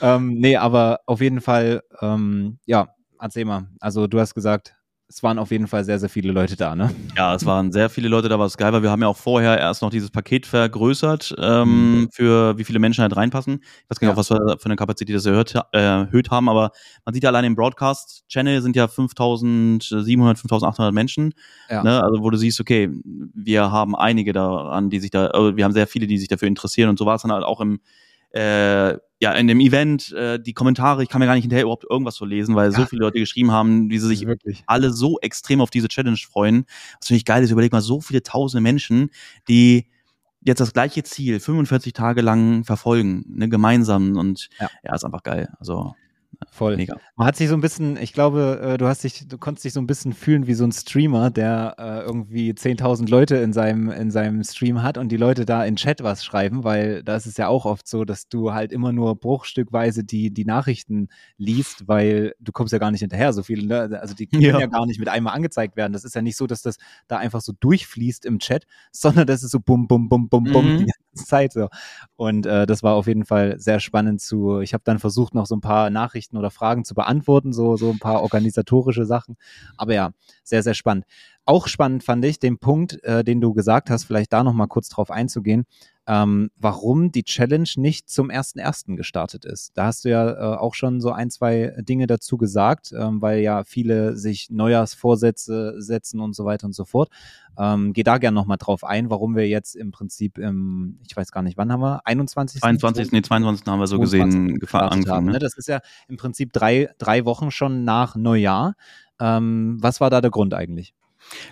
ähm, 0.03 0.35
nee, 0.35 0.57
aber 0.57 1.01
auf 1.07 1.21
jeden 1.21 1.41
Fall, 1.41 1.83
ähm, 2.01 2.59
ja, 2.67 2.95
erzähl 3.19 3.45
mal. 3.45 3.69
Also 3.81 4.07
du 4.07 4.21
hast 4.21 4.35
gesagt, 4.35 4.77
es 5.09 5.23
waren 5.23 5.39
auf 5.39 5.53
jeden 5.53 5.69
Fall 5.69 5.85
sehr, 5.85 6.01
sehr 6.01 6.09
viele 6.09 6.33
Leute 6.33 6.57
da, 6.57 6.75
ne? 6.75 6.91
Ja, 7.17 7.35
es 7.35 7.47
waren 7.47 7.71
sehr 7.71 7.89
viele 7.89 8.09
Leute 8.09 8.29
da, 8.29 8.41
was 8.41 8.57
geil 8.57 8.73
war. 8.73 8.83
Wir 8.83 8.91
haben 8.91 9.03
ja 9.03 9.09
auch 9.09 9.17
vorher 9.17 9.57
erst 9.57 9.83
noch 9.83 9.91
dieses 9.91 10.11
Paket 10.11 10.47
vergrößert, 10.47 11.35
ähm, 11.39 12.01
mhm. 12.01 12.09
für 12.11 12.59
wie 12.59 12.65
viele 12.65 12.81
Menschen 12.81 13.03
halt 13.03 13.17
reinpassen. 13.17 13.61
Ich 13.63 13.91
weiß 13.91 14.01
gar 14.01 14.09
nicht, 14.09 14.15
ja. 14.15 14.19
was 14.19 14.31
wir 14.31 14.59
für 14.59 14.65
eine 14.65 14.75
Kapazität 14.75 15.15
das 15.15 15.25
erhöht, 15.25 15.55
äh, 15.73 15.79
erhöht 15.79 16.31
haben, 16.31 16.49
aber 16.49 16.73
man 17.05 17.15
sieht 17.15 17.23
ja 17.23 17.31
allein 17.31 17.45
im 17.45 17.55
Broadcast-Channel 17.55 18.61
sind 18.63 18.75
ja 18.75 18.89
5700, 18.89 20.39
5800 20.39 20.93
Menschen. 20.93 21.35
Ja. 21.71 21.85
Ne? 21.85 22.03
Also, 22.03 22.23
wo 22.23 22.31
du 22.31 22.37
siehst, 22.37 22.61
okay, 22.61 22.91
wir 23.05 23.71
haben 23.71 23.95
einige 23.95 24.33
daran, 24.33 24.91
die 24.91 24.99
sich 24.99 25.13
da, 25.13 25.29
äh, 25.31 25.57
wir 25.57 25.65
haben 25.65 25.73
sehr 25.73 25.87
viele, 25.87 26.09
die 26.09 26.19
sich 26.19 26.29
dafür 26.29 26.49
interessieren 26.49 26.91
und 26.91 26.99
so 26.99 27.07
war 27.07 27.15
es 27.15 27.23
dann 27.23 27.33
halt 27.33 27.45
auch 27.45 27.61
im, 27.61 27.79
äh, 28.31 28.99
ja, 29.19 29.33
in 29.33 29.47
dem 29.47 29.61
Event, 29.61 30.13
äh, 30.13 30.39
die 30.39 30.53
Kommentare, 30.53 31.03
ich 31.03 31.09
kann 31.09 31.21
mir 31.21 31.27
gar 31.27 31.35
nicht 31.35 31.45
hinterher 31.45 31.63
überhaupt 31.65 31.87
irgendwas 31.89 32.17
so 32.17 32.25
lesen, 32.25 32.55
weil 32.55 32.71
ja. 32.71 32.79
so 32.79 32.85
viele 32.85 33.01
Leute 33.01 33.19
geschrieben 33.19 33.51
haben, 33.51 33.89
wie 33.89 33.99
sie 33.99 34.09
sich 34.09 34.27
Wirklich. 34.27 34.63
alle 34.67 34.91
so 34.91 35.19
extrem 35.21 35.61
auf 35.61 35.71
diese 35.71 35.89
Challenge 35.89 36.19
freuen. 36.19 36.67
Was 37.01 37.09
finde 37.09 37.19
ich 37.19 37.25
geil 37.25 37.43
ist, 37.43 37.51
überleg 37.51 37.73
mal, 37.73 37.81
so 37.81 38.01
viele 38.01 38.23
tausende 38.23 38.63
Menschen, 38.63 39.11
die 39.49 39.89
jetzt 40.43 40.61
das 40.61 40.75
gleiche 40.75 41.03
Ziel 41.03 41.41
45 41.41 41.93
Tage 41.95 42.21
lang 42.21 42.65
verfolgen, 42.65 43.25
ne, 43.29 43.49
gemeinsam 43.49 44.17
und 44.17 44.49
ja, 44.61 44.69
ja 44.85 44.95
ist 44.95 45.05
einfach 45.05 45.23
geil. 45.23 45.49
Also 45.59 45.95
Voll. 46.51 46.77
Mega. 46.77 46.97
Man 47.17 47.27
hat 47.27 47.37
sich 47.37 47.49
so 47.49 47.55
ein 47.55 47.61
bisschen, 47.61 47.97
ich 47.97 48.13
glaube, 48.13 48.61
äh, 48.63 48.79
du 48.79 48.87
hast 48.87 49.05
dich, 49.05 49.27
du 49.29 49.39
konntest 49.39 49.65
dich 49.65 49.73
so 49.73 49.81
ein 49.81 49.87
bisschen 49.87 50.13
fühlen 50.13 50.47
wie 50.47 50.55
so 50.55 50.65
ein 50.65 50.73
Streamer, 50.73 51.31
der 51.31 51.75
äh, 51.79 52.01
irgendwie 52.01 52.53
10.000 52.53 53.09
Leute 53.09 53.37
in 53.37 53.53
seinem, 53.53 53.91
in 53.91 54.11
seinem 54.11 54.43
Stream 54.45 54.83
hat 54.83 54.99
und 54.99 55.11
die 55.11 55.17
Leute 55.17 55.45
da 55.45 55.65
in 55.65 55.77
Chat 55.77 56.03
was 56.03 56.25
schreiben, 56.25 56.65
weil 56.65 57.03
da 57.03 57.17
ist 57.17 57.27
es 57.27 57.37
ja 57.37 57.49
auch 57.49 57.65
oft 57.65 57.89
so, 57.89 58.05
dass 58.05 58.29
du 58.29 58.53
halt 58.53 58.73
immer 58.73 58.93
nur 58.93 59.17
bruchstückweise 59.17 60.05
die, 60.05 60.33
die 60.33 60.45
Nachrichten 60.45 61.09
liest, 61.39 61.89
weil 61.89 62.35
du 62.41 62.53
kommst 62.53 62.73
ja 62.73 62.79
gar 62.79 62.91
nicht 62.91 63.01
hinterher, 63.01 63.33
so 63.33 63.43
viele, 63.43 63.67
ne? 63.67 64.01
also 64.01 64.15
die 64.15 64.27
können 64.27 64.43
ja. 64.43 64.59
ja. 64.59 64.67
gar 64.67 64.87
nicht 64.87 64.99
mit 64.99 65.09
einmal 65.09 65.35
angezeigt 65.35 65.77
werden. 65.77 65.93
Das 65.93 66.05
ist 66.05 66.15
ja 66.15 66.23
nicht 66.23 66.37
so, 66.37 66.47
dass 66.47 66.63
das 66.63 66.77
da 67.09 67.19
einfach 67.19 67.41
so 67.41 67.53
durchfließt 67.59 68.25
im 68.25 68.39
Chat, 68.39 68.67
sondern 68.93 69.27
das 69.27 69.43
ist 69.43 69.51
so 69.51 69.61
bum, 69.61 69.89
bum, 69.89 70.09
bum, 70.09 70.29
bum, 70.29 70.45
bum 70.45 70.73
mhm. 70.73 70.79
die 70.79 70.87
ganze 70.87 71.25
Zeit 71.29 71.53
so. 71.53 71.69
Und 72.17 72.47
äh, 72.47 72.67
das 72.67 72.83
war 72.83 72.95
auf 72.95 73.07
jeden 73.07 73.25
Fall 73.25 73.59
sehr 73.59 73.81
spannend 73.81 74.21
zu, 74.21 74.61
ich 74.61 74.75
habe 74.75 74.85
dann 74.85 74.99
versucht, 74.99 75.35
noch 75.35 75.47
so 75.47 75.57
ein 75.57 75.61
paar 75.61 75.91
Nachrichten 75.91 76.26
Nachrichten 76.27 76.37
oder 76.37 76.51
Fragen 76.51 76.85
zu 76.85 76.95
beantworten, 76.95 77.53
so, 77.53 77.77
so 77.77 77.91
ein 77.91 77.99
paar 77.99 78.23
organisatorische 78.23 79.05
Sachen. 79.07 79.37
Aber 79.77 79.95
ja, 79.95 80.11
sehr, 80.45 80.63
sehr 80.63 80.75
spannend. 80.75 81.05
Auch 81.49 81.69
spannend 81.69 82.03
fand 82.03 82.25
ich 82.25 82.41
den 82.41 82.59
Punkt, 82.59 83.03
äh, 83.05 83.23
den 83.23 83.41
du 83.41 83.55
gesagt 83.55 83.89
hast, 83.89 84.03
vielleicht 84.03 84.33
da 84.33 84.43
nochmal 84.43 84.67
kurz 84.67 84.89
drauf 84.89 85.13
einzugehen, 85.13 85.65
ähm, 86.09 86.51
warum 86.59 87.13
die 87.13 87.23
Challenge 87.23 87.69
nicht 87.77 88.11
zum 88.11 88.31
1.1. 88.31 88.97
gestartet 88.97 89.45
ist. 89.45 89.71
Da 89.77 89.87
hast 89.87 90.05
du 90.05 90.11
ja 90.11 90.29
äh, 90.29 90.57
auch 90.57 90.75
schon 90.75 91.01
so 91.01 91.13
ein, 91.13 91.31
zwei 91.31 91.73
Dinge 91.79 92.09
dazu 92.09 92.37
gesagt, 92.37 92.93
ähm, 92.93 93.23
weil 93.23 93.41
ja 93.41 93.63
viele 93.63 94.17
sich 94.17 94.51
Neujahrsvorsätze 94.51 95.81
setzen 95.81 96.19
und 96.19 96.35
so 96.35 96.45
weiter 96.45 96.67
und 96.67 96.75
so 96.75 96.85
fort. 96.85 97.11
Ähm, 97.57 97.93
geh 97.93 98.03
da 98.03 98.19
gerne 98.19 98.35
nochmal 98.35 98.59
drauf 98.59 98.83
ein, 98.83 99.09
warum 99.09 99.37
wir 99.37 99.49
jetzt 99.49 99.77
im 99.77 99.93
Prinzip 99.93 100.39
im, 100.39 100.99
ich 101.09 101.17
weiß 101.17 101.31
gar 101.31 101.43
nicht, 101.43 101.57
wann 101.57 101.71
haben 101.71 101.81
wir? 101.81 102.01
21. 102.07 102.65
21. 102.65 103.13
Nee, 103.13 103.23
22. 103.23 103.67
haben 103.69 103.79
wir 103.79 103.87
so 103.87 104.01
gesehen 104.01 104.51
angefangen. 104.53 105.09
Haben, 105.09 105.27
ne? 105.27 105.39
Das 105.39 105.57
ist 105.57 105.69
ja 105.69 105.79
im 106.09 106.17
Prinzip 106.17 106.53
drei, 106.53 106.89
drei 106.99 107.25
Wochen 107.25 107.53
schon 107.53 107.85
nach 107.85 108.17
Neujahr. 108.17 108.75
Ähm, 109.21 109.79
was 109.81 110.01
war 110.01 110.11
da 110.11 110.21
der 110.21 110.33
Grund 110.33 110.53
eigentlich? 110.53 110.93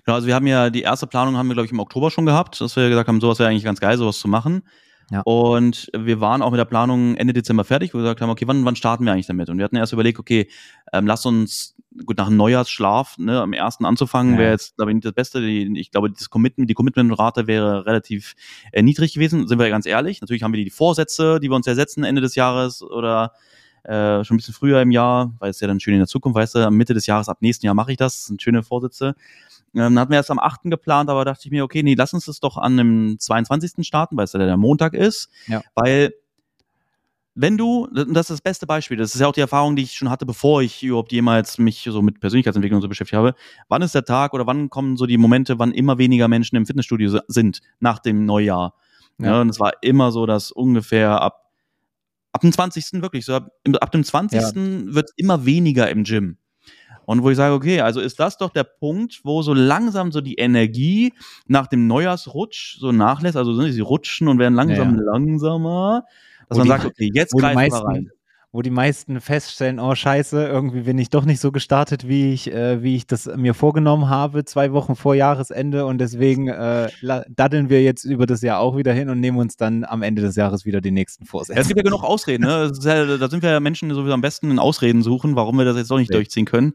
Genau, 0.04 0.16
also 0.16 0.26
wir 0.26 0.34
haben 0.34 0.46
ja 0.46 0.70
die 0.70 0.82
erste 0.82 1.06
Planung 1.06 1.36
haben 1.36 1.48
wir, 1.48 1.54
glaube 1.54 1.66
ich, 1.66 1.72
im 1.72 1.80
Oktober 1.80 2.10
schon 2.10 2.26
gehabt, 2.26 2.60
dass 2.60 2.76
wir 2.76 2.88
gesagt 2.88 3.08
haben, 3.08 3.20
sowas 3.20 3.38
wäre 3.38 3.48
eigentlich 3.50 3.64
ganz 3.64 3.80
geil, 3.80 3.96
sowas 3.96 4.18
zu 4.18 4.28
machen. 4.28 4.62
Ja. 5.10 5.20
Und 5.24 5.90
wir 5.96 6.20
waren 6.20 6.42
auch 6.42 6.50
mit 6.50 6.58
der 6.58 6.64
Planung 6.64 7.16
Ende 7.16 7.32
Dezember 7.32 7.64
fertig, 7.64 7.92
wo 7.92 7.98
wir 7.98 8.04
gesagt 8.04 8.20
haben, 8.20 8.30
okay, 8.30 8.46
wann, 8.46 8.64
wann 8.64 8.76
starten 8.76 9.04
wir 9.04 9.12
eigentlich 9.12 9.26
damit? 9.26 9.50
Und 9.50 9.58
wir 9.58 9.64
hatten 9.64 9.76
erst 9.76 9.92
überlegt, 9.92 10.18
okay, 10.18 10.48
ähm, 10.92 11.06
lass 11.06 11.26
uns, 11.26 11.76
gut, 12.06 12.16
nach 12.16 12.28
einem 12.28 12.36
Neujahrsschlaf, 12.36 13.18
ne, 13.18 13.40
am 13.40 13.52
ersten 13.52 13.84
anzufangen, 13.84 14.34
ja. 14.34 14.38
wäre 14.38 14.52
jetzt, 14.52 14.76
glaube 14.76 14.90
ich, 14.90 14.94
nicht 14.94 15.04
das 15.04 15.12
Beste. 15.12 15.40
Die, 15.40 15.78
ich 15.78 15.90
glaube, 15.90 16.10
das 16.10 16.30
Commitment, 16.30 16.70
die 16.70 16.74
Commitment-Rate 16.74 17.46
wäre 17.46 17.86
relativ 17.86 18.34
äh, 18.72 18.82
niedrig 18.82 19.14
gewesen, 19.14 19.46
sind 19.46 19.58
wir 19.58 19.66
ja 19.66 19.72
ganz 19.72 19.86
ehrlich. 19.86 20.20
Natürlich 20.20 20.42
haben 20.42 20.52
wir 20.52 20.64
die 20.64 20.70
Vorsätze, 20.70 21.38
die 21.40 21.50
wir 21.50 21.56
uns 21.56 21.66
ersetzen 21.66 22.04
Ende 22.04 22.20
des 22.22 22.34
Jahres 22.34 22.82
oder 22.82 23.32
äh, 23.84 24.24
schon 24.24 24.34
ein 24.34 24.38
bisschen 24.38 24.54
früher 24.54 24.80
im 24.80 24.90
Jahr, 24.90 25.34
weil 25.38 25.50
es 25.50 25.60
ja 25.60 25.68
dann 25.68 25.78
schön 25.78 25.94
in 25.94 26.00
der 26.00 26.08
Zukunft, 26.08 26.36
weißt 26.36 26.54
du, 26.54 26.70
Mitte 26.70 26.94
des 26.94 27.06
Jahres, 27.06 27.28
ab 27.28 27.38
nächsten 27.40 27.66
Jahr 27.66 27.74
mache 27.74 27.92
ich 27.92 27.98
das, 27.98 28.16
das 28.16 28.26
sind 28.26 28.42
schöne 28.42 28.62
Vorsätze. 28.62 29.14
Ähm, 29.74 29.98
hatten 29.98 30.10
wir 30.10 30.16
erst 30.16 30.30
am 30.30 30.38
8. 30.38 30.62
geplant, 30.64 31.10
aber 31.10 31.24
dachte 31.24 31.42
ich 31.44 31.50
mir, 31.50 31.64
okay, 31.64 31.82
nee, 31.82 31.94
lass 31.94 32.14
uns 32.14 32.26
das 32.26 32.40
doch 32.40 32.56
an 32.56 32.76
dem 32.76 33.16
22. 33.18 33.86
starten, 33.86 34.16
weil 34.16 34.24
es 34.24 34.32
ja 34.32 34.38
der 34.38 34.56
Montag 34.56 34.94
ist. 34.94 35.28
Ja. 35.46 35.62
Weil 35.74 36.14
wenn 37.34 37.58
du, 37.58 37.88
das 37.92 38.30
ist 38.30 38.30
das 38.30 38.40
beste 38.40 38.66
Beispiel, 38.66 38.96
das 38.96 39.14
ist 39.14 39.20
ja 39.20 39.26
auch 39.26 39.32
die 39.32 39.40
Erfahrung, 39.40 39.74
die 39.74 39.82
ich 39.82 39.92
schon 39.94 40.08
hatte, 40.08 40.24
bevor 40.24 40.62
ich 40.62 40.82
überhaupt 40.84 41.10
jemals 41.10 41.58
mich 41.58 41.82
so 41.90 42.00
mit 42.00 42.20
Persönlichkeitsentwicklung 42.20 42.80
so 42.80 42.88
beschäftigt 42.88 43.16
habe. 43.16 43.34
Wann 43.68 43.82
ist 43.82 43.94
der 43.94 44.04
Tag 44.04 44.34
oder 44.34 44.46
wann 44.46 44.70
kommen 44.70 44.96
so 44.96 45.06
die 45.06 45.18
Momente, 45.18 45.58
wann 45.58 45.72
immer 45.72 45.98
weniger 45.98 46.28
Menschen 46.28 46.54
im 46.56 46.64
Fitnessstudio 46.64 47.20
sind 47.26 47.60
nach 47.80 47.98
dem 47.98 48.24
Neujahr? 48.24 48.74
Ja. 49.18 49.26
ja 49.26 49.40
und 49.40 49.48
es 49.48 49.58
war 49.58 49.72
immer 49.82 50.12
so, 50.12 50.26
dass 50.26 50.52
ungefähr 50.52 51.20
ab, 51.20 51.50
ab 52.32 52.42
dem 52.42 52.52
20. 52.52 53.02
wirklich, 53.02 53.24
so 53.24 53.34
ab, 53.34 53.50
ab 53.80 53.90
dem 53.90 54.04
20. 54.04 54.40
Ja. 54.40 54.52
wird 54.54 55.10
immer 55.16 55.44
weniger 55.44 55.90
im 55.90 56.04
Gym. 56.04 56.38
Und 57.06 57.22
wo 57.22 57.30
ich 57.30 57.36
sage, 57.36 57.54
okay, 57.54 57.80
also 57.80 58.00
ist 58.00 58.18
das 58.20 58.38
doch 58.38 58.50
der 58.50 58.64
Punkt, 58.64 59.20
wo 59.24 59.42
so 59.42 59.54
langsam 59.54 60.12
so 60.12 60.20
die 60.20 60.34
Energie 60.34 61.12
nach 61.46 61.66
dem 61.66 61.86
Neujahrsrutsch 61.86 62.78
so 62.78 62.92
nachlässt, 62.92 63.36
also 63.36 63.54
sie 63.62 63.80
rutschen 63.80 64.28
und 64.28 64.38
werden 64.38 64.54
langsam 64.54 64.96
ja. 64.96 65.02
langsamer, 65.02 66.04
dass 66.48 66.56
wo 66.56 66.60
man 66.60 66.64
die, 66.64 66.68
sagt, 66.70 66.84
okay, 66.86 67.10
jetzt 67.12 67.32
greifen 67.32 67.72
wir 67.72 67.84
rein 67.84 68.10
wo 68.54 68.62
die 68.62 68.70
meisten 68.70 69.20
feststellen, 69.20 69.80
oh 69.80 69.96
scheiße, 69.96 70.46
irgendwie 70.46 70.82
bin 70.82 70.96
ich 70.96 71.10
doch 71.10 71.24
nicht 71.24 71.40
so 71.40 71.50
gestartet, 71.50 72.06
wie 72.06 72.32
ich, 72.32 72.52
äh, 72.52 72.84
wie 72.84 72.94
ich 72.94 73.04
das 73.04 73.26
mir 73.26 73.52
vorgenommen 73.52 74.08
habe, 74.08 74.44
zwei 74.44 74.72
Wochen 74.72 74.94
vor 74.94 75.16
Jahresende 75.16 75.86
und 75.86 75.98
deswegen 75.98 76.46
äh, 76.46 76.88
daddeln 77.28 77.68
wir 77.68 77.82
jetzt 77.82 78.04
über 78.04 78.26
das 78.26 78.42
Jahr 78.42 78.60
auch 78.60 78.76
wieder 78.76 78.92
hin 78.92 79.08
und 79.10 79.18
nehmen 79.18 79.38
uns 79.38 79.56
dann 79.56 79.82
am 79.82 80.02
Ende 80.02 80.22
des 80.22 80.36
Jahres 80.36 80.64
wieder 80.64 80.80
die 80.80 80.92
nächsten 80.92 81.26
Vorsätze. 81.26 81.56
Ja, 81.56 81.62
es 81.62 81.66
gibt 81.66 81.78
ja 81.78 81.82
genug 81.82 82.04
Ausreden, 82.04 82.44
ne? 82.44 82.70
Ja, 82.80 83.16
da 83.16 83.28
sind 83.28 83.42
wir 83.42 83.50
ja 83.50 83.58
Menschen 83.58 83.92
sowieso 83.92 84.14
am 84.14 84.20
besten 84.20 84.52
in 84.52 84.60
Ausreden 84.60 85.02
suchen, 85.02 85.34
warum 85.34 85.58
wir 85.58 85.64
das 85.64 85.76
jetzt 85.76 85.90
doch 85.90 85.98
nicht 85.98 86.12
ja. 86.12 86.18
durchziehen 86.18 86.44
können. 86.44 86.74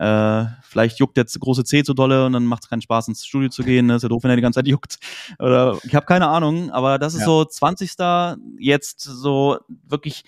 Äh, 0.00 0.46
vielleicht 0.62 0.98
juckt 0.98 1.18
jetzt 1.18 1.38
große 1.38 1.64
C 1.64 1.84
zu 1.84 1.92
dolle 1.92 2.24
und 2.24 2.32
dann 2.32 2.46
macht 2.46 2.62
es 2.64 2.70
keinen 2.70 2.80
Spaß 2.80 3.08
ins 3.08 3.26
Studio 3.26 3.50
zu 3.50 3.64
gehen. 3.64 3.84
Ne? 3.84 3.96
Ist 3.96 4.02
ja 4.02 4.08
doof, 4.08 4.22
wenn 4.22 4.30
er 4.30 4.36
die 4.36 4.42
ganze 4.42 4.60
Zeit 4.60 4.66
juckt. 4.66 4.96
Oder 5.38 5.76
ich 5.82 5.94
habe 5.94 6.06
keine 6.06 6.28
Ahnung, 6.28 6.70
aber 6.70 6.98
das 6.98 7.12
ist 7.12 7.20
ja. 7.20 7.26
so 7.26 7.44
20. 7.44 7.96
jetzt 8.58 9.00
so 9.02 9.58
wirklich 9.86 10.24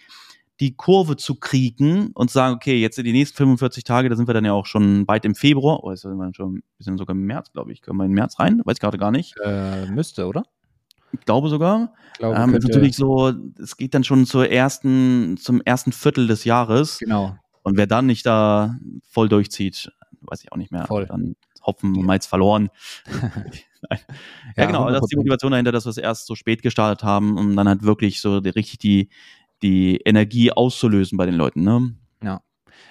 die 0.61 0.77
Kurve 0.77 1.17
zu 1.17 1.37
kriegen 1.37 2.11
und 2.13 2.31
sagen, 2.31 2.55
okay, 2.55 2.79
jetzt 2.81 2.99
in 2.99 3.05
die 3.05 3.13
nächsten 3.13 3.37
45 3.37 3.83
Tage, 3.83 4.11
da 4.11 4.17
sind 4.17 4.29
wir 4.29 4.35
dann 4.35 4.45
ja 4.45 4.53
auch 4.53 4.67
schon 4.67 5.09
weit 5.09 5.25
im 5.25 5.35
Februar, 5.35 5.83
oder 5.83 5.95
oh, 5.95 5.97
sind 5.97 6.17
wir 6.17 6.35
schon, 6.35 6.63
wir 6.77 6.85
sind 6.85 6.99
sogar 6.99 7.17
im 7.17 7.25
März, 7.25 7.51
glaube 7.53 7.73
ich. 7.73 7.81
Können 7.81 7.97
wir 7.97 8.05
in 8.05 8.13
März 8.13 8.39
rein? 8.39 8.61
Weiß 8.65 8.75
ich 8.75 8.81
gerade 8.81 8.99
gar 8.99 9.11
nicht. 9.11 9.35
Äh, 9.43 9.87
müsste, 9.87 10.27
oder? 10.27 10.45
Ich 11.13 11.21
glaube 11.21 11.49
sogar. 11.49 11.95
Glaube, 12.19 12.37
ähm, 12.37 12.55
ist 12.55 12.69
natürlich 12.69 12.95
so, 12.95 13.33
es 13.61 13.77
geht 13.77 13.95
dann 13.95 14.05
schon 14.05 14.27
zur 14.27 14.51
ersten, 14.51 15.37
zum 15.39 15.63
ersten 15.63 15.93
Viertel 15.93 16.27
des 16.27 16.45
Jahres. 16.45 16.99
Genau. 16.99 17.37
Und 17.63 17.77
wer 17.77 17.87
dann 17.87 18.07
nicht 18.07 18.27
da 18.27 18.77
voll 19.09 19.29
durchzieht, 19.29 19.91
weiß 20.21 20.43
ich 20.45 20.53
auch 20.53 20.57
nicht 20.57 20.71
mehr. 20.71 20.87
Voll. 20.87 21.07
Dann 21.07 21.37
Hopfen 21.65 21.97
und 21.97 22.05
Malz 22.05 22.27
verloren. 22.27 22.71
ja, 23.91 23.99
ja, 24.57 24.67
genau, 24.67 24.91
das 24.91 25.03
ist 25.03 25.13
die 25.13 25.17
Motivation 25.17 25.53
dahinter, 25.53 25.73
dass 25.73 25.85
wir 25.85 25.91
es 25.91 25.99
erst 25.99 26.27
so 26.27 26.35
spät 26.35 26.63
gestartet 26.63 27.05
haben, 27.05 27.37
um 27.37 27.55
dann 27.55 27.69
halt 27.69 27.83
wirklich 27.83 28.21
so 28.21 28.41
die, 28.41 28.51
richtig 28.51 28.79
die, 28.79 29.11
die 29.63 29.99
Energie 30.05 30.53
auszulösen 30.53 31.19
bei 31.19 31.27
den 31.27 31.35
Leuten. 31.35 31.63
Ne? 31.63 31.95
Ja. 32.23 32.43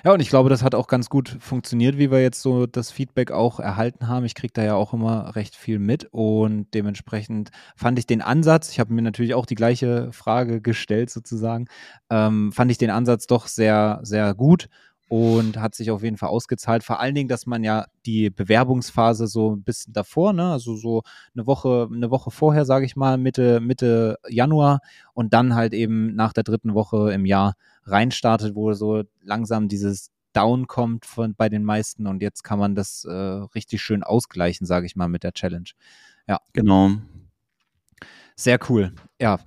Ja, 0.03 0.13
und 0.13 0.21
ich 0.21 0.29
glaube, 0.29 0.49
das 0.49 0.63
hat 0.63 0.75
auch 0.75 0.87
ganz 0.87 1.09
gut 1.09 1.37
funktioniert, 1.39 1.97
wie 1.97 2.11
wir 2.11 2.21
jetzt 2.21 2.41
so 2.41 2.65
das 2.65 2.91
Feedback 2.91 3.31
auch 3.31 3.59
erhalten 3.59 4.07
haben. 4.07 4.25
Ich 4.25 4.35
kriege 4.35 4.53
da 4.53 4.63
ja 4.63 4.75
auch 4.75 4.93
immer 4.93 5.35
recht 5.35 5.55
viel 5.55 5.79
mit 5.79 6.07
und 6.11 6.67
dementsprechend 6.73 7.51
fand 7.75 7.99
ich 7.99 8.07
den 8.07 8.21
Ansatz, 8.21 8.71
ich 8.71 8.79
habe 8.79 8.93
mir 8.93 9.01
natürlich 9.01 9.33
auch 9.33 9.45
die 9.45 9.55
gleiche 9.55 10.11
Frage 10.13 10.61
gestellt 10.61 11.09
sozusagen, 11.09 11.67
ähm, 12.09 12.51
fand 12.51 12.71
ich 12.71 12.77
den 12.77 12.91
Ansatz 12.91 13.27
doch 13.27 13.47
sehr, 13.47 13.99
sehr 14.03 14.33
gut 14.35 14.69
und 15.09 15.57
hat 15.57 15.73
sich 15.73 15.89
auf 15.89 16.03
jeden 16.03 16.17
Fall 16.17 16.29
ausgezahlt. 16.29 16.83
Vor 16.83 16.99
allen 16.99 17.15
Dingen, 17.15 17.27
dass 17.27 17.47
man 17.47 17.63
ja 17.63 17.87
die 18.05 18.29
Bewerbungsphase 18.29 19.27
so 19.27 19.55
ein 19.55 19.63
bisschen 19.63 19.91
davor, 19.91 20.33
ne, 20.33 20.51
also 20.51 20.75
so 20.75 21.01
eine 21.35 21.47
Woche, 21.47 21.89
eine 21.91 22.11
Woche 22.11 22.29
vorher, 22.29 22.63
sage 22.63 22.85
ich 22.85 22.95
mal, 22.95 23.17
Mitte, 23.17 23.59
Mitte 23.59 24.19
Januar 24.29 24.81
und 25.13 25.33
dann 25.33 25.55
halt 25.55 25.73
eben 25.73 26.15
nach 26.15 26.31
der 26.31 26.43
dritten 26.43 26.75
Woche 26.75 27.11
im 27.11 27.25
Jahr 27.25 27.55
reinstartet, 27.85 28.55
wo 28.55 28.71
so 28.73 29.03
langsam 29.23 29.67
dieses 29.67 30.11
Down 30.33 30.67
kommt 30.67 31.07
von, 31.07 31.33
bei 31.33 31.49
den 31.49 31.63
meisten 31.63 32.05
und 32.05 32.21
jetzt 32.21 32.43
kann 32.43 32.59
man 32.59 32.75
das 32.75 33.03
äh, 33.03 33.11
richtig 33.11 33.81
schön 33.81 34.03
ausgleichen, 34.03 34.67
sage 34.67 34.85
ich 34.85 34.95
mal, 34.95 35.09
mit 35.09 35.23
der 35.23 35.33
Challenge. 35.33 35.71
Ja. 36.27 36.39
Genau. 36.53 36.91
Sehr 38.35 38.59
cool. 38.69 38.93
Ja. 39.19 39.39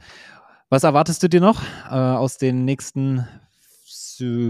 Was 0.71 0.83
erwartest 0.83 1.23
du 1.23 1.29
dir 1.29 1.41
noch 1.41 1.63
äh, 1.89 1.95
aus 1.95 2.37
den 2.37 2.65
nächsten 2.65 3.29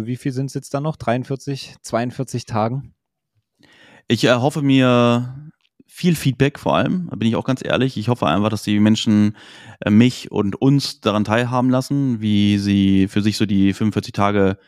wie 0.06 0.16
viel 0.16 0.32
sind 0.32 0.46
es 0.46 0.54
jetzt 0.54 0.74
dann 0.74 0.82
noch? 0.82 0.96
43, 0.96 1.76
42 1.82 2.46
Tagen? 2.46 2.94
Ich 4.08 4.24
erhoffe 4.24 4.60
äh, 4.60 4.62
mir 4.62 5.50
viel 5.86 6.16
Feedback 6.16 6.58
vor 6.58 6.76
allem, 6.76 7.08
da 7.10 7.16
bin 7.16 7.28
ich 7.28 7.36
auch 7.36 7.44
ganz 7.44 7.62
ehrlich. 7.64 7.96
Ich 7.96 8.08
hoffe 8.08 8.26
einfach, 8.26 8.48
dass 8.48 8.62
die 8.62 8.80
Menschen 8.80 9.36
äh, 9.80 9.90
mich 9.90 10.30
und 10.30 10.60
uns 10.60 11.00
daran 11.00 11.24
teilhaben 11.24 11.70
lassen, 11.70 12.20
wie 12.20 12.58
sie 12.58 13.08
für 13.08 13.20
sich 13.20 13.36
so 13.36 13.46
die 13.46 13.72
45 13.72 14.12
Tage 14.12 14.58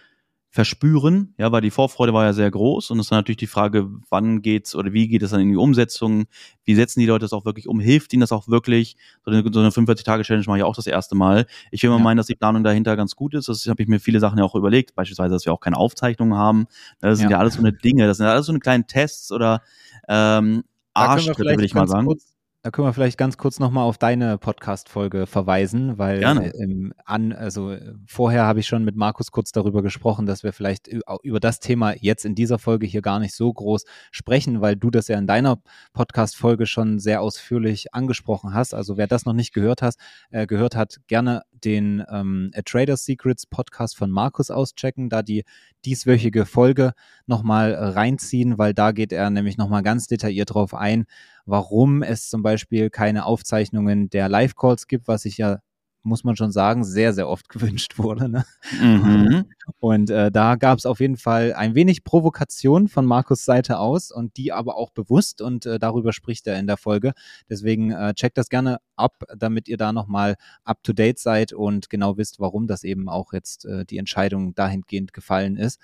verspüren, 0.55 1.35
ja, 1.37 1.51
weil 1.51 1.63
die 1.63 1.73
Vorfreude 1.73 2.15
war 2.15 2.27
ja 2.27 2.33
sehr 2.33 2.49
groß 2.49 2.93
und 2.93 3.01
es 3.01 3.07
ist 3.07 3.11
dann 3.11 3.19
natürlich 3.19 3.39
die 3.39 3.49
Frage, 3.49 3.91
wann 4.09 4.41
geht's 4.41 4.77
oder 4.77 4.93
wie 4.93 5.09
geht 5.09 5.21
es 5.25 5.33
dann 5.33 5.41
in 5.41 5.49
die 5.49 5.57
Umsetzung, 5.57 6.27
wie 6.63 6.77
setzen 6.77 7.01
die 7.01 7.07
Leute 7.07 7.25
das 7.25 7.33
auch 7.33 7.45
wirklich 7.45 7.67
um, 7.67 7.81
hilft 7.81 8.13
ihnen 8.13 8.21
das 8.21 8.31
auch 8.31 8.47
wirklich, 8.47 8.97
so 9.25 9.33
eine, 9.33 9.43
so 9.53 9.59
eine 9.59 9.71
45-Tage-Challenge 9.71 10.45
mache 10.47 10.59
ich 10.59 10.63
auch 10.63 10.77
das 10.77 10.87
erste 10.87 11.17
Mal. 11.17 11.47
Ich 11.73 11.83
will 11.83 11.91
mal 11.91 11.97
ja. 11.97 12.05
meinen, 12.05 12.19
dass 12.19 12.29
die 12.29 12.37
Planung 12.37 12.63
dahinter 12.63 12.95
ganz 12.95 13.17
gut 13.17 13.35
ist, 13.35 13.49
das 13.49 13.67
habe 13.67 13.83
ich 13.83 13.89
mir 13.89 13.99
viele 13.99 14.21
Sachen 14.21 14.39
ja 14.39 14.45
auch 14.45 14.55
überlegt, 14.55 14.95
beispielsweise, 14.95 15.35
dass 15.35 15.45
wir 15.45 15.53
auch 15.53 15.59
keine 15.59 15.77
Aufzeichnungen 15.77 16.39
haben, 16.39 16.69
das 17.01 17.19
sind 17.19 17.31
ja, 17.31 17.33
ja 17.33 17.39
alles 17.41 17.55
so 17.55 17.59
eine 17.59 17.73
Dinge, 17.73 18.07
das 18.07 18.19
sind 18.19 18.27
alles 18.27 18.47
so 18.47 18.53
eine 18.53 18.61
kleinen 18.61 18.87
Tests 18.87 19.33
oder 19.33 19.61
ähm, 20.07 20.63
Arschtritte, 20.93 21.57
will 21.59 21.65
ich 21.65 21.75
mal 21.75 21.89
sagen. 21.89 22.07
Kurz, 22.07 22.34
da 22.65 22.71
können 22.71 22.89
wir 22.89 22.95
vielleicht 22.95 23.19
ganz 23.19 23.37
kurz 23.37 23.61
nochmal 23.61 23.85
auf 23.85 23.99
deine 23.99 24.39
Podcast-Folge 24.39 25.27
verweisen, 25.27 25.99
weil 25.99 26.23
ähm, 26.59 26.95
an, 27.05 27.35
also 27.35 27.77
vorher 28.07 28.45
habe 28.45 28.61
ich 28.61 28.67
schon 28.67 28.85
mit 28.85 28.97
Markus 28.97 29.31
kurz 29.31 29.53
darüber 29.53 29.83
gesprochen, 29.83 30.25
dass 30.25 30.45
wir 30.45 30.55
vielleicht 30.55 30.89
über 31.23 31.41
das 31.41 31.61
Thema 31.61 31.93
jetzt 32.01 32.25
in 32.25 32.35
dieser 32.35 32.59
Folge 32.59 32.87
hier 32.87 33.03
gar 33.03 33.19
nicht 33.19 33.35
so 33.35 33.53
groß 33.53 33.85
sprechen, 34.13 34.63
weil 34.63 34.77
du 34.77 34.91
das 34.91 35.09
ja 35.09 35.19
in 35.19 35.27
deiner 35.27 35.59
Podcast-Folge 35.93 36.65
schon 36.65 36.99
sehr 37.01 37.21
ausführlich 37.21 37.93
angesprochen 37.93 38.55
hast. 38.55 38.73
Also 38.73 38.97
wer 38.97 39.09
das 39.09 39.27
noch 39.27 39.35
nicht 39.35 39.53
gehört 39.53 39.83
hat, 39.83 39.97
äh, 40.31 40.47
gehört 40.47 40.75
hat, 40.75 41.01
gerne 41.07 41.43
den 41.53 42.03
ähm, 42.11 42.51
A 42.55 42.63
Trader's 42.63 43.05
Secrets 43.05 43.45
Podcast 43.45 43.95
von 43.95 44.11
Markus 44.11 44.51
auschecken, 44.51 45.11
da 45.11 45.23
die 45.23 45.45
dieswöchige 45.85 46.47
Folge 46.47 46.95
nochmal 47.27 47.75
reinziehen, 47.75 48.57
weil 48.57 48.73
da 48.73 48.93
geht 48.93 49.13
er 49.13 49.29
nämlich 49.29 49.59
nochmal 49.59 49.83
ganz 49.83 50.07
detailliert 50.07 50.55
drauf 50.55 50.75
ein, 50.75 51.05
warum 51.47 52.03
es 52.03 52.29
zum 52.29 52.43
Beispiel 52.43 52.91
keine 52.91 53.27
Aufzeichnungen 53.27 54.11
der 54.11 54.29
Live-Calls 54.29 54.87
gibt, 54.87 55.09
was 55.09 55.25
ich 55.25 55.39
ja 55.39 55.61
muss 56.05 56.23
man 56.23 56.37
schon 56.37 56.53
sagen, 56.53 56.85
sehr, 56.85 57.13
sehr 57.13 57.29
oft 57.29 57.49
gewünscht 57.49 57.99
wurde. 57.99 58.29
Ne? 58.29 58.45
Mhm. 58.81 59.47
Und 59.81 60.11
äh, 60.11 60.31
da 60.31 60.57
gab 60.57 60.79
es 60.79 60.87
auf 60.87 61.01
jeden 61.01 61.17
Fall 61.17 61.55
ein 61.55 61.75
wenig 61.75 62.05
Provokation 62.05 62.89
von 62.89 63.07
Markus 63.07 63.45
Seite 63.45 63.79
aus 63.79 64.13
und 64.13 64.37
die 64.37 64.53
aber 64.53 64.77
auch 64.77 64.91
bewusst 64.91 65.41
und 65.41 65.67
äh, 65.67 65.79
darüber 65.79 66.13
spricht 66.13 66.47
er 66.47 66.59
in 66.59 66.67
der 66.67 66.77
Folge. 66.77 67.13
Deswegen 67.49 67.91
äh, 67.91 68.15
checkt 68.15 68.39
das 68.39 68.49
gerne 68.49 68.79
ab, 68.97 69.25
damit 69.37 69.67
ihr 69.67 69.77
da 69.77 69.93
nochmal 69.93 70.37
up-to-date 70.65 71.19
seid 71.19 71.53
und 71.53 71.91
genau 71.91 72.17
wisst, 72.17 72.39
warum 72.39 72.67
das 72.67 72.85
eben 72.85 73.09
auch 73.09 73.33
jetzt 73.33 73.65
äh, 73.65 73.85
die 73.85 73.99
Entscheidung 73.99 74.55
dahingehend 74.55 75.13
gefallen 75.13 75.57
ist. 75.57 75.81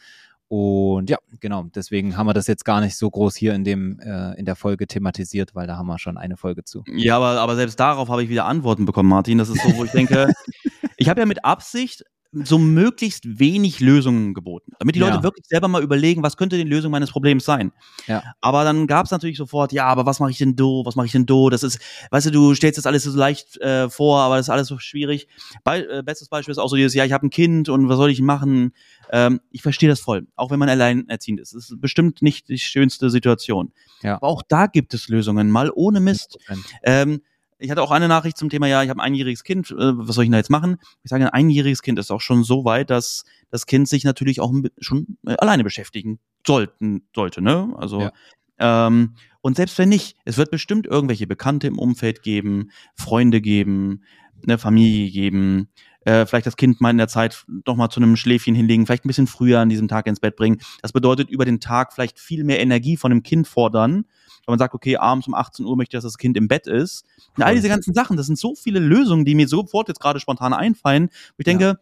Und 0.53 1.09
ja, 1.09 1.19
genau, 1.39 1.67
deswegen 1.73 2.17
haben 2.17 2.27
wir 2.27 2.35
das 2.35 2.49
jetzt 2.49 2.65
gar 2.65 2.81
nicht 2.81 2.97
so 2.97 3.09
groß 3.09 3.37
hier 3.37 3.55
in 3.55 3.63
dem 3.63 4.01
äh, 4.01 4.37
in 4.37 4.45
der 4.45 4.57
Folge 4.57 4.89
thematisiert, 4.89 5.55
weil 5.55 5.69
da 5.69 5.77
haben 5.77 5.87
wir 5.87 6.01
schon 6.01 6.19
eine 6.19 6.37
Folge 6.37 6.65
zu. 6.65 6.83
Ja, 6.89 7.19
aber, 7.19 7.41
aber 7.41 7.55
selbst 7.55 7.79
darauf 7.79 8.09
habe 8.09 8.25
ich 8.25 8.29
wieder 8.29 8.47
Antworten 8.47 8.85
bekommen, 8.85 9.09
Martin. 9.09 9.39
Das 9.39 9.49
ist 9.49 9.63
so, 9.63 9.77
wo 9.77 9.85
ich 9.85 9.93
denke, 9.93 10.33
ich 10.97 11.09
habe 11.09 11.21
ja 11.21 11.27
mit 11.27 11.45
Absicht 11.45 12.03
so 12.33 12.59
möglichst 12.59 13.40
wenig 13.40 13.81
Lösungen 13.81 14.35
geboten, 14.35 14.73
damit 14.79 14.95
die 14.95 15.01
Leute 15.01 15.16
ja. 15.16 15.23
wirklich 15.23 15.47
selber 15.47 15.66
mal 15.66 15.83
überlegen, 15.83 16.23
was 16.23 16.37
könnte 16.37 16.57
die 16.57 16.62
Lösung 16.62 16.93
meines 16.93 17.11
Problems 17.11 17.45
sein. 17.45 17.73
Ja. 18.07 18.23
Aber 18.40 18.62
dann 18.62 18.87
gab 18.87 19.07
es 19.07 19.11
natürlich 19.11 19.37
sofort, 19.37 19.73
ja, 19.73 19.87
aber 19.87 20.07
was 20.07 20.21
mache 20.21 20.31
ich 20.31 20.38
denn 20.38 20.55
do, 20.55 20.85
was 20.85 20.95
mache 20.95 21.07
ich 21.07 21.12
denn 21.12 21.27
do? 21.27 21.51
Das 21.51 21.64
ist, 21.64 21.81
weißt 22.11 22.27
du, 22.27 22.31
du 22.31 22.55
stellst 22.55 22.79
das 22.79 22.87
alles 22.87 23.03
so 23.03 23.16
leicht 23.16 23.57
äh, 23.61 23.90
vor, 23.90 24.21
aber 24.21 24.37
das 24.37 24.47
ist 24.47 24.51
alles 24.51 24.69
so 24.69 24.79
schwierig. 24.79 25.27
Be 25.64 25.88
äh, 25.90 26.03
bestes 26.05 26.29
Beispiel 26.29 26.53
ist 26.53 26.59
auch 26.59 26.69
so 26.69 26.77
dieses, 26.77 26.95
ja, 26.95 27.05
ich 27.05 27.12
habe 27.12 27.27
ein 27.27 27.31
Kind 27.31 27.69
und 27.69 27.88
was 27.88 27.97
soll 27.97 28.11
ich 28.11 28.21
machen? 28.21 28.75
Ähm, 29.11 29.40
ich 29.51 29.62
verstehe 29.62 29.88
das 29.88 30.01
voll, 30.01 30.29
auch 30.37 30.53
wenn 30.53 30.61
man 30.61 30.69
alleinerziehend 30.69 31.40
ist. 31.40 31.55
Das 31.55 31.71
ist 31.71 31.81
bestimmt 31.81 32.23
nicht 32.23 32.49
die 32.49 32.59
schönste 32.59 33.11
Situation. 33.11 33.73
Ja. 34.03 34.16
Aber 34.16 34.29
auch 34.29 34.43
da 34.47 34.66
gibt 34.66 34.95
es 34.95 35.09
Lösungen, 35.09 35.51
mal 35.51 35.71
ohne 35.75 35.99
Mist. 35.99 36.38
Ähm, 36.85 37.23
ich 37.61 37.70
hatte 37.70 37.83
auch 37.83 37.90
eine 37.90 38.09
Nachricht 38.09 38.37
zum 38.37 38.49
Thema, 38.49 38.66
ja, 38.66 38.83
ich 38.83 38.88
habe 38.88 39.01
ein 39.01 39.07
einjähriges 39.07 39.44
Kind, 39.44 39.70
äh, 39.70 39.75
was 39.77 40.14
soll 40.14 40.25
ich 40.25 40.29
denn 40.29 40.33
da 40.33 40.38
jetzt 40.38 40.51
machen? 40.51 40.79
Ich 41.03 41.11
sage, 41.11 41.25
ein 41.25 41.31
einjähriges 41.31 41.83
Kind 41.83 41.99
ist 41.99 42.11
auch 42.11 42.20
schon 42.20 42.42
so 42.42 42.64
weit, 42.64 42.90
dass 42.90 43.25
das 43.51 43.66
Kind 43.66 43.88
sich 43.88 44.05
natürlich 44.05 44.40
auch 44.40 44.53
schon 44.79 45.18
äh, 45.27 45.37
alleine 45.38 45.62
beschäftigen 45.62 46.18
sollten, 46.46 47.03
sollte, 47.14 47.42
ne? 47.42 47.73
Also, 47.77 48.01
ja. 48.01 48.12
ähm, 48.59 49.14
und 49.42 49.57
selbst 49.57 49.79
wenn 49.79 49.88
nicht, 49.88 50.16
es 50.25 50.37
wird 50.37 50.51
bestimmt 50.51 50.87
irgendwelche 50.87 51.27
Bekannte 51.27 51.66
im 51.66 51.79
Umfeld 51.79 52.23
geben, 52.23 52.70
Freunde 52.94 53.40
geben, 53.40 54.03
eine 54.42 54.59
Familie 54.59 55.11
geben, 55.11 55.68
äh, 56.05 56.25
vielleicht 56.27 56.46
das 56.46 56.57
Kind 56.57 56.81
mal 56.81 56.90
in 56.90 56.99
der 56.99 57.09
Zeit 57.09 57.44
doch 57.64 57.77
mal 57.77 57.90
zu 57.90 58.01
einem 58.01 58.16
Schläfchen 58.16 58.55
hinlegen, 58.55 58.87
vielleicht 58.87 59.05
ein 59.05 59.09
bisschen 59.09 59.27
früher 59.27 59.61
an 59.61 59.68
diesem 59.68 59.88
Tag 59.88 60.07
ins 60.07 60.20
Bett 60.20 60.37
bringen. 60.37 60.61
Das 60.83 60.92
bedeutet 60.92 61.31
über 61.31 61.44
den 61.44 61.61
Tag 61.61 61.92
vielleicht 61.92 62.18
viel 62.18 62.44
mehr 62.44 62.61
Energie 62.61 62.96
von 62.96 63.11
dem 63.11 63.23
Kind 63.23 63.46
fordern, 63.46 64.07
wenn 64.51 64.55
man 64.55 64.59
sagt, 64.59 64.75
okay, 64.75 64.97
abends 64.97 65.27
um 65.27 65.35
18 65.35 65.65
Uhr 65.65 65.77
möchte 65.77 65.97
ich, 65.97 66.03
dass 66.03 66.13
das 66.13 66.19
Kind 66.19 66.37
im 66.37 66.49
Bett 66.49 66.67
ist. 66.67 67.05
Und 67.37 67.43
all 67.43 67.55
diese 67.55 67.69
ganzen 67.69 67.95
Sachen, 67.95 68.17
das 68.17 68.27
sind 68.27 68.39
so 68.39 68.55
viele 68.55 68.81
Lösungen, 68.81 69.25
die 69.25 69.35
mir 69.35 69.49
sofort 69.49 69.89
jetzt 69.89 70.01
gerade 70.01 70.21
spontan 70.21 70.53
einfallen. 70.53 71.11
ich 71.39 71.45
denke, 71.45 71.65
ja 71.65 71.77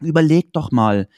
überlegt 0.00 0.56
doch 0.56 0.70
mal. 0.70 1.08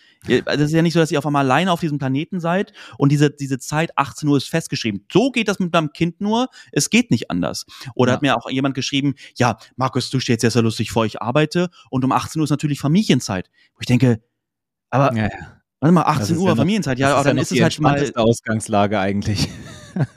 Das 0.44 0.60
ist 0.60 0.72
ja 0.72 0.82
nicht 0.82 0.92
so, 0.92 1.00
dass 1.00 1.10
ihr 1.10 1.18
auf 1.18 1.26
einmal 1.26 1.44
alleine 1.44 1.70
auf 1.72 1.80
diesem 1.80 1.98
Planeten 1.98 2.40
seid 2.40 2.72
und 2.98 3.12
diese, 3.12 3.30
diese 3.30 3.58
Zeit 3.58 3.96
18 3.96 4.28
Uhr 4.28 4.36
ist 4.36 4.48
festgeschrieben. 4.48 5.04
So 5.12 5.30
geht 5.30 5.48
das 5.48 5.58
mit 5.58 5.72
meinem 5.72 5.92
Kind 5.92 6.20
nur. 6.20 6.48
Es 6.72 6.90
geht 6.90 7.10
nicht 7.10 7.30
anders. 7.30 7.66
Oder 7.94 8.12
ja. 8.12 8.14
hat 8.14 8.22
mir 8.22 8.36
auch 8.36 8.50
jemand 8.50 8.74
geschrieben, 8.74 9.14
ja, 9.36 9.56
Markus, 9.76 10.10
du 10.10 10.20
stellst 10.20 10.42
dir 10.42 10.48
ja 10.48 10.60
lustig 10.60 10.90
vor, 10.90 11.04
ich 11.06 11.22
arbeite 11.22 11.70
und 11.90 12.04
um 12.04 12.12
18 12.12 12.40
Uhr 12.40 12.44
ist 12.44 12.50
natürlich 12.50 12.80
Familienzeit. 12.80 13.50
Wo 13.74 13.80
ich 13.80 13.86
denke, 13.86 14.20
aber, 14.90 15.14
ja, 15.16 15.24
ja. 15.24 15.62
warte 15.80 15.92
mal, 15.92 16.02
18 16.02 16.36
Uhr 16.36 16.48
ja 16.48 16.56
Familienzeit, 16.56 16.98
ja, 16.98 17.14
aber 17.14 17.24
dann 17.24 17.38
ist 17.38 17.52
es 17.52 17.60
halt 17.60 17.80
mal. 17.80 18.12
Ausgangslage 18.14 18.98
eigentlich 18.98 19.48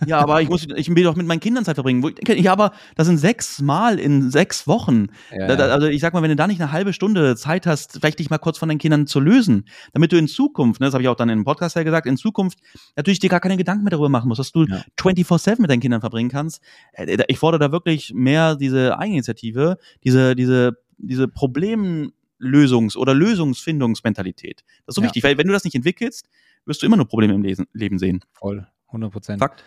ja, 0.05 0.19
aber 0.19 0.41
ich 0.41 0.49
muss, 0.49 0.67
ich 0.75 0.93
will 0.93 1.03
doch 1.03 1.15
mit 1.15 1.25
meinen 1.25 1.39
Kindern 1.39 1.65
Zeit 1.65 1.75
verbringen. 1.75 2.03
Ich 2.07 2.15
denke, 2.15 2.41
ja, 2.41 2.51
aber 2.51 2.71
das 2.95 3.07
sind 3.07 3.17
sechs 3.17 3.61
Mal 3.61 3.99
in 3.99 4.31
sechs 4.31 4.67
Wochen. 4.67 5.07
Ja, 5.31 5.55
da, 5.55 5.67
also 5.69 5.87
ich 5.87 6.01
sag 6.01 6.13
mal, 6.13 6.21
wenn 6.21 6.29
du 6.29 6.35
da 6.35 6.47
nicht 6.47 6.61
eine 6.61 6.71
halbe 6.71 6.93
Stunde 6.93 7.35
Zeit 7.35 7.65
hast, 7.65 7.93
vielleicht 7.99 8.19
dich 8.19 8.29
mal 8.29 8.37
kurz 8.37 8.57
von 8.57 8.69
deinen 8.69 8.77
Kindern 8.77 9.07
zu 9.07 9.19
lösen, 9.19 9.65
damit 9.93 10.11
du 10.11 10.17
in 10.17 10.27
Zukunft, 10.27 10.81
ne, 10.81 10.87
das 10.87 10.93
habe 10.93 11.03
ich 11.03 11.09
auch 11.09 11.15
dann 11.15 11.29
im 11.29 11.43
Podcast 11.43 11.75
ja 11.75 11.83
gesagt, 11.83 12.07
in 12.07 12.17
Zukunft 12.17 12.59
natürlich 12.95 13.19
dir 13.19 13.29
gar 13.29 13.39
keine 13.39 13.57
Gedanken 13.57 13.83
mehr 13.83 13.91
darüber 13.91 14.09
machen 14.09 14.27
musst, 14.27 14.39
dass 14.39 14.51
du 14.51 14.65
ja. 14.65 14.83
24-7 14.97 15.61
mit 15.61 15.69
deinen 15.69 15.81
Kindern 15.81 16.01
verbringen 16.01 16.29
kannst. 16.29 16.61
Äh, 16.93 17.23
ich 17.27 17.37
fordere 17.37 17.59
da 17.59 17.71
wirklich 17.71 18.13
mehr 18.13 18.55
diese 18.55 18.97
Eigeninitiative, 18.97 19.77
diese, 20.03 20.35
diese, 20.35 20.77
diese 20.97 21.25
Problemlösungs- 21.25 22.97
oder 22.97 23.13
Lösungsfindungsmentalität. 23.13 24.63
Das 24.85 24.93
ist 24.93 24.95
so 24.95 25.01
ja. 25.01 25.07
wichtig, 25.07 25.23
weil 25.23 25.37
wenn 25.37 25.47
du 25.47 25.53
das 25.53 25.63
nicht 25.63 25.75
entwickelst, 25.75 26.27
wirst 26.65 26.81
du 26.81 26.85
immer 26.85 26.97
nur 26.97 27.07
Probleme 27.07 27.33
im 27.33 27.67
Leben 27.73 27.99
sehen. 27.99 28.21
Voll. 28.33 28.67
100 28.89 29.11
Prozent. 29.11 29.39
Fakt. 29.39 29.63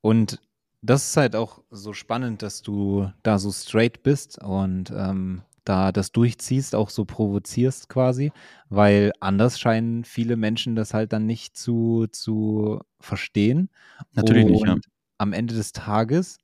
Und 0.00 0.40
das 0.82 1.08
ist 1.08 1.16
halt 1.16 1.34
auch 1.34 1.62
so 1.70 1.92
spannend, 1.92 2.42
dass 2.42 2.62
du 2.62 3.10
da 3.22 3.38
so 3.38 3.50
straight 3.50 4.02
bist 4.02 4.42
und 4.42 4.90
ähm, 4.90 5.42
da 5.64 5.92
das 5.92 6.12
durchziehst, 6.12 6.74
auch 6.74 6.88
so 6.88 7.04
provozierst 7.04 7.88
quasi, 7.88 8.32
weil 8.68 9.12
anders 9.20 9.60
scheinen 9.60 10.04
viele 10.04 10.36
Menschen 10.36 10.76
das 10.76 10.94
halt 10.94 11.12
dann 11.12 11.26
nicht 11.26 11.56
zu, 11.56 12.06
zu 12.10 12.80
verstehen. 13.00 13.68
Natürlich 14.12 14.46
und 14.46 14.52
nicht, 14.52 14.66
ja. 14.66 14.76
Am 15.18 15.32
Ende 15.32 15.54
des 15.54 15.72
Tages, 15.72 16.38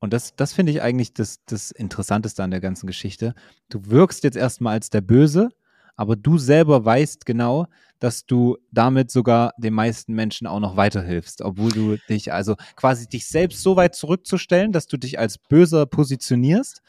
und 0.00 0.12
das, 0.12 0.34
das 0.36 0.52
finde 0.52 0.72
ich 0.72 0.80
eigentlich 0.80 1.12
das, 1.12 1.44
das 1.44 1.70
Interessanteste 1.70 2.42
an 2.42 2.50
der 2.50 2.60
ganzen 2.60 2.86
Geschichte, 2.86 3.34
du 3.68 3.86
wirkst 3.86 4.24
jetzt 4.24 4.36
erstmal 4.36 4.74
als 4.74 4.90
der 4.90 5.00
Böse, 5.00 5.50
aber 5.96 6.16
du 6.16 6.38
selber 6.38 6.84
weißt 6.84 7.26
genau, 7.26 7.66
dass 7.98 8.26
du 8.26 8.56
damit 8.72 9.10
sogar 9.10 9.52
den 9.58 9.74
meisten 9.74 10.14
Menschen 10.14 10.46
auch 10.46 10.60
noch 10.60 10.76
weiterhilfst, 10.76 11.42
obwohl 11.42 11.70
du 11.70 11.96
dich 12.08 12.32
also 12.32 12.56
quasi 12.74 13.08
dich 13.08 13.26
selbst 13.26 13.62
so 13.62 13.76
weit 13.76 13.94
zurückzustellen, 13.94 14.72
dass 14.72 14.86
du 14.88 14.96
dich 14.96 15.18
als 15.18 15.38
böser 15.38 15.86
positionierst, 15.86 16.82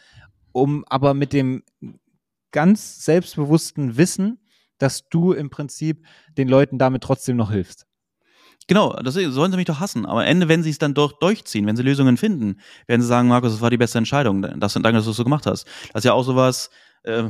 um 0.51 0.83
aber 0.87 1.13
mit 1.13 1.33
dem 1.33 1.63
ganz 2.51 3.03
selbstbewussten 3.03 3.97
Wissen, 3.97 4.39
dass 4.77 5.07
du 5.09 5.33
im 5.33 5.49
Prinzip 5.49 6.05
den 6.37 6.47
Leuten 6.47 6.77
damit 6.77 7.03
trotzdem 7.03 7.37
noch 7.37 7.51
hilfst. 7.51 7.85
Genau, 8.67 8.93
das 8.93 9.15
sollen 9.15 9.51
sie 9.51 9.57
mich 9.57 9.65
doch 9.65 9.79
hassen. 9.79 10.05
Aber 10.05 10.21
am 10.21 10.27
Ende, 10.27 10.47
wenn 10.47 10.63
sie 10.63 10.69
es 10.69 10.77
dann 10.77 10.93
doch 10.93 11.19
durchziehen, 11.19 11.65
wenn 11.65 11.75
sie 11.75 11.83
Lösungen 11.83 12.17
finden, 12.17 12.59
werden 12.87 13.01
sie 13.01 13.07
sagen, 13.07 13.27
Markus, 13.27 13.51
das 13.51 13.61
war 13.61 13.69
die 13.69 13.77
beste 13.77 13.97
Entscheidung. 13.97 14.41
Das, 14.41 14.73
danke, 14.73 14.93
dass 14.93 15.05
du 15.05 15.11
es 15.11 15.17
so 15.17 15.23
gemacht 15.23 15.45
hast. 15.45 15.65
Das 15.91 16.01
ist 16.01 16.05
ja 16.05 16.13
auch 16.13 16.23
sowas, 16.23 16.69
äh, 17.03 17.19
äh, 17.19 17.29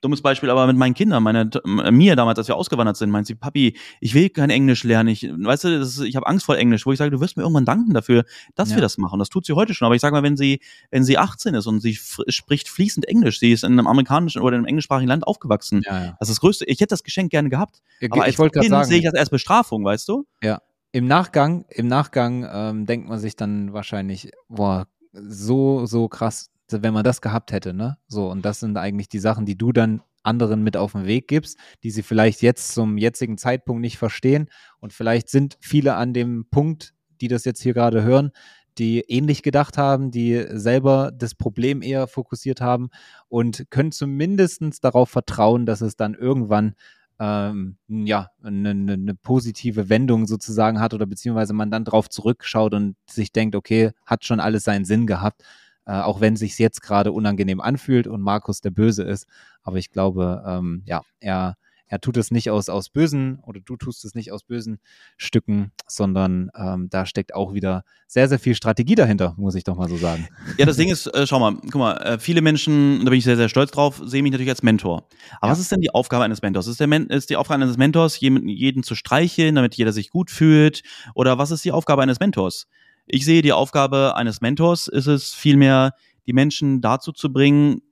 dummes 0.00 0.22
Beispiel, 0.22 0.50
aber 0.50 0.66
mit 0.66 0.76
meinen 0.76 0.94
Kindern, 0.94 1.22
meine, 1.22 1.50
mir 1.90 2.14
damals, 2.14 2.38
als 2.38 2.48
wir 2.48 2.56
ausgewandert 2.56 2.96
sind, 2.96 3.10
meint 3.10 3.26
sie, 3.26 3.34
Papi, 3.34 3.76
ich 4.00 4.14
will 4.14 4.28
kein 4.28 4.50
Englisch 4.50 4.84
lernen. 4.84 5.08
Ich, 5.08 5.22
weißt 5.24 5.64
du, 5.64 5.80
ist, 5.80 6.00
ich 6.00 6.14
habe 6.14 6.26
Angst 6.26 6.46
vor 6.46 6.56
Englisch, 6.56 6.86
wo 6.86 6.92
ich 6.92 6.98
sage, 6.98 7.10
du 7.10 7.20
wirst 7.20 7.36
mir 7.36 7.42
irgendwann 7.42 7.64
danken 7.64 7.94
dafür, 7.94 8.24
dass 8.54 8.70
ja. 8.70 8.76
wir 8.76 8.82
das 8.82 8.98
machen. 8.98 9.18
Das 9.18 9.30
tut 9.30 9.46
sie 9.46 9.54
heute 9.54 9.74
schon. 9.74 9.86
Aber 9.86 9.94
ich 9.94 10.00
sage 10.00 10.14
mal, 10.14 10.22
wenn 10.22 10.36
sie, 10.36 10.60
wenn 10.90 11.04
sie 11.04 11.18
18 11.18 11.54
ist 11.54 11.66
und 11.66 11.80
sie 11.80 11.94
spricht 11.94 12.68
fließend 12.68 13.08
Englisch, 13.08 13.40
sie 13.40 13.52
ist 13.52 13.64
in 13.64 13.72
einem 13.72 13.86
amerikanischen 13.86 14.42
oder 14.42 14.56
in 14.56 14.60
einem 14.60 14.68
englischsprachigen 14.68 15.08
Land 15.08 15.26
aufgewachsen. 15.26 15.82
Ja, 15.84 16.04
ja. 16.04 16.16
Das 16.20 16.28
ist 16.28 16.36
das 16.36 16.40
Größte. 16.40 16.64
Ich 16.66 16.80
hätte 16.80 16.90
das 16.90 17.02
Geschenk 17.02 17.30
gerne 17.30 17.48
gehabt. 17.48 17.82
Ja, 18.00 18.08
aber 18.10 18.24
als 18.24 18.36
Kind 18.36 18.86
sehe 18.86 18.98
ich 18.98 19.04
das 19.04 19.14
erst 19.14 19.30
Bestrafung, 19.30 19.84
weißt 19.84 20.08
du? 20.08 20.26
Ja. 20.42 20.60
Im 20.92 21.06
Nachgang, 21.06 21.64
im 21.68 21.88
Nachgang 21.88 22.46
ähm, 22.50 22.86
denkt 22.86 23.08
man 23.08 23.18
sich 23.18 23.36
dann 23.36 23.72
wahrscheinlich, 23.72 24.30
boah, 24.48 24.86
so, 25.12 25.84
so 25.86 26.08
krass 26.08 26.50
wenn 26.70 26.94
man 26.94 27.04
das 27.04 27.20
gehabt 27.20 27.52
hätte, 27.52 27.72
ne? 27.72 27.98
So, 28.08 28.30
und 28.30 28.44
das 28.44 28.60
sind 28.60 28.76
eigentlich 28.76 29.08
die 29.08 29.18
Sachen, 29.18 29.46
die 29.46 29.56
du 29.56 29.72
dann 29.72 30.02
anderen 30.22 30.62
mit 30.62 30.76
auf 30.76 30.92
den 30.92 31.06
Weg 31.06 31.28
gibst, 31.28 31.58
die 31.82 31.90
sie 31.90 32.02
vielleicht 32.02 32.42
jetzt 32.42 32.74
zum 32.74 32.98
jetzigen 32.98 33.38
Zeitpunkt 33.38 33.80
nicht 33.80 33.96
verstehen. 33.96 34.48
Und 34.80 34.92
vielleicht 34.92 35.28
sind 35.28 35.56
viele 35.60 35.94
an 35.94 36.12
dem 36.12 36.46
Punkt, 36.50 36.94
die 37.20 37.28
das 37.28 37.44
jetzt 37.44 37.62
hier 37.62 37.74
gerade 37.74 38.02
hören, 38.02 38.32
die 38.78 39.00
ähnlich 39.00 39.42
gedacht 39.42 39.78
haben, 39.78 40.10
die 40.10 40.44
selber 40.50 41.10
das 41.16 41.34
Problem 41.34 41.80
eher 41.80 42.08
fokussiert 42.08 42.60
haben 42.60 42.90
und 43.28 43.70
können 43.70 43.92
zumindest 43.92 44.84
darauf 44.84 45.08
vertrauen, 45.08 45.64
dass 45.64 45.80
es 45.80 45.96
dann 45.96 46.14
irgendwann 46.14 46.74
ähm, 47.18 47.78
ja, 47.88 48.30
eine, 48.42 48.70
eine, 48.70 49.14
positive 49.14 49.88
Wendung 49.88 50.26
sozusagen 50.26 50.80
hat 50.80 50.92
oder 50.92 51.06
beziehungsweise 51.06 51.54
man 51.54 51.70
dann 51.70 51.86
drauf 51.86 52.10
zurückschaut 52.10 52.74
und 52.74 52.96
sich 53.08 53.32
denkt, 53.32 53.54
okay, 53.54 53.92
hat 54.04 54.26
schon 54.26 54.38
alles 54.38 54.64
seinen 54.64 54.84
Sinn 54.84 55.06
gehabt 55.06 55.42
äh, 55.86 55.92
auch 55.92 56.20
wenn 56.20 56.36
sich 56.36 56.58
jetzt 56.58 56.82
gerade 56.82 57.12
unangenehm 57.12 57.60
anfühlt 57.60 58.06
und 58.06 58.20
Markus 58.20 58.60
der 58.60 58.70
Böse 58.70 59.04
ist. 59.04 59.26
Aber 59.62 59.78
ich 59.78 59.90
glaube, 59.90 60.44
ähm, 60.46 60.82
ja, 60.84 61.02
er, 61.20 61.56
er 61.88 62.00
tut 62.00 62.16
es 62.16 62.32
nicht 62.32 62.50
aus, 62.50 62.68
aus 62.68 62.88
bösen 62.88 63.38
oder 63.42 63.60
du 63.60 63.76
tust 63.76 64.04
es 64.04 64.14
nicht 64.14 64.32
aus 64.32 64.42
bösen 64.42 64.78
Stücken, 65.16 65.70
sondern 65.86 66.50
ähm, 66.56 66.88
da 66.90 67.06
steckt 67.06 67.34
auch 67.34 67.54
wieder 67.54 67.84
sehr, 68.08 68.28
sehr 68.28 68.40
viel 68.40 68.56
Strategie 68.56 68.96
dahinter, 68.96 69.34
muss 69.36 69.54
ich 69.54 69.62
doch 69.62 69.76
mal 69.76 69.88
so 69.88 69.96
sagen. 69.96 70.26
Ja, 70.58 70.66
das 70.66 70.76
Ding 70.76 70.88
ist, 70.88 71.06
äh, 71.06 71.26
schau 71.26 71.38
mal, 71.38 71.54
guck 71.62 71.76
mal, 71.76 71.96
äh, 71.98 72.18
viele 72.18 72.40
Menschen, 72.40 73.04
da 73.04 73.10
bin 73.10 73.18
ich 73.18 73.24
sehr, 73.24 73.36
sehr 73.36 73.48
stolz 73.48 73.70
drauf, 73.70 74.02
sehen 74.04 74.24
mich 74.24 74.32
natürlich 74.32 74.50
als 74.50 74.64
Mentor. 74.64 75.08
Aber 75.40 75.48
ja. 75.48 75.52
was 75.52 75.60
ist 75.60 75.70
denn 75.70 75.80
die 75.80 75.90
Aufgabe 75.90 76.24
eines 76.24 76.42
Mentors? 76.42 76.66
Ist, 76.66 76.80
der 76.80 76.88
Men 76.88 77.06
ist 77.06 77.30
die 77.30 77.36
Aufgabe 77.36 77.62
eines 77.62 77.76
Mentors, 77.76 78.18
jeden, 78.18 78.48
jeden 78.48 78.82
zu 78.82 78.96
streicheln, 78.96 79.54
damit 79.54 79.76
jeder 79.76 79.92
sich 79.92 80.10
gut 80.10 80.30
fühlt? 80.30 80.82
Oder 81.14 81.38
was 81.38 81.52
ist 81.52 81.64
die 81.64 81.72
Aufgabe 81.72 82.02
eines 82.02 82.18
Mentors? 82.18 82.66
Ich 83.06 83.24
sehe 83.24 83.42
die 83.42 83.52
Aufgabe 83.52 84.16
eines 84.16 84.40
Mentors 84.40 84.88
ist 84.88 85.06
es 85.06 85.32
vielmehr, 85.32 85.92
die 86.26 86.32
Menschen 86.32 86.80
dazu 86.80 87.12
zu 87.12 87.32
bringen, 87.32 87.82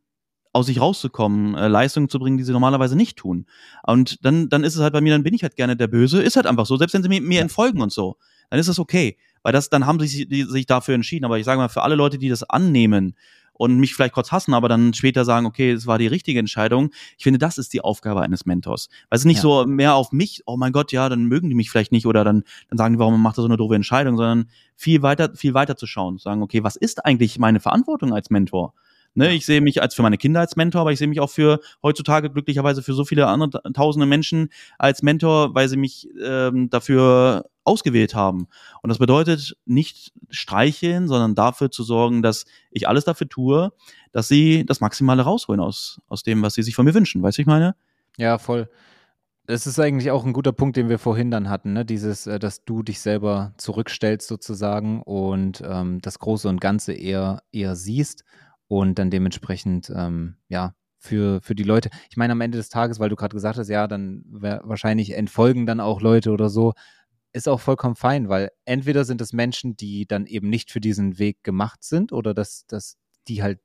aus 0.52 0.66
sich 0.66 0.80
rauszukommen, 0.80 1.54
äh, 1.54 1.68
Leistungen 1.68 2.08
zu 2.08 2.18
bringen, 2.18 2.38
die 2.38 2.44
sie 2.44 2.52
normalerweise 2.52 2.96
nicht 2.96 3.16
tun. 3.18 3.46
Und 3.84 4.24
dann, 4.24 4.48
dann 4.48 4.62
ist 4.62 4.76
es 4.76 4.82
halt 4.82 4.92
bei 4.92 5.00
mir, 5.00 5.12
dann 5.12 5.24
bin 5.24 5.34
ich 5.34 5.42
halt 5.42 5.56
gerne 5.56 5.76
der 5.76 5.88
Böse, 5.88 6.22
ist 6.22 6.36
halt 6.36 6.46
einfach 6.46 6.66
so, 6.66 6.76
selbst 6.76 6.94
wenn 6.94 7.02
sie 7.02 7.08
mir, 7.08 7.20
mir 7.20 7.40
entfolgen 7.40 7.82
und 7.82 7.92
so, 7.92 8.16
dann 8.50 8.60
ist 8.60 8.68
es 8.68 8.78
okay. 8.78 9.16
Weil 9.42 9.52
das, 9.52 9.68
dann 9.68 9.84
haben 9.84 9.98
sie 10.00 10.06
sich, 10.06 10.28
die, 10.28 10.44
sich 10.44 10.66
dafür 10.66 10.94
entschieden. 10.94 11.24
Aber 11.24 11.38
ich 11.38 11.44
sage 11.44 11.58
mal, 11.58 11.68
für 11.68 11.82
alle 11.82 11.96
Leute, 11.96 12.18
die 12.18 12.28
das 12.28 12.44
annehmen 12.44 13.16
und 13.54 13.78
mich 13.78 13.94
vielleicht 13.94 14.14
kurz 14.14 14.32
hassen, 14.32 14.52
aber 14.52 14.68
dann 14.68 14.92
später 14.94 15.24
sagen, 15.24 15.46
okay, 15.46 15.72
es 15.72 15.86
war 15.86 15.98
die 15.98 16.06
richtige 16.06 16.38
Entscheidung. 16.38 16.90
Ich 17.16 17.24
finde, 17.24 17.38
das 17.38 17.56
ist 17.56 17.72
die 17.72 17.80
Aufgabe 17.80 18.20
eines 18.20 18.46
Mentors. 18.46 18.88
Weil 19.08 19.18
es 19.18 19.24
nicht 19.24 19.36
ja. 19.36 19.42
so 19.42 19.64
mehr 19.66 19.94
auf 19.94 20.12
mich, 20.12 20.42
oh 20.46 20.56
mein 20.56 20.72
Gott, 20.72 20.92
ja, 20.92 21.08
dann 21.08 21.24
mögen 21.24 21.48
die 21.48 21.54
mich 21.54 21.70
vielleicht 21.70 21.92
nicht 21.92 22.06
oder 22.06 22.24
dann, 22.24 22.44
dann 22.68 22.78
sagen 22.78 22.94
die, 22.94 22.98
warum 22.98 23.20
macht 23.22 23.38
er 23.38 23.42
so 23.42 23.48
eine 23.48 23.56
doofe 23.56 23.74
Entscheidung, 23.74 24.16
sondern 24.16 24.48
viel 24.76 25.02
weiter, 25.02 25.34
viel 25.34 25.54
weiter 25.54 25.76
zu 25.76 25.86
schauen, 25.86 26.18
sagen, 26.18 26.42
okay, 26.42 26.64
was 26.64 26.76
ist 26.76 27.04
eigentlich 27.04 27.38
meine 27.38 27.60
Verantwortung 27.60 28.12
als 28.12 28.30
Mentor? 28.30 28.74
Ne, 29.16 29.32
ich 29.32 29.46
sehe 29.46 29.60
mich 29.60 29.80
als 29.80 29.94
für 29.94 30.02
meine 30.02 30.18
Kinder 30.18 30.40
als 30.40 30.56
Mentor, 30.56 30.80
aber 30.80 30.92
ich 30.92 30.98
sehe 30.98 31.06
mich 31.06 31.20
auch 31.20 31.30
für 31.30 31.60
heutzutage 31.84 32.30
glücklicherweise 32.30 32.82
für 32.82 32.94
so 32.94 33.04
viele 33.04 33.28
andere 33.28 33.62
tausende 33.72 34.06
Menschen 34.06 34.48
als 34.76 35.02
Mentor, 35.02 35.54
weil 35.54 35.68
sie 35.68 35.76
mich 35.76 36.08
ähm, 36.20 36.68
dafür 36.68 37.44
ausgewählt 37.62 38.16
haben. 38.16 38.48
Und 38.82 38.88
das 38.88 38.98
bedeutet 38.98 39.56
nicht 39.66 40.12
streicheln, 40.30 41.06
sondern 41.06 41.36
dafür 41.36 41.70
zu 41.70 41.84
sorgen, 41.84 42.22
dass 42.22 42.44
ich 42.72 42.88
alles 42.88 43.04
dafür 43.04 43.28
tue, 43.28 43.72
dass 44.10 44.26
sie 44.26 44.66
das 44.66 44.80
Maximale 44.80 45.22
rausholen 45.22 45.60
aus, 45.60 46.00
aus 46.08 46.24
dem, 46.24 46.42
was 46.42 46.54
sie 46.54 46.62
sich 46.62 46.74
von 46.74 46.84
mir 46.84 46.94
wünschen. 46.94 47.22
Weißt 47.22 47.38
du, 47.38 47.42
ich 47.42 47.46
meine? 47.46 47.76
Ja, 48.16 48.38
voll. 48.38 48.68
Das 49.46 49.66
ist 49.66 49.78
eigentlich 49.78 50.10
auch 50.10 50.24
ein 50.24 50.32
guter 50.32 50.52
Punkt, 50.52 50.76
den 50.76 50.88
wir 50.88 50.98
vorhin 50.98 51.30
dann 51.30 51.50
hatten, 51.50 51.74
ne? 51.74 51.84
Dieses, 51.84 52.26
äh, 52.26 52.38
dass 52.38 52.64
du 52.64 52.82
dich 52.82 53.00
selber 53.00 53.52
zurückstellst 53.58 54.26
sozusagen 54.26 55.02
und 55.02 55.62
ähm, 55.64 56.00
das 56.00 56.18
Große 56.18 56.48
und 56.48 56.60
Ganze 56.60 56.94
eher, 56.94 57.42
eher 57.52 57.76
siehst 57.76 58.24
und 58.80 58.98
dann 58.98 59.10
dementsprechend, 59.10 59.92
ähm, 59.94 60.36
ja, 60.48 60.74
für, 60.98 61.40
für 61.42 61.54
die 61.54 61.64
Leute. 61.64 61.90
Ich 62.08 62.16
meine, 62.16 62.32
am 62.32 62.40
Ende 62.40 62.56
des 62.56 62.70
Tages, 62.70 62.98
weil 62.98 63.10
du 63.10 63.16
gerade 63.16 63.34
gesagt 63.34 63.58
hast, 63.58 63.68
ja, 63.68 63.86
dann 63.86 64.24
wahrscheinlich 64.30 65.14
entfolgen 65.14 65.66
dann 65.66 65.80
auch 65.80 66.00
Leute 66.00 66.30
oder 66.30 66.48
so, 66.48 66.72
ist 67.32 67.48
auch 67.48 67.60
vollkommen 67.60 67.96
fein, 67.96 68.28
weil 68.28 68.50
entweder 68.64 69.04
sind 69.04 69.20
es 69.20 69.32
Menschen, 69.32 69.76
die 69.76 70.06
dann 70.06 70.24
eben 70.24 70.48
nicht 70.48 70.70
für 70.70 70.80
diesen 70.80 71.18
Weg 71.18 71.42
gemacht 71.42 71.82
sind 71.84 72.12
oder 72.12 72.32
dass, 72.32 72.64
dass 72.66 72.96
die 73.28 73.42
halt 73.42 73.60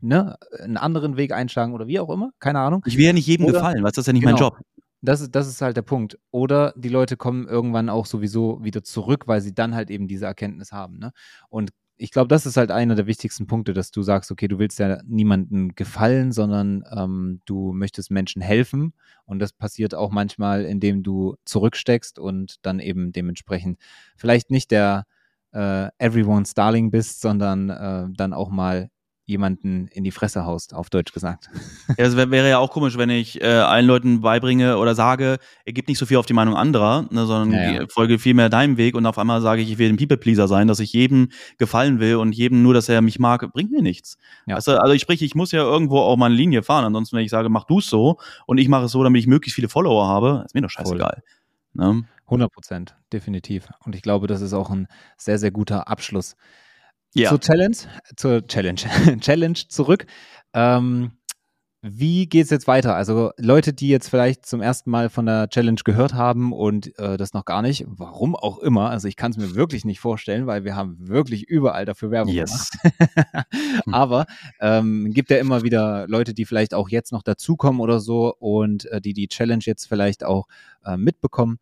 ne, 0.00 0.36
einen 0.58 0.78
anderen 0.78 1.16
Weg 1.16 1.32
einschlagen 1.32 1.74
oder 1.74 1.86
wie 1.86 2.00
auch 2.00 2.10
immer, 2.10 2.30
keine 2.40 2.60
Ahnung. 2.60 2.82
Ich 2.86 2.96
will 2.96 3.04
ja 3.04 3.12
nicht 3.12 3.26
jedem 3.26 3.46
oder, 3.46 3.58
gefallen, 3.58 3.84
weil 3.84 3.90
das 3.90 3.98
ist 3.98 4.06
ja 4.06 4.12
nicht 4.12 4.22
genau, 4.22 4.32
mein 4.32 4.40
Job. 4.40 4.58
Das 5.02 5.20
ist, 5.20 5.34
das 5.34 5.48
ist 5.48 5.62
halt 5.62 5.76
der 5.76 5.82
Punkt. 5.82 6.18
Oder 6.30 6.74
die 6.76 6.88
Leute 6.88 7.16
kommen 7.16 7.46
irgendwann 7.46 7.88
auch 7.88 8.06
sowieso 8.06 8.62
wieder 8.64 8.82
zurück, 8.82 9.26
weil 9.26 9.40
sie 9.40 9.54
dann 9.54 9.74
halt 9.74 9.90
eben 9.90 10.08
diese 10.08 10.26
Erkenntnis 10.26 10.72
haben. 10.72 10.98
Ne? 10.98 11.12
Und 11.48 11.70
ich 12.00 12.12
glaube, 12.12 12.28
das 12.28 12.46
ist 12.46 12.56
halt 12.56 12.70
einer 12.70 12.94
der 12.94 13.06
wichtigsten 13.06 13.46
Punkte, 13.46 13.74
dass 13.74 13.90
du 13.90 14.00
sagst, 14.02 14.30
okay, 14.30 14.48
du 14.48 14.58
willst 14.58 14.78
ja 14.78 15.00
niemandem 15.04 15.74
gefallen, 15.74 16.32
sondern 16.32 16.82
ähm, 16.90 17.42
du 17.44 17.74
möchtest 17.74 18.10
Menschen 18.10 18.40
helfen. 18.40 18.94
Und 19.26 19.38
das 19.38 19.52
passiert 19.52 19.94
auch 19.94 20.10
manchmal, 20.10 20.64
indem 20.64 21.02
du 21.02 21.36
zurücksteckst 21.44 22.18
und 22.18 22.56
dann 22.62 22.80
eben 22.80 23.12
dementsprechend 23.12 23.78
vielleicht 24.16 24.50
nicht 24.50 24.70
der 24.70 25.04
äh, 25.52 25.88
Everyone's 25.98 26.54
Darling 26.54 26.90
bist, 26.90 27.20
sondern 27.20 27.68
äh, 27.68 28.06
dann 28.16 28.32
auch 28.32 28.48
mal 28.48 28.88
jemanden 29.30 29.86
in 29.88 30.04
die 30.04 30.10
Fresse 30.10 30.44
haust, 30.44 30.74
auf 30.74 30.90
Deutsch 30.90 31.12
gesagt. 31.12 31.48
Ja, 31.96 32.04
es 32.04 32.16
wäre 32.16 32.48
ja 32.48 32.58
auch 32.58 32.70
komisch, 32.70 32.98
wenn 32.98 33.10
ich 33.10 33.40
äh, 33.40 33.46
allen 33.46 33.86
Leuten 33.86 34.20
beibringe 34.20 34.76
oder 34.76 34.94
sage, 34.94 35.38
er 35.64 35.72
gibt 35.72 35.88
nicht 35.88 35.98
so 35.98 36.06
viel 36.06 36.18
auf 36.18 36.26
die 36.26 36.34
Meinung 36.34 36.54
anderer, 36.54 37.06
ne, 37.10 37.26
sondern 37.26 37.52
ja, 37.52 37.80
ja. 37.80 37.86
folge 37.88 38.18
vielmehr 38.18 38.48
deinem 38.48 38.76
Weg 38.76 38.94
und 38.94 39.06
auf 39.06 39.18
einmal 39.18 39.40
sage 39.40 39.62
ich, 39.62 39.70
ich 39.70 39.78
will 39.78 39.88
ein 39.88 39.96
People-Pleaser 39.96 40.48
sein, 40.48 40.68
dass 40.68 40.80
ich 40.80 40.92
jedem 40.92 41.28
gefallen 41.58 42.00
will 42.00 42.16
und 42.16 42.32
jedem 42.32 42.62
nur, 42.62 42.74
dass 42.74 42.88
er 42.88 43.00
mich 43.00 43.18
mag, 43.18 43.50
bringt 43.52 43.70
mir 43.70 43.82
nichts. 43.82 44.18
Ja. 44.46 44.56
Also, 44.56 44.76
also 44.76 44.92
ich 44.92 45.02
sprich, 45.02 45.22
ich 45.22 45.34
muss 45.34 45.52
ja 45.52 45.62
irgendwo 45.62 45.98
auch 45.98 46.16
meine 46.16 46.34
Linie 46.34 46.62
fahren, 46.62 46.84
ansonsten 46.84 47.16
wenn 47.16 47.24
ich 47.24 47.30
sage, 47.30 47.48
mach 47.48 47.64
du 47.64 47.78
es 47.78 47.86
so 47.86 48.18
und 48.46 48.58
ich 48.58 48.68
mache 48.68 48.84
es 48.84 48.92
so, 48.92 49.02
damit 49.02 49.20
ich 49.20 49.26
möglichst 49.26 49.54
viele 49.54 49.68
Follower 49.68 50.06
habe, 50.06 50.42
ist 50.44 50.54
mir 50.54 50.62
doch 50.62 50.70
scheißegal. 50.70 51.22
Ne? 51.72 52.04
100 52.26 52.52
Prozent, 52.52 52.96
definitiv. 53.12 53.68
Und 53.84 53.94
ich 53.94 54.02
glaube, 54.02 54.26
das 54.26 54.40
ist 54.40 54.52
auch 54.52 54.70
ein 54.70 54.86
sehr, 55.16 55.38
sehr 55.38 55.50
guter 55.50 55.88
Abschluss 55.88 56.36
ja. 57.14 57.28
Zur 57.30 57.40
Challenge, 57.40 57.76
zur 58.16 58.46
Challenge, 58.46 58.80
Challenge 59.20 59.58
zurück. 59.68 60.06
Ähm, 60.52 61.12
wie 61.82 62.28
es 62.34 62.50
jetzt 62.50 62.66
weiter? 62.66 62.94
Also 62.94 63.30
Leute, 63.38 63.72
die 63.72 63.88
jetzt 63.88 64.10
vielleicht 64.10 64.44
zum 64.44 64.60
ersten 64.60 64.90
Mal 64.90 65.08
von 65.08 65.24
der 65.24 65.48
Challenge 65.48 65.80
gehört 65.82 66.12
haben 66.12 66.52
und 66.52 66.98
äh, 66.98 67.16
das 67.16 67.32
noch 67.32 67.46
gar 67.46 67.62
nicht, 67.62 67.86
warum 67.88 68.36
auch 68.36 68.58
immer, 68.58 68.90
also 68.90 69.08
ich 69.08 69.16
kann 69.16 69.30
es 69.30 69.38
mir 69.38 69.54
wirklich 69.54 69.86
nicht 69.86 69.98
vorstellen, 69.98 70.46
weil 70.46 70.64
wir 70.64 70.76
haben 70.76 70.96
wirklich 71.08 71.48
überall 71.48 71.86
dafür 71.86 72.10
Werbung 72.10 72.34
yes. 72.34 72.70
gemacht. 72.70 73.46
Aber 73.90 74.26
ähm, 74.60 75.10
gibt 75.12 75.30
ja 75.30 75.38
immer 75.38 75.62
wieder 75.62 76.06
Leute, 76.06 76.34
die 76.34 76.44
vielleicht 76.44 76.74
auch 76.74 76.90
jetzt 76.90 77.12
noch 77.12 77.22
dazukommen 77.22 77.80
oder 77.80 77.98
so 77.98 78.34
und 78.38 78.84
äh, 78.86 79.00
die 79.00 79.14
die 79.14 79.28
Challenge 79.28 79.62
jetzt 79.64 79.86
vielleicht 79.86 80.22
auch 80.22 80.48
äh, 80.84 80.98
mitbekommen. 80.98 81.60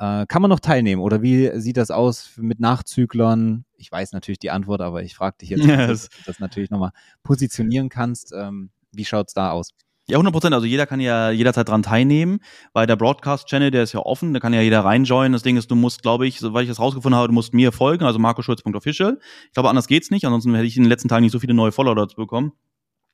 Äh, 0.00 0.24
kann 0.26 0.40
man 0.40 0.48
noch 0.48 0.60
teilnehmen 0.60 1.02
oder 1.02 1.20
wie 1.20 1.50
sieht 1.60 1.76
das 1.76 1.90
aus 1.90 2.30
mit 2.38 2.58
Nachzüglern? 2.58 3.66
Ich 3.76 3.92
weiß 3.92 4.12
natürlich 4.12 4.38
die 4.38 4.50
Antwort, 4.50 4.80
aber 4.80 5.02
ich 5.02 5.14
frage 5.14 5.36
dich 5.42 5.50
jetzt, 5.50 5.64
yes. 5.64 6.06
ob 6.06 6.16
du 6.16 6.22
das 6.24 6.40
natürlich 6.40 6.70
nochmal 6.70 6.92
positionieren 7.22 7.90
kannst. 7.90 8.32
Ähm, 8.32 8.70
wie 8.92 9.02
es 9.02 9.34
da 9.34 9.50
aus? 9.50 9.72
Ja, 10.08 10.16
100 10.16 10.32
Prozent. 10.32 10.54
Also 10.54 10.66
jeder 10.66 10.86
kann 10.86 11.00
ja 11.00 11.30
jederzeit 11.30 11.68
dran 11.68 11.82
teilnehmen, 11.82 12.40
weil 12.72 12.86
der 12.86 12.96
Broadcast-Channel, 12.96 13.70
der 13.70 13.82
ist 13.82 13.92
ja 13.92 14.00
offen, 14.00 14.32
da 14.32 14.40
kann 14.40 14.54
ja 14.54 14.62
jeder 14.62 14.86
reinjoinen. 14.86 15.34
Das 15.34 15.42
Ding 15.42 15.58
ist, 15.58 15.70
du 15.70 15.74
musst, 15.74 16.00
glaube 16.00 16.26
ich, 16.26 16.40
soweit 16.40 16.62
ich 16.62 16.70
das 16.70 16.80
rausgefunden 16.80 17.16
habe, 17.16 17.28
du 17.28 17.34
musst 17.34 17.52
mir 17.52 17.70
folgen, 17.70 18.04
also 18.04 18.18
marcoschulz.official. 18.18 19.18
Ich 19.46 19.52
glaube, 19.52 19.68
anders 19.68 19.86
geht's 19.86 20.10
nicht, 20.10 20.24
ansonsten 20.24 20.54
hätte 20.54 20.66
ich 20.66 20.78
in 20.78 20.84
den 20.84 20.88
letzten 20.88 21.08
Tagen 21.08 21.24
nicht 21.24 21.32
so 21.32 21.38
viele 21.38 21.52
neue 21.52 21.72
Follower 21.72 21.94
dazu 21.94 22.16
bekommen. 22.16 22.52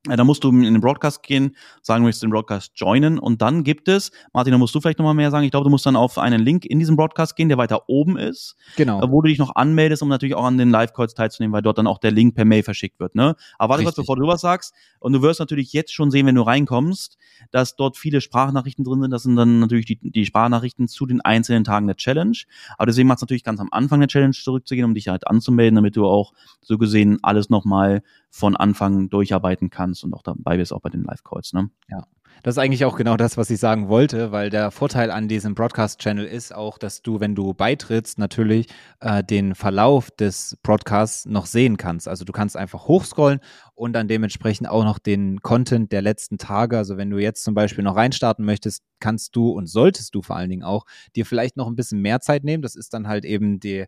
Da 0.08 0.24
musst 0.24 0.44
du 0.44 0.50
in 0.50 0.62
den 0.62 0.80
Broadcast 0.80 1.22
gehen, 1.22 1.56
sagen, 1.82 2.02
du 2.02 2.06
möchtest 2.06 2.22
den 2.22 2.30
Broadcast 2.30 2.72
joinen 2.76 3.18
und 3.18 3.42
dann 3.42 3.64
gibt 3.64 3.88
es, 3.88 4.12
Martin, 4.32 4.52
da 4.52 4.58
musst 4.58 4.74
du 4.74 4.80
vielleicht 4.80 4.98
nochmal 4.98 5.14
mehr 5.14 5.30
sagen, 5.30 5.44
ich 5.44 5.50
glaube, 5.50 5.64
du 5.64 5.70
musst 5.70 5.86
dann 5.86 5.96
auf 5.96 6.18
einen 6.18 6.40
Link 6.40 6.64
in 6.64 6.78
diesem 6.78 6.96
Broadcast 6.96 7.34
gehen, 7.36 7.48
der 7.48 7.58
weiter 7.58 7.88
oben 7.88 8.16
ist, 8.16 8.56
genau. 8.76 9.02
wo 9.10 9.22
du 9.22 9.28
dich 9.28 9.38
noch 9.38 9.54
anmeldest, 9.56 10.02
um 10.02 10.08
natürlich 10.08 10.34
auch 10.34 10.44
an 10.44 10.58
den 10.58 10.70
Live-Calls 10.70 11.14
teilzunehmen, 11.14 11.52
weil 11.52 11.62
dort 11.62 11.78
dann 11.78 11.86
auch 11.86 11.98
der 11.98 12.12
Link 12.12 12.34
per 12.34 12.44
Mail 12.44 12.62
verschickt 12.62 13.00
wird. 13.00 13.14
Ne? 13.14 13.34
Aber 13.58 13.72
warte 13.72 13.84
kurz, 13.84 13.96
bevor 13.96 14.16
du 14.16 14.26
was 14.26 14.40
sagst, 14.40 14.74
und 15.00 15.12
du 15.12 15.22
wirst 15.22 15.40
natürlich 15.40 15.72
jetzt 15.72 15.92
schon 15.92 16.10
sehen, 16.10 16.26
wenn 16.26 16.34
du 16.34 16.42
reinkommst, 16.42 17.18
dass 17.50 17.76
dort 17.76 17.96
viele 17.96 18.20
Sprachnachrichten 18.20 18.84
drin 18.84 19.02
sind, 19.02 19.10
das 19.10 19.24
sind 19.24 19.36
dann 19.36 19.60
natürlich 19.60 19.86
die, 19.86 19.98
die 20.00 20.26
Sprachnachrichten 20.26 20.88
zu 20.88 21.06
den 21.06 21.20
einzelnen 21.20 21.64
Tagen 21.64 21.86
der 21.86 21.96
Challenge, 21.96 22.36
aber 22.78 22.86
deswegen 22.86 23.08
macht 23.08 23.18
es 23.18 23.22
natürlich 23.22 23.44
ganz 23.44 23.60
am 23.60 23.68
Anfang 23.72 24.00
der 24.00 24.08
Challenge 24.08 24.32
zurückzugehen, 24.32 24.84
um 24.84 24.94
dich 24.94 25.08
halt 25.08 25.26
anzumelden, 25.26 25.76
damit 25.76 25.96
du 25.96 26.06
auch 26.06 26.32
so 26.60 26.78
gesehen 26.78 27.18
alles 27.22 27.50
nochmal 27.50 28.02
von 28.30 28.56
Anfang 28.56 29.08
durcharbeiten 29.08 29.70
kannst 29.70 30.04
und 30.04 30.14
auch 30.14 30.22
dabei 30.22 30.56
bist, 30.56 30.72
auch 30.72 30.80
bei 30.80 30.90
den 30.90 31.04
Live-Calls. 31.04 31.52
Ne? 31.52 31.70
Ja. 31.88 32.04
Das 32.42 32.54
ist 32.54 32.58
eigentlich 32.58 32.84
auch 32.84 32.96
genau 32.96 33.16
das, 33.16 33.36
was 33.36 33.50
ich 33.50 33.58
sagen 33.58 33.88
wollte, 33.88 34.30
weil 34.30 34.50
der 34.50 34.70
Vorteil 34.70 35.10
an 35.10 35.28
diesem 35.28 35.54
Broadcast-Channel 35.54 36.26
ist 36.26 36.54
auch, 36.54 36.78
dass 36.78 37.02
du, 37.02 37.18
wenn 37.20 37.34
du 37.34 37.54
beitrittst, 37.54 38.18
natürlich 38.18 38.68
äh, 39.00 39.24
den 39.24 39.54
Verlauf 39.54 40.10
des 40.10 40.56
Broadcasts 40.62 41.26
noch 41.26 41.46
sehen 41.46 41.76
kannst. 41.76 42.08
Also 42.08 42.24
du 42.24 42.32
kannst 42.32 42.56
einfach 42.56 42.86
hochscrollen 42.88 43.40
und 43.76 43.92
dann 43.92 44.08
dementsprechend 44.08 44.68
auch 44.68 44.84
noch 44.84 44.98
den 44.98 45.42
Content 45.42 45.92
der 45.92 46.00
letzten 46.00 46.38
Tage. 46.38 46.78
Also 46.78 46.96
wenn 46.96 47.10
du 47.10 47.18
jetzt 47.18 47.44
zum 47.44 47.54
Beispiel 47.54 47.84
noch 47.84 47.94
reinstarten 47.94 48.42
möchtest, 48.42 48.82
kannst 49.00 49.36
du 49.36 49.50
und 49.50 49.66
solltest 49.66 50.14
du 50.14 50.22
vor 50.22 50.34
allen 50.34 50.48
Dingen 50.48 50.62
auch 50.62 50.86
dir 51.14 51.26
vielleicht 51.26 51.58
noch 51.58 51.66
ein 51.66 51.76
bisschen 51.76 52.00
mehr 52.00 52.20
Zeit 52.20 52.42
nehmen. 52.42 52.62
Das 52.62 52.74
ist 52.74 52.94
dann 52.94 53.06
halt 53.06 53.26
eben 53.26 53.60
die, 53.60 53.84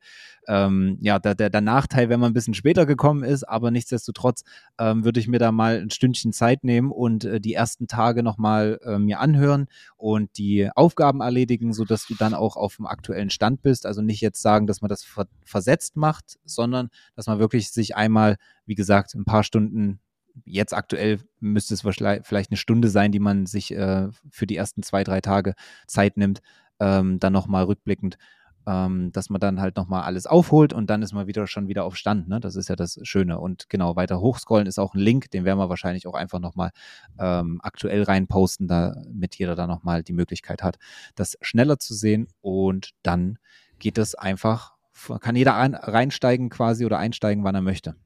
ähm, 0.46 0.98
ja, 1.00 1.18
der, 1.18 1.34
der, 1.34 1.48
der 1.48 1.62
Nachteil, 1.62 2.10
wenn 2.10 2.20
man 2.20 2.32
ein 2.32 2.34
bisschen 2.34 2.52
später 2.52 2.84
gekommen 2.84 3.24
ist. 3.24 3.44
Aber 3.44 3.70
nichtsdestotrotz 3.70 4.42
ähm, 4.78 5.06
würde 5.06 5.20
ich 5.20 5.26
mir 5.26 5.38
da 5.38 5.52
mal 5.52 5.80
ein 5.80 5.88
Stündchen 5.88 6.34
Zeit 6.34 6.64
nehmen 6.64 6.92
und 6.92 7.24
äh, 7.24 7.40
die 7.40 7.54
ersten 7.54 7.88
Tage 7.88 8.22
nochmal 8.22 8.78
äh, 8.84 8.98
mir 8.98 9.20
anhören 9.20 9.68
und 9.96 10.36
die 10.36 10.68
Aufgaben 10.74 11.22
erledigen, 11.22 11.72
sodass 11.72 12.06
du 12.06 12.14
dann 12.14 12.34
auch 12.34 12.56
auf 12.56 12.76
dem 12.76 12.84
aktuellen 12.84 13.30
Stand 13.30 13.62
bist. 13.62 13.86
Also 13.86 14.02
nicht 14.02 14.20
jetzt 14.20 14.42
sagen, 14.42 14.66
dass 14.66 14.82
man 14.82 14.90
das 14.90 15.02
ver 15.02 15.28
versetzt 15.46 15.96
macht, 15.96 16.38
sondern 16.44 16.90
dass 17.16 17.26
man 17.26 17.38
wirklich 17.38 17.70
sich 17.70 17.96
einmal 17.96 18.36
wie 18.68 18.74
gesagt, 18.74 19.14
ein 19.14 19.24
paar 19.24 19.44
Stunden, 19.44 19.98
jetzt 20.44 20.74
aktuell 20.74 21.20
müsste 21.40 21.74
es 21.74 21.80
vielleicht 21.80 22.50
eine 22.50 22.56
Stunde 22.56 22.88
sein, 22.88 23.12
die 23.12 23.18
man 23.18 23.46
sich 23.46 23.74
äh, 23.74 24.08
für 24.30 24.46
die 24.46 24.56
ersten 24.56 24.82
zwei, 24.82 25.02
drei 25.02 25.20
Tage 25.20 25.54
Zeit 25.86 26.16
nimmt, 26.16 26.40
ähm, 26.78 27.18
dann 27.18 27.32
nochmal 27.32 27.64
rückblickend, 27.64 28.18
ähm, 28.66 29.10
dass 29.12 29.30
man 29.30 29.40
dann 29.40 29.60
halt 29.60 29.76
nochmal 29.76 30.02
alles 30.02 30.26
aufholt 30.26 30.74
und 30.74 30.90
dann 30.90 31.00
ist 31.00 31.14
man 31.14 31.26
wieder 31.26 31.46
schon 31.46 31.66
wieder 31.66 31.84
auf 31.84 31.96
Stand. 31.96 32.28
Ne? 32.28 32.40
Das 32.40 32.56
ist 32.56 32.68
ja 32.68 32.76
das 32.76 33.00
Schöne. 33.04 33.40
Und 33.40 33.70
genau, 33.70 33.96
weiter 33.96 34.20
hochscrollen 34.20 34.66
ist 34.66 34.78
auch 34.78 34.94
ein 34.94 35.00
Link, 35.00 35.30
den 35.30 35.46
werden 35.46 35.58
wir 35.58 35.70
wahrscheinlich 35.70 36.06
auch 36.06 36.14
einfach 36.14 36.38
nochmal 36.38 36.70
ähm, 37.18 37.60
aktuell 37.62 38.02
reinposten, 38.02 38.68
damit 38.68 39.36
jeder 39.36 39.54
da 39.54 39.66
nochmal 39.66 40.02
die 40.02 40.12
Möglichkeit 40.12 40.62
hat, 40.62 40.78
das 41.14 41.38
schneller 41.40 41.78
zu 41.78 41.94
sehen 41.94 42.28
und 42.42 42.90
dann 43.02 43.38
geht 43.78 43.96
es 43.96 44.14
einfach, 44.14 44.74
kann 45.20 45.36
jeder 45.36 45.56
ein, 45.56 45.74
reinsteigen 45.74 46.50
quasi 46.50 46.84
oder 46.84 46.98
einsteigen, 46.98 47.44
wann 47.44 47.54
er 47.54 47.62
möchte. 47.62 47.96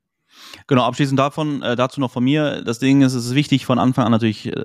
Genau, 0.67 0.85
abschließend 0.85 1.19
davon, 1.19 1.63
äh, 1.63 1.77
dazu 1.77 2.01
noch 2.01 2.11
von 2.11 2.25
mir. 2.25 2.63
Das 2.63 2.79
Ding 2.79 3.03
ist, 3.03 3.15
es 3.15 3.27
ist 3.27 3.35
wichtig, 3.35 3.67
von 3.67 3.79
Anfang 3.79 4.05
an 4.05 4.13
natürlich 4.13 4.47
äh, 4.47 4.65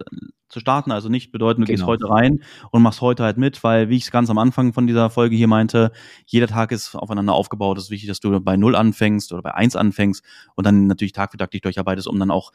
zu 0.50 0.60
starten. 0.60 0.92
Also 0.92 1.10
nicht 1.10 1.32
bedeuten, 1.32 1.62
du 1.62 1.68
genau. 1.68 1.76
gehst 1.76 1.88
heute 1.88 2.10
rein 2.10 2.42
und 2.72 2.82
machst 2.82 3.02
heute 3.02 3.24
halt 3.24 3.38
mit, 3.38 3.64
weil, 3.64 3.90
wie 3.90 3.98
ich 3.98 4.04
es 4.04 4.12
ganz 4.12 4.30
am 4.30 4.38
Anfang 4.38 4.74
von 4.74 4.88
dieser 4.88 5.10
Folge 5.10 5.36
hier 5.36 5.48
meinte, 5.48 5.92
jeder 6.26 6.48
Tag 6.48 6.72
ist 6.72 6.96
aufeinander 6.96 7.34
aufgebaut. 7.34 7.78
Es 7.78 7.86
ist 7.86 7.90
wichtig, 7.90 8.08
dass 8.08 8.20
du 8.20 8.40
bei 8.40 8.58
Null 8.58 8.76
anfängst 8.76 9.34
oder 9.34 9.42
bei 9.42 9.54
Eins 9.54 9.76
anfängst 9.76 10.24
und 10.56 10.66
dann 10.66 10.88
natürlich 10.88 11.14
Tag 11.14 11.32
für 11.32 11.38
Tag 11.38 11.52
dich 11.52 11.62
durcharbeitest, 11.62 12.08
um 12.08 12.20
dann 12.20 12.32
auch 12.32 12.52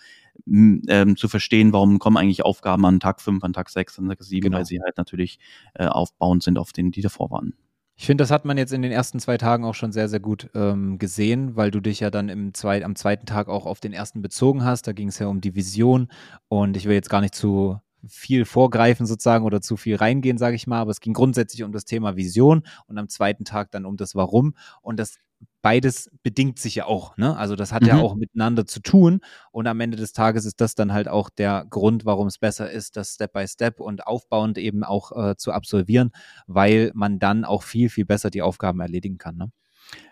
ähm, 0.47 1.17
zu 1.17 1.29
verstehen, 1.29 1.73
warum 1.73 1.99
kommen 1.99 2.17
eigentlich 2.17 2.45
Aufgaben 2.45 2.85
an 2.87 3.01
Tag 3.01 3.21
5, 3.21 3.45
an 3.45 3.53
Tag 3.53 3.69
6, 3.69 3.99
an 3.99 4.09
Tag 4.09 4.23
7, 4.23 4.43
genau. 4.43 4.59
weil 4.59 4.65
sie 4.65 4.81
halt 4.81 4.97
natürlich 4.97 5.39
äh, 5.75 5.87
aufbauend 5.87 6.43
sind 6.43 6.59
auf 6.59 6.73
denen, 6.73 6.93
die 6.93 7.03
davor 7.03 7.31
waren. 7.31 7.55
Ich 8.03 8.07
finde, 8.07 8.23
das 8.23 8.33
hat 8.33 8.45
man 8.45 8.59
jetzt 8.59 8.73
in 8.73 8.83
den 8.83 8.91
ersten 8.91 9.21
zwei 9.21 9.39
Tagen 9.39 9.65
auch 9.65 9.77
schon 9.77 9.93
sehr, 9.93 10.09
sehr 10.09 10.19
gut 10.19 10.51
ähm, 10.57 10.99
gesehen, 10.99 11.55
weil 11.55 11.71
du 11.71 11.79
dich 11.79 12.01
ja 12.01 12.11
dann 12.11 12.29
im 12.29 12.53
zweit, 12.53 12.83
am 12.83 12.97
zweiten 12.97 13.27
Tag 13.27 13.47
auch 13.47 13.65
auf 13.65 13.79
den 13.79 13.93
ersten 13.93 14.23
bezogen 14.23 14.65
hast. 14.65 14.89
Da 14.89 14.93
ging 14.93 15.07
es 15.07 15.21
ja 15.21 15.29
um 15.29 15.41
die 15.41 15.55
Vision 15.55 16.09
und 16.49 16.77
ich 16.77 16.87
will 16.87 16.95
jetzt 16.95 17.11
gar 17.11 17.21
nicht 17.21 17.37
zu 17.37 17.79
viel 18.09 18.45
vorgreifen 18.45 19.07
sozusagen 19.07 19.45
oder 19.45 19.61
zu 19.61 19.77
viel 19.77 19.95
reingehen, 19.95 20.37
sage 20.37 20.57
ich 20.57 20.67
mal, 20.67 20.81
aber 20.81 20.91
es 20.91 20.99
ging 20.99 21.13
grundsätzlich 21.13 21.63
um 21.63 21.71
das 21.71 21.85
Thema 21.85 22.17
Vision 22.17 22.65
und 22.89 22.99
am 22.99 23.09
zweiten 23.09 23.45
Tag 23.45 23.71
dann 23.71 23.87
um 23.87 23.97
das 23.97 24.17
Warum 24.17 24.57
und 24.81 24.99
das 24.99 25.19
beides 25.63 26.11
bedingt 26.23 26.59
sich 26.59 26.75
ja 26.75 26.87
auch. 26.87 27.17
Ne? 27.17 27.37
Also 27.37 27.57
das 27.57 27.73
hat 27.73 27.83
mhm. 27.83 27.89
ja 27.89 27.99
auch 27.99 28.15
miteinander 28.15 28.67
zu 28.67 28.81
tun. 28.81 29.21
Und 29.53 29.67
am 29.67 29.81
Ende 29.81 29.97
des 29.97 30.13
Tages 30.13 30.45
ist 30.45 30.61
das 30.61 30.75
dann 30.75 30.93
halt 30.93 31.09
auch 31.09 31.31
der 31.31 31.65
Grund, 31.71 32.05
warum 32.05 32.27
es 32.27 32.39
besser 32.39 32.71
ist, 32.71 32.97
das 32.97 33.15
Step 33.15 33.33
by 33.33 33.47
Step 33.47 33.81
und 33.81 34.07
aufbauend 34.07 34.59
eben 34.59 34.85
auch 34.85 35.13
äh, 35.13 35.37
zu 35.37 35.53
absolvieren, 35.53 36.11
weil 36.47 36.91
man 36.95 37.19
dann 37.19 37.45
auch 37.45 37.63
viel, 37.63 37.89
viel 37.89 38.05
besser 38.05 38.31
die 38.31 38.43
Aufgaben 38.43 38.81
erledigen 38.81 39.19
kann. 39.19 39.37
Ne? 39.37 39.53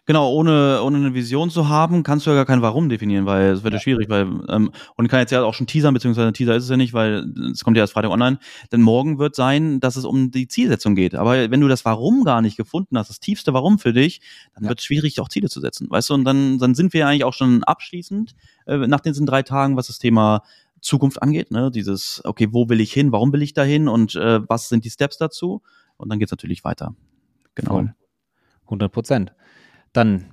Genau, 0.07 0.33
ohne, 0.33 0.83
ohne 0.83 0.97
eine 0.97 1.15
Vision 1.15 1.51
zu 1.51 1.69
haben, 1.69 2.03
kannst 2.03 2.27
du 2.27 2.31
ja 2.31 2.37
gar 2.37 2.47
kein 2.47 2.63
Warum 2.63 2.89
definieren, 2.89 3.27
weil 3.27 3.51
es 3.53 3.63
wird 3.63 3.75
ja, 3.75 3.79
ja 3.79 3.83
schwierig, 3.83 4.09
weil, 4.09 4.23
ähm, 4.49 4.73
und 4.97 5.05
ich 5.05 5.11
kann 5.11 5.21
jetzt 5.21 5.31
ja 5.31 5.43
auch 5.45 5.55
schon 5.55 5.69
teasern, 5.69 5.95
beziehungsweise 5.95 6.33
Teaser 6.33 6.57
ist 6.57 6.65
es 6.65 6.71
ja 6.71 6.77
nicht, 6.77 6.93
weil 6.93 7.33
es 7.53 7.63
kommt 7.63 7.77
ja 7.77 7.85
erst 7.85 7.93
Freitag 7.93 8.11
online, 8.11 8.41
denn 8.73 8.83
morgen 8.83 9.21
wird 9.21 9.37
sein, 9.37 9.79
dass 9.79 9.95
es 9.95 10.05
um 10.05 10.33
die 10.33 10.49
Zielsetzung 10.49 10.97
geht. 10.97 11.15
Aber 11.15 11.51
wenn 11.51 11.61
du 11.61 11.69
das 11.69 11.85
Warum 11.85 12.25
gar 12.25 12.43
nicht 12.43 12.57
gefunden 12.57 12.99
hast, 12.99 13.09
das 13.09 13.21
tiefste 13.21 13.55
Warum 13.55 13.79
für 13.79 13.93
dich, 13.93 14.21
dann 14.55 14.65
ja. 14.65 14.71
wird 14.71 14.81
es 14.81 14.85
schwierig, 14.85 15.21
auch 15.21 15.29
Ziele 15.29 15.49
zu 15.49 15.61
setzen, 15.61 15.89
weißt 15.89 16.11
du, 16.11 16.15
und 16.15 16.25
dann, 16.25 16.59
dann 16.59 16.75
sind 16.75 16.93
wir 16.93 17.07
eigentlich 17.07 17.25
auch 17.25 17.35
schon 17.35 17.63
abschließend, 17.63 18.35
äh, 18.67 18.79
nach 18.79 19.01
diesen 19.01 19.27
drei 19.27 19.43
Tagen, 19.43 19.77
was 19.77 19.87
das 19.87 20.01
Thema 20.01 20.43
Zukunft 20.81 21.23
angeht, 21.23 21.51
ne, 21.51 21.71
dieses, 21.71 22.21
okay, 22.25 22.49
wo 22.51 22.69
will 22.69 22.81
ich 22.81 22.93
hin, 22.93 23.13
warum 23.13 23.33
will 23.33 23.43
ich 23.43 23.55
da 23.55 23.63
hin 23.63 23.87
und 23.87 24.17
äh, 24.17 24.41
was 24.49 24.69
sind 24.69 24.85
die 24.85 24.91
Steps 24.91 25.19
dazu? 25.19 25.63
Und 25.97 26.09
dann 26.09 26.19
geht's 26.19 26.33
natürlich 26.33 26.65
weiter. 26.65 26.97
Genau. 27.55 27.71
Voll. 27.73 27.95
100 28.65 28.91
Prozent. 28.91 29.33
Dann 29.93 30.33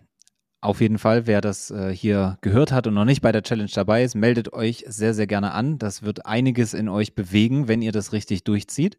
auf 0.60 0.82
jeden 0.82 0.98
Fall, 0.98 1.28
wer 1.28 1.40
das 1.40 1.70
äh, 1.72 1.94
hier 1.94 2.38
gehört 2.42 2.72
hat 2.72 2.88
und 2.88 2.96
noch 2.96 3.06
nicht 3.06 3.22
bei 3.22 3.32
der 3.32 3.44
Challenge 3.44 3.70
dabei 3.74 4.04
ist, 4.04 4.16
meldet 4.16 4.54
euch 4.54 4.84
sehr, 4.88 5.14
sehr 5.14 5.28
gerne 5.28 5.52
an. 5.54 5.78
Das 5.78 6.02
wird 6.02 6.26
einiges 6.26 6.74
in 6.74 6.90
euch 6.90 7.14
bewegen, 7.16 7.68
wenn 7.68 7.82
ihr 7.82 7.92
das 7.92 8.12
richtig 8.12 8.44
durchzieht. 8.44 8.98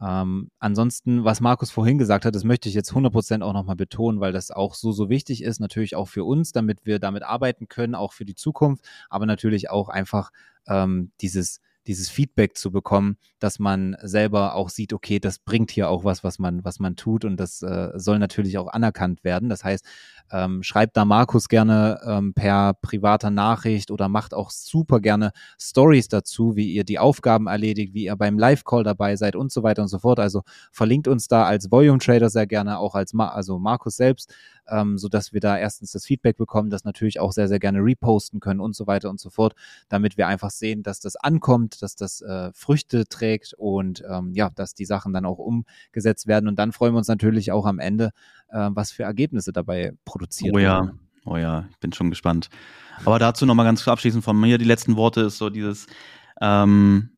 Ähm, 0.00 0.50
ansonsten, 0.58 1.24
was 1.24 1.40
Markus 1.40 1.70
vorhin 1.70 1.96
gesagt 1.96 2.24
hat, 2.24 2.34
das 2.34 2.44
möchte 2.44 2.68
ich 2.68 2.74
jetzt 2.74 2.92
100% 2.92 3.42
auch 3.42 3.52
nochmal 3.52 3.76
betonen, 3.76 4.20
weil 4.20 4.32
das 4.32 4.50
auch 4.50 4.74
so, 4.74 4.92
so 4.92 5.08
wichtig 5.08 5.42
ist, 5.42 5.58
natürlich 5.58 5.96
auch 5.96 6.08
für 6.08 6.24
uns, 6.24 6.52
damit 6.52 6.84
wir 6.84 6.98
damit 6.98 7.22
arbeiten 7.22 7.68
können, 7.68 7.94
auch 7.94 8.12
für 8.12 8.26
die 8.26 8.34
Zukunft, 8.34 8.84
aber 9.08 9.24
natürlich 9.24 9.70
auch 9.70 9.88
einfach 9.88 10.32
ähm, 10.66 11.12
dieses 11.20 11.60
dieses 11.86 12.08
Feedback 12.08 12.56
zu 12.56 12.70
bekommen, 12.70 13.16
dass 13.38 13.58
man 13.58 13.96
selber 14.02 14.54
auch 14.54 14.68
sieht, 14.68 14.92
okay, 14.92 15.18
das 15.18 15.38
bringt 15.38 15.70
hier 15.70 15.88
auch 15.88 16.04
was, 16.04 16.24
was 16.24 16.38
man, 16.38 16.64
was 16.64 16.80
man 16.80 16.96
tut 16.96 17.24
und 17.24 17.38
das 17.38 17.62
äh, 17.62 17.92
soll 17.94 18.18
natürlich 18.18 18.58
auch 18.58 18.68
anerkannt 18.68 19.24
werden. 19.24 19.48
Das 19.48 19.64
heißt, 19.64 19.84
ähm, 20.32 20.62
schreibt 20.62 20.96
da 20.96 21.04
Markus 21.04 21.48
gerne 21.48 22.00
ähm, 22.04 22.34
per 22.34 22.74
privater 22.74 23.30
Nachricht 23.30 23.90
oder 23.90 24.08
macht 24.08 24.34
auch 24.34 24.50
super 24.50 25.00
gerne 25.00 25.30
Stories 25.60 26.08
dazu, 26.08 26.56
wie 26.56 26.72
ihr 26.72 26.84
die 26.84 26.98
Aufgaben 26.98 27.46
erledigt, 27.46 27.94
wie 27.94 28.04
ihr 28.04 28.16
beim 28.16 28.38
Live-Call 28.38 28.82
dabei 28.82 29.16
seid 29.16 29.36
und 29.36 29.52
so 29.52 29.62
weiter 29.62 29.82
und 29.82 29.88
so 29.88 29.98
fort. 29.98 30.18
Also 30.18 30.42
verlinkt 30.72 31.08
uns 31.08 31.28
da 31.28 31.44
als 31.44 31.70
Volume 31.70 31.98
Trader 31.98 32.30
sehr 32.30 32.46
gerne, 32.46 32.78
auch 32.78 32.94
als 32.94 33.12
Ma 33.12 33.28
also 33.28 33.58
Markus 33.58 33.96
selbst 33.96 34.32
ähm, 34.68 34.98
sodass 34.98 35.32
wir 35.32 35.40
da 35.40 35.58
erstens 35.58 35.92
das 35.92 36.04
Feedback 36.04 36.36
bekommen, 36.36 36.70
das 36.70 36.84
natürlich 36.84 37.20
auch 37.20 37.32
sehr, 37.32 37.48
sehr 37.48 37.58
gerne 37.58 37.78
reposten 37.80 38.40
können 38.40 38.60
und 38.60 38.74
so 38.74 38.86
weiter 38.86 39.10
und 39.10 39.20
so 39.20 39.30
fort, 39.30 39.54
damit 39.88 40.16
wir 40.16 40.26
einfach 40.26 40.50
sehen, 40.50 40.82
dass 40.82 41.00
das 41.00 41.16
ankommt, 41.16 41.82
dass 41.82 41.96
das 41.96 42.20
äh, 42.20 42.50
Früchte 42.52 43.06
trägt 43.06 43.54
und 43.54 44.02
ähm, 44.08 44.32
ja, 44.34 44.50
dass 44.50 44.74
die 44.74 44.84
Sachen 44.84 45.12
dann 45.12 45.24
auch 45.24 45.38
umgesetzt 45.38 46.26
werden. 46.26 46.48
Und 46.48 46.58
dann 46.58 46.72
freuen 46.72 46.94
wir 46.94 46.98
uns 46.98 47.08
natürlich 47.08 47.52
auch 47.52 47.66
am 47.66 47.78
Ende, 47.78 48.10
äh, 48.48 48.68
was 48.70 48.92
für 48.92 49.04
Ergebnisse 49.04 49.52
dabei 49.52 49.92
produziert 50.04 50.54
oh, 50.54 50.58
ja. 50.58 50.82
werden. 50.82 51.00
Oh 51.24 51.36
ja, 51.36 51.66
ich 51.70 51.78
bin 51.78 51.92
schon 51.92 52.10
gespannt. 52.10 52.48
Aber 53.04 53.18
dazu 53.18 53.46
nochmal 53.46 53.66
ganz 53.66 53.86
abschließend 53.86 54.24
von 54.24 54.38
mir, 54.38 54.58
die 54.58 54.64
letzten 54.64 54.96
Worte 54.96 55.22
ist 55.22 55.38
so 55.38 55.50
dieses, 55.50 55.86
ähm, 56.40 57.15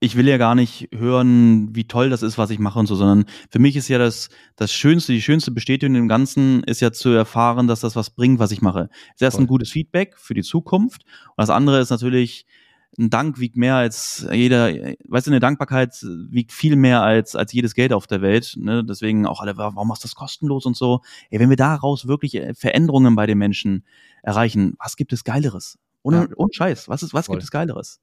ich 0.00 0.16
will 0.16 0.28
ja 0.28 0.36
gar 0.36 0.54
nicht 0.54 0.88
hören, 0.94 1.74
wie 1.74 1.86
toll 1.88 2.08
das 2.08 2.22
ist, 2.22 2.38
was 2.38 2.50
ich 2.50 2.58
mache 2.58 2.78
und 2.78 2.86
so, 2.86 2.94
sondern 2.94 3.24
für 3.50 3.58
mich 3.58 3.74
ist 3.76 3.88
ja 3.88 3.98
das, 3.98 4.28
das 4.54 4.72
Schönste, 4.72 5.12
die 5.12 5.22
schönste 5.22 5.50
Bestätigung 5.50 5.96
im 5.96 6.08
Ganzen 6.08 6.62
ist 6.64 6.80
ja 6.80 6.92
zu 6.92 7.10
erfahren, 7.10 7.66
dass 7.66 7.80
das 7.80 7.96
was 7.96 8.10
bringt, 8.10 8.38
was 8.38 8.52
ich 8.52 8.62
mache. 8.62 8.88
Das 8.88 9.16
ist 9.16 9.22
erst 9.22 9.38
ein 9.40 9.46
gutes 9.48 9.70
Feedback 9.70 10.16
für 10.16 10.34
die 10.34 10.42
Zukunft. 10.42 11.02
Und 11.04 11.38
das 11.38 11.50
andere 11.50 11.80
ist 11.80 11.90
natürlich, 11.90 12.46
ein 12.96 13.10
Dank 13.10 13.38
wiegt 13.38 13.56
mehr 13.56 13.74
als 13.74 14.26
jeder, 14.32 14.68
weißt 15.08 15.26
du, 15.26 15.30
eine 15.30 15.40
Dankbarkeit 15.40 15.94
wiegt 16.02 16.52
viel 16.52 16.76
mehr 16.76 17.02
als, 17.02 17.36
als 17.36 17.52
jedes 17.52 17.74
Geld 17.74 17.92
auf 17.92 18.06
der 18.06 18.22
Welt. 18.22 18.54
Ne? 18.56 18.84
Deswegen 18.84 19.26
auch 19.26 19.40
alle, 19.40 19.56
warum 19.56 19.88
machst 19.88 20.04
du 20.04 20.08
das 20.08 20.14
kostenlos 20.14 20.64
und 20.64 20.76
so? 20.76 21.02
Ey, 21.30 21.38
wenn 21.38 21.50
wir 21.50 21.56
daraus 21.56 22.06
wirklich 22.06 22.36
äh, 22.36 22.54
Veränderungen 22.54 23.14
bei 23.14 23.26
den 23.26 23.38
Menschen 23.38 23.84
erreichen, 24.22 24.74
was 24.78 24.96
gibt 24.96 25.12
es 25.12 25.24
Geileres? 25.24 25.78
Ohne, 26.02 26.28
ja. 26.30 26.36
ohne 26.36 26.52
Scheiß, 26.52 26.88
was, 26.88 27.02
ist, 27.02 27.12
was 27.12 27.26
gibt 27.26 27.42
es 27.42 27.50
Geileres? 27.50 28.00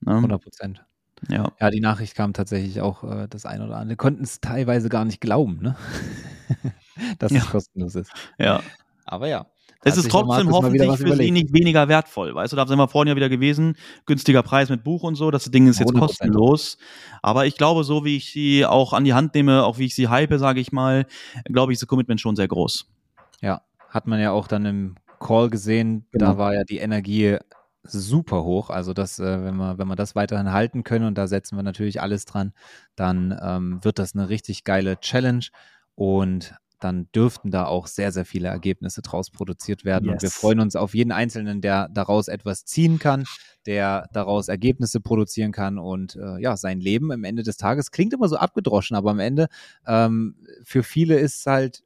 Ne? 0.00 0.14
100 0.14 0.42
Prozent. 0.42 0.84
Ja. 1.28 1.52
ja, 1.60 1.70
die 1.70 1.80
Nachricht 1.80 2.14
kam 2.14 2.32
tatsächlich 2.32 2.80
auch 2.80 3.04
äh, 3.04 3.28
das 3.28 3.46
eine 3.46 3.64
oder 3.64 3.76
andere. 3.76 3.96
Konnten 3.96 4.24
es 4.24 4.40
teilweise 4.40 4.88
gar 4.88 5.04
nicht 5.04 5.20
glauben, 5.20 5.58
ne? 5.62 5.76
dass 7.18 7.32
ja. 7.32 7.38
es 7.38 7.50
kostenlos 7.50 7.94
ist. 7.94 8.10
Ja. 8.38 8.60
Aber 9.04 9.28
ja. 9.28 9.46
Es 9.84 9.96
ist 9.96 10.10
trotzdem 10.10 10.50
hoffentlich 10.52 10.96
für 10.96 11.16
sie 11.16 11.32
nicht 11.32 11.52
weniger 11.52 11.88
wertvoll. 11.88 12.34
Weißt 12.34 12.52
du, 12.52 12.56
da 12.56 12.66
sind 12.66 12.78
wir 12.78 12.86
vorhin 12.86 13.08
ja 13.08 13.16
wieder 13.16 13.28
gewesen. 13.28 13.76
Günstiger 14.06 14.44
Preis 14.44 14.68
mit 14.68 14.84
Buch 14.84 15.02
und 15.02 15.16
so. 15.16 15.32
Das 15.32 15.50
Ding 15.50 15.66
ist 15.66 15.80
jetzt 15.80 15.92
100%. 15.92 15.98
kostenlos. 15.98 16.78
Aber 17.20 17.46
ich 17.46 17.56
glaube, 17.56 17.82
so 17.82 18.04
wie 18.04 18.16
ich 18.16 18.30
sie 18.30 18.64
auch 18.64 18.92
an 18.92 19.04
die 19.04 19.12
Hand 19.14 19.34
nehme, 19.34 19.64
auch 19.64 19.78
wie 19.78 19.86
ich 19.86 19.96
sie 19.96 20.08
hype, 20.08 20.38
sage 20.38 20.60
ich 20.60 20.70
mal, 20.70 21.06
glaube 21.44 21.72
ich, 21.72 21.76
ist 21.76 21.82
das 21.82 21.88
Commitment 21.88 22.20
schon 22.20 22.36
sehr 22.36 22.46
groß. 22.46 22.86
Ja, 23.40 23.62
hat 23.88 24.06
man 24.06 24.20
ja 24.20 24.30
auch 24.30 24.46
dann 24.46 24.66
im 24.66 24.94
Call 25.18 25.50
gesehen. 25.50 26.06
Genau. 26.12 26.26
Da 26.26 26.38
war 26.38 26.54
ja 26.54 26.62
die 26.62 26.78
Energie 26.78 27.38
super 27.84 28.44
hoch. 28.44 28.70
Also 28.70 28.92
das, 28.92 29.18
äh, 29.18 29.44
wenn 29.44 29.56
wir, 29.56 29.78
wenn 29.78 29.88
wir 29.88 29.96
das 29.96 30.14
weiterhin 30.14 30.52
halten 30.52 30.84
können 30.84 31.06
und 31.06 31.18
da 31.18 31.26
setzen 31.26 31.56
wir 31.56 31.62
natürlich 31.62 32.00
alles 32.00 32.24
dran, 32.24 32.52
dann 32.96 33.38
ähm, 33.42 33.78
wird 33.82 33.98
das 33.98 34.14
eine 34.14 34.28
richtig 34.28 34.64
geile 34.64 34.98
Challenge. 35.00 35.46
Und 35.94 36.54
dann 36.82 37.08
dürften 37.14 37.50
da 37.50 37.66
auch 37.66 37.86
sehr, 37.86 38.12
sehr 38.12 38.24
viele 38.24 38.48
Ergebnisse 38.48 39.02
draus 39.02 39.30
produziert 39.30 39.84
werden. 39.84 40.06
Yes. 40.06 40.14
Und 40.14 40.22
wir 40.22 40.30
freuen 40.30 40.60
uns 40.60 40.76
auf 40.76 40.94
jeden 40.94 41.12
Einzelnen, 41.12 41.60
der 41.60 41.88
daraus 41.88 42.28
etwas 42.28 42.64
ziehen 42.64 42.98
kann, 42.98 43.24
der 43.66 44.08
daraus 44.12 44.48
Ergebnisse 44.48 45.00
produzieren 45.00 45.52
kann 45.52 45.78
und 45.78 46.16
äh, 46.16 46.40
ja, 46.40 46.56
sein 46.56 46.80
Leben 46.80 47.12
am 47.12 47.24
Ende 47.24 47.42
des 47.42 47.56
Tages 47.56 47.90
klingt 47.90 48.12
immer 48.12 48.28
so 48.28 48.36
abgedroschen, 48.36 48.96
aber 48.96 49.10
am 49.10 49.20
Ende 49.20 49.48
ähm, 49.86 50.36
für 50.64 50.82
viele 50.82 51.18
ist 51.18 51.46
halt 51.46 51.84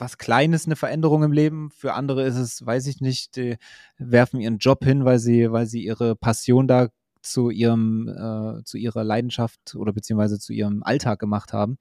was 0.00 0.18
Kleines 0.18 0.66
eine 0.66 0.76
Veränderung 0.76 1.22
im 1.22 1.32
Leben. 1.32 1.70
Für 1.70 1.94
andere 1.94 2.24
ist 2.24 2.36
es, 2.36 2.64
weiß 2.64 2.86
ich 2.86 3.00
nicht, 3.00 3.36
die 3.36 3.56
werfen 3.98 4.40
ihren 4.40 4.58
Job 4.58 4.84
hin, 4.84 5.04
weil 5.04 5.18
sie, 5.18 5.52
weil 5.52 5.66
sie 5.66 5.84
ihre 5.84 6.16
Passion 6.16 6.66
da 6.66 6.88
zu 7.22 7.50
ihrem, 7.50 8.08
äh, 8.08 8.64
zu 8.64 8.78
ihrer 8.78 9.04
Leidenschaft 9.04 9.74
oder 9.74 9.92
beziehungsweise 9.92 10.38
zu 10.38 10.52
ihrem 10.52 10.82
Alltag 10.82 11.18
gemacht 11.18 11.52
haben. 11.52 11.78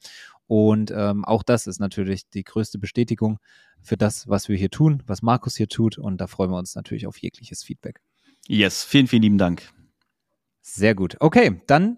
Und 0.47 0.91
ähm, 0.95 1.23
auch 1.25 1.43
das 1.43 1.67
ist 1.67 1.79
natürlich 1.79 2.29
die 2.29 2.43
größte 2.43 2.79
Bestätigung 2.79 3.39
für 3.81 3.97
das, 3.97 4.27
was 4.27 4.49
wir 4.49 4.57
hier 4.57 4.69
tun, 4.69 5.03
was 5.05 5.21
Markus 5.21 5.55
hier 5.55 5.67
tut. 5.67 5.97
Und 5.97 6.19
da 6.19 6.27
freuen 6.27 6.51
wir 6.51 6.57
uns 6.57 6.75
natürlich 6.75 7.07
auf 7.07 7.17
jegliches 7.17 7.63
Feedback. 7.63 8.01
Yes, 8.47 8.83
vielen, 8.83 9.07
vielen 9.07 9.21
lieben 9.21 9.37
Dank. 9.37 9.71
Sehr 10.61 10.95
gut. 10.95 11.17
Okay, 11.19 11.61
dann 11.67 11.97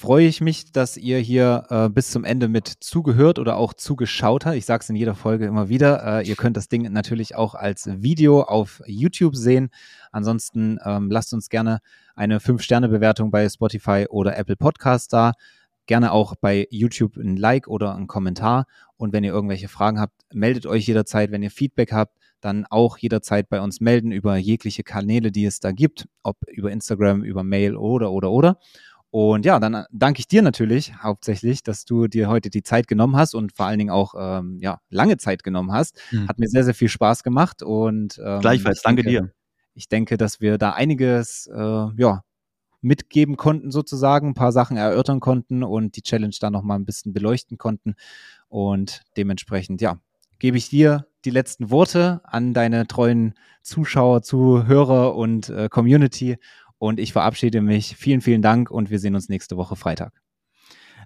freue 0.00 0.26
ich 0.26 0.40
mich, 0.40 0.72
dass 0.72 0.96
ihr 0.96 1.18
hier 1.18 1.64
äh, 1.68 1.88
bis 1.88 2.10
zum 2.10 2.24
Ende 2.24 2.48
mit 2.48 2.68
zugehört 2.68 3.38
oder 3.38 3.56
auch 3.56 3.74
zugeschaut 3.74 4.46
habt. 4.46 4.56
Ich 4.56 4.66
sage 4.66 4.82
es 4.82 4.90
in 4.90 4.96
jeder 4.96 5.14
Folge 5.14 5.46
immer 5.46 5.68
wieder. 5.68 6.20
Äh, 6.20 6.28
ihr 6.28 6.36
könnt 6.36 6.56
das 6.56 6.68
Ding 6.68 6.90
natürlich 6.92 7.34
auch 7.34 7.54
als 7.54 7.86
Video 7.86 8.42
auf 8.42 8.82
YouTube 8.86 9.36
sehen. 9.36 9.70
Ansonsten 10.12 10.78
ähm, 10.84 11.10
lasst 11.10 11.34
uns 11.34 11.48
gerne 11.48 11.80
eine 12.14 12.38
5-Sterne-Bewertung 12.38 13.30
bei 13.30 13.48
Spotify 13.48 14.06
oder 14.08 14.38
Apple 14.38 14.56
Podcast 14.56 15.12
da. 15.12 15.32
Gerne 15.86 16.12
auch 16.12 16.34
bei 16.34 16.66
YouTube 16.70 17.16
ein 17.16 17.36
Like 17.36 17.68
oder 17.68 17.94
ein 17.94 18.06
Kommentar. 18.06 18.66
Und 18.96 19.12
wenn 19.12 19.24
ihr 19.24 19.32
irgendwelche 19.32 19.68
Fragen 19.68 20.00
habt, 20.00 20.14
meldet 20.32 20.66
euch 20.66 20.86
jederzeit. 20.86 21.30
Wenn 21.30 21.42
ihr 21.42 21.50
Feedback 21.50 21.92
habt, 21.92 22.16
dann 22.40 22.66
auch 22.70 22.98
jederzeit 22.98 23.48
bei 23.48 23.60
uns 23.60 23.80
melden 23.80 24.12
über 24.12 24.36
jegliche 24.36 24.82
Kanäle, 24.82 25.30
die 25.30 25.44
es 25.44 25.60
da 25.60 25.72
gibt, 25.72 26.08
ob 26.22 26.38
über 26.48 26.70
Instagram, 26.70 27.22
über 27.22 27.42
Mail 27.44 27.76
oder, 27.76 28.12
oder, 28.12 28.30
oder. 28.30 28.58
Und 29.10 29.44
ja, 29.44 29.58
dann 29.58 29.86
danke 29.90 30.20
ich 30.20 30.28
dir 30.28 30.40
natürlich 30.40 30.94
hauptsächlich, 31.02 31.64
dass 31.64 31.84
du 31.84 32.06
dir 32.06 32.28
heute 32.28 32.48
die 32.48 32.62
Zeit 32.62 32.86
genommen 32.86 33.16
hast 33.16 33.34
und 33.34 33.56
vor 33.56 33.66
allen 33.66 33.78
Dingen 33.78 33.90
auch 33.90 34.14
ähm, 34.16 34.58
ja, 34.60 34.80
lange 34.88 35.16
Zeit 35.16 35.42
genommen 35.42 35.72
hast. 35.72 36.00
Hm. 36.10 36.28
Hat 36.28 36.38
mir 36.38 36.48
sehr, 36.48 36.64
sehr 36.64 36.74
viel 36.74 36.88
Spaß 36.88 37.24
gemacht 37.24 37.62
und 37.62 38.20
ähm, 38.24 38.40
gleichfalls, 38.40 38.82
danke 38.82 39.02
denke, 39.02 39.22
dir. 39.22 39.32
Ich 39.74 39.88
denke, 39.88 40.16
dass 40.16 40.40
wir 40.40 40.58
da 40.58 40.72
einiges 40.72 41.48
äh, 41.52 41.58
ja, 41.58 42.22
mitgeben 42.82 43.36
konnten, 43.36 43.72
sozusagen, 43.72 44.28
ein 44.28 44.34
paar 44.34 44.52
Sachen 44.52 44.76
erörtern 44.76 45.20
konnten 45.20 45.64
und 45.64 45.96
die 45.96 46.02
Challenge 46.02 46.34
da 46.40 46.50
nochmal 46.50 46.78
ein 46.78 46.84
bisschen 46.84 47.12
beleuchten 47.12 47.58
konnten. 47.58 47.94
Und 48.48 49.02
dementsprechend, 49.16 49.80
ja, 49.80 49.98
gebe 50.38 50.56
ich 50.56 50.68
dir 50.68 51.06
die 51.24 51.30
letzten 51.30 51.70
Worte 51.70 52.20
an 52.24 52.54
deine 52.54 52.86
treuen 52.86 53.34
Zuschauer, 53.62 54.22
Zuhörer 54.22 55.14
und 55.14 55.48
äh, 55.50 55.68
Community. 55.68 56.38
Und 56.80 56.98
ich 56.98 57.12
verabschiede 57.12 57.60
mich. 57.60 57.94
Vielen, 57.96 58.22
vielen 58.22 58.40
Dank 58.40 58.70
und 58.70 58.88
wir 58.88 58.98
sehen 58.98 59.14
uns 59.14 59.28
nächste 59.28 59.58
Woche 59.58 59.76
Freitag. 59.76 60.14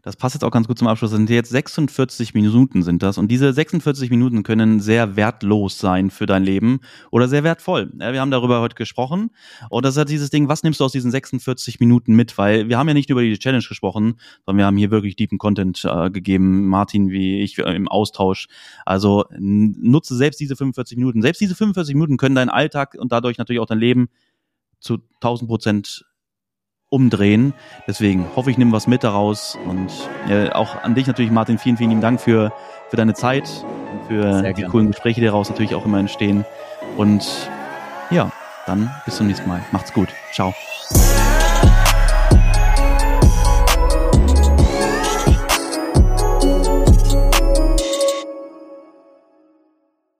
Das 0.05 0.15
passt 0.15 0.37
jetzt 0.37 0.45
auch 0.45 0.53
ganz 0.53 0.69
gut 0.69 0.79
zum 0.79 0.87
Abschluss. 0.87 1.11
Das 1.11 1.17
sind 1.17 1.31
jetzt 1.31 1.51
46 1.51 2.33
Minuten 2.33 2.85
sind 2.85 3.03
das. 3.03 3.19
Und 3.19 3.29
diese 3.29 3.53
46 3.53 4.09
Minuten 4.09 4.45
können 4.45 4.79
sehr 4.79 5.17
wertlos 5.17 5.79
sein 5.79 6.11
für 6.11 6.27
dein 6.27 6.45
Leben 6.45 6.81
oder 7.11 7.27
sehr 7.27 7.43
wertvoll. 7.43 7.91
Wir 7.95 8.21
haben 8.21 8.31
darüber 8.31 8.61
heute 8.61 8.77
gesprochen. 8.77 9.31
Und 9.69 9.85
das 9.85 9.95
ist 9.95 9.99
halt 9.99 10.11
dieses 10.11 10.31
Ding, 10.31 10.47
was 10.47 10.63
nimmst 10.63 10.79
du 10.79 10.85
aus 10.85 10.93
diesen 10.93 11.11
46 11.11 11.81
Minuten 11.81 12.15
mit? 12.15 12.39
Weil 12.39 12.69
wir 12.69 12.79
haben 12.79 12.87
ja 12.87 12.95
nicht 12.95 13.11
über 13.11 13.23
die 13.23 13.37
Challenge 13.37 13.65
gesprochen, 13.67 14.21
sondern 14.45 14.59
wir 14.59 14.67
haben 14.67 14.77
hier 14.77 14.93
wirklich 14.93 15.17
deepen 15.17 15.39
Content 15.39 15.85
äh, 15.85 16.11
gegeben. 16.11 16.69
Martin 16.69 17.11
wie 17.11 17.41
ich 17.41 17.59
äh, 17.59 17.75
im 17.75 17.89
Austausch. 17.89 18.47
Also 18.87 19.25
nutze 19.39 20.15
selbst 20.15 20.39
diese 20.39 20.55
45 20.55 20.99
Minuten. 20.99 21.21
Selbst 21.21 21.41
diese 21.41 21.57
45 21.57 21.95
Minuten 21.95 22.17
können 22.17 22.37
deinen 22.37 22.51
Alltag 22.51 22.95
und 22.97 23.11
dadurch 23.11 23.39
natürlich 23.39 23.61
auch 23.61 23.67
dein 23.67 23.81
Leben 23.81 24.09
zu 24.85 24.99
1000 25.17 25.49
Prozent 25.49 26.05
umdrehen. 26.91 27.55
Deswegen 27.89 28.27
hoffe 28.37 28.51
ich, 28.51 28.59
nehme 28.59 28.73
was 28.73 28.87
mit 28.87 29.03
daraus. 29.03 29.59
Und 29.67 29.91
äh, 30.29 30.51
auch 30.51 30.83
an 30.83 30.95
dich 30.95 31.07
natürlich, 31.07 31.33
Martin, 31.33 31.59
vielen, 31.59 31.77
vielen 31.77 31.91
lieben 31.91 32.03
Dank 32.03 32.21
für, 32.21 32.53
für 32.91 32.97
deine 32.97 33.15
Zeit 33.15 33.65
und 33.93 34.07
für 34.07 34.41
Sehr 34.41 34.53
die 34.53 34.63
coolen 34.65 34.89
Gespräche, 34.89 35.21
die 35.21 35.27
daraus 35.27 35.49
natürlich 35.49 35.75
auch 35.75 35.85
immer 35.85 35.99
entstehen. 35.99 36.45
Und 36.97 37.51
ja, 38.11 38.31
dann 38.67 38.95
bis 39.05 39.17
zum 39.17 39.27
nächsten 39.27 39.49
Mal. 39.49 39.65
Macht's 39.73 39.93
gut. 39.93 40.09
Ciao. 40.33 40.55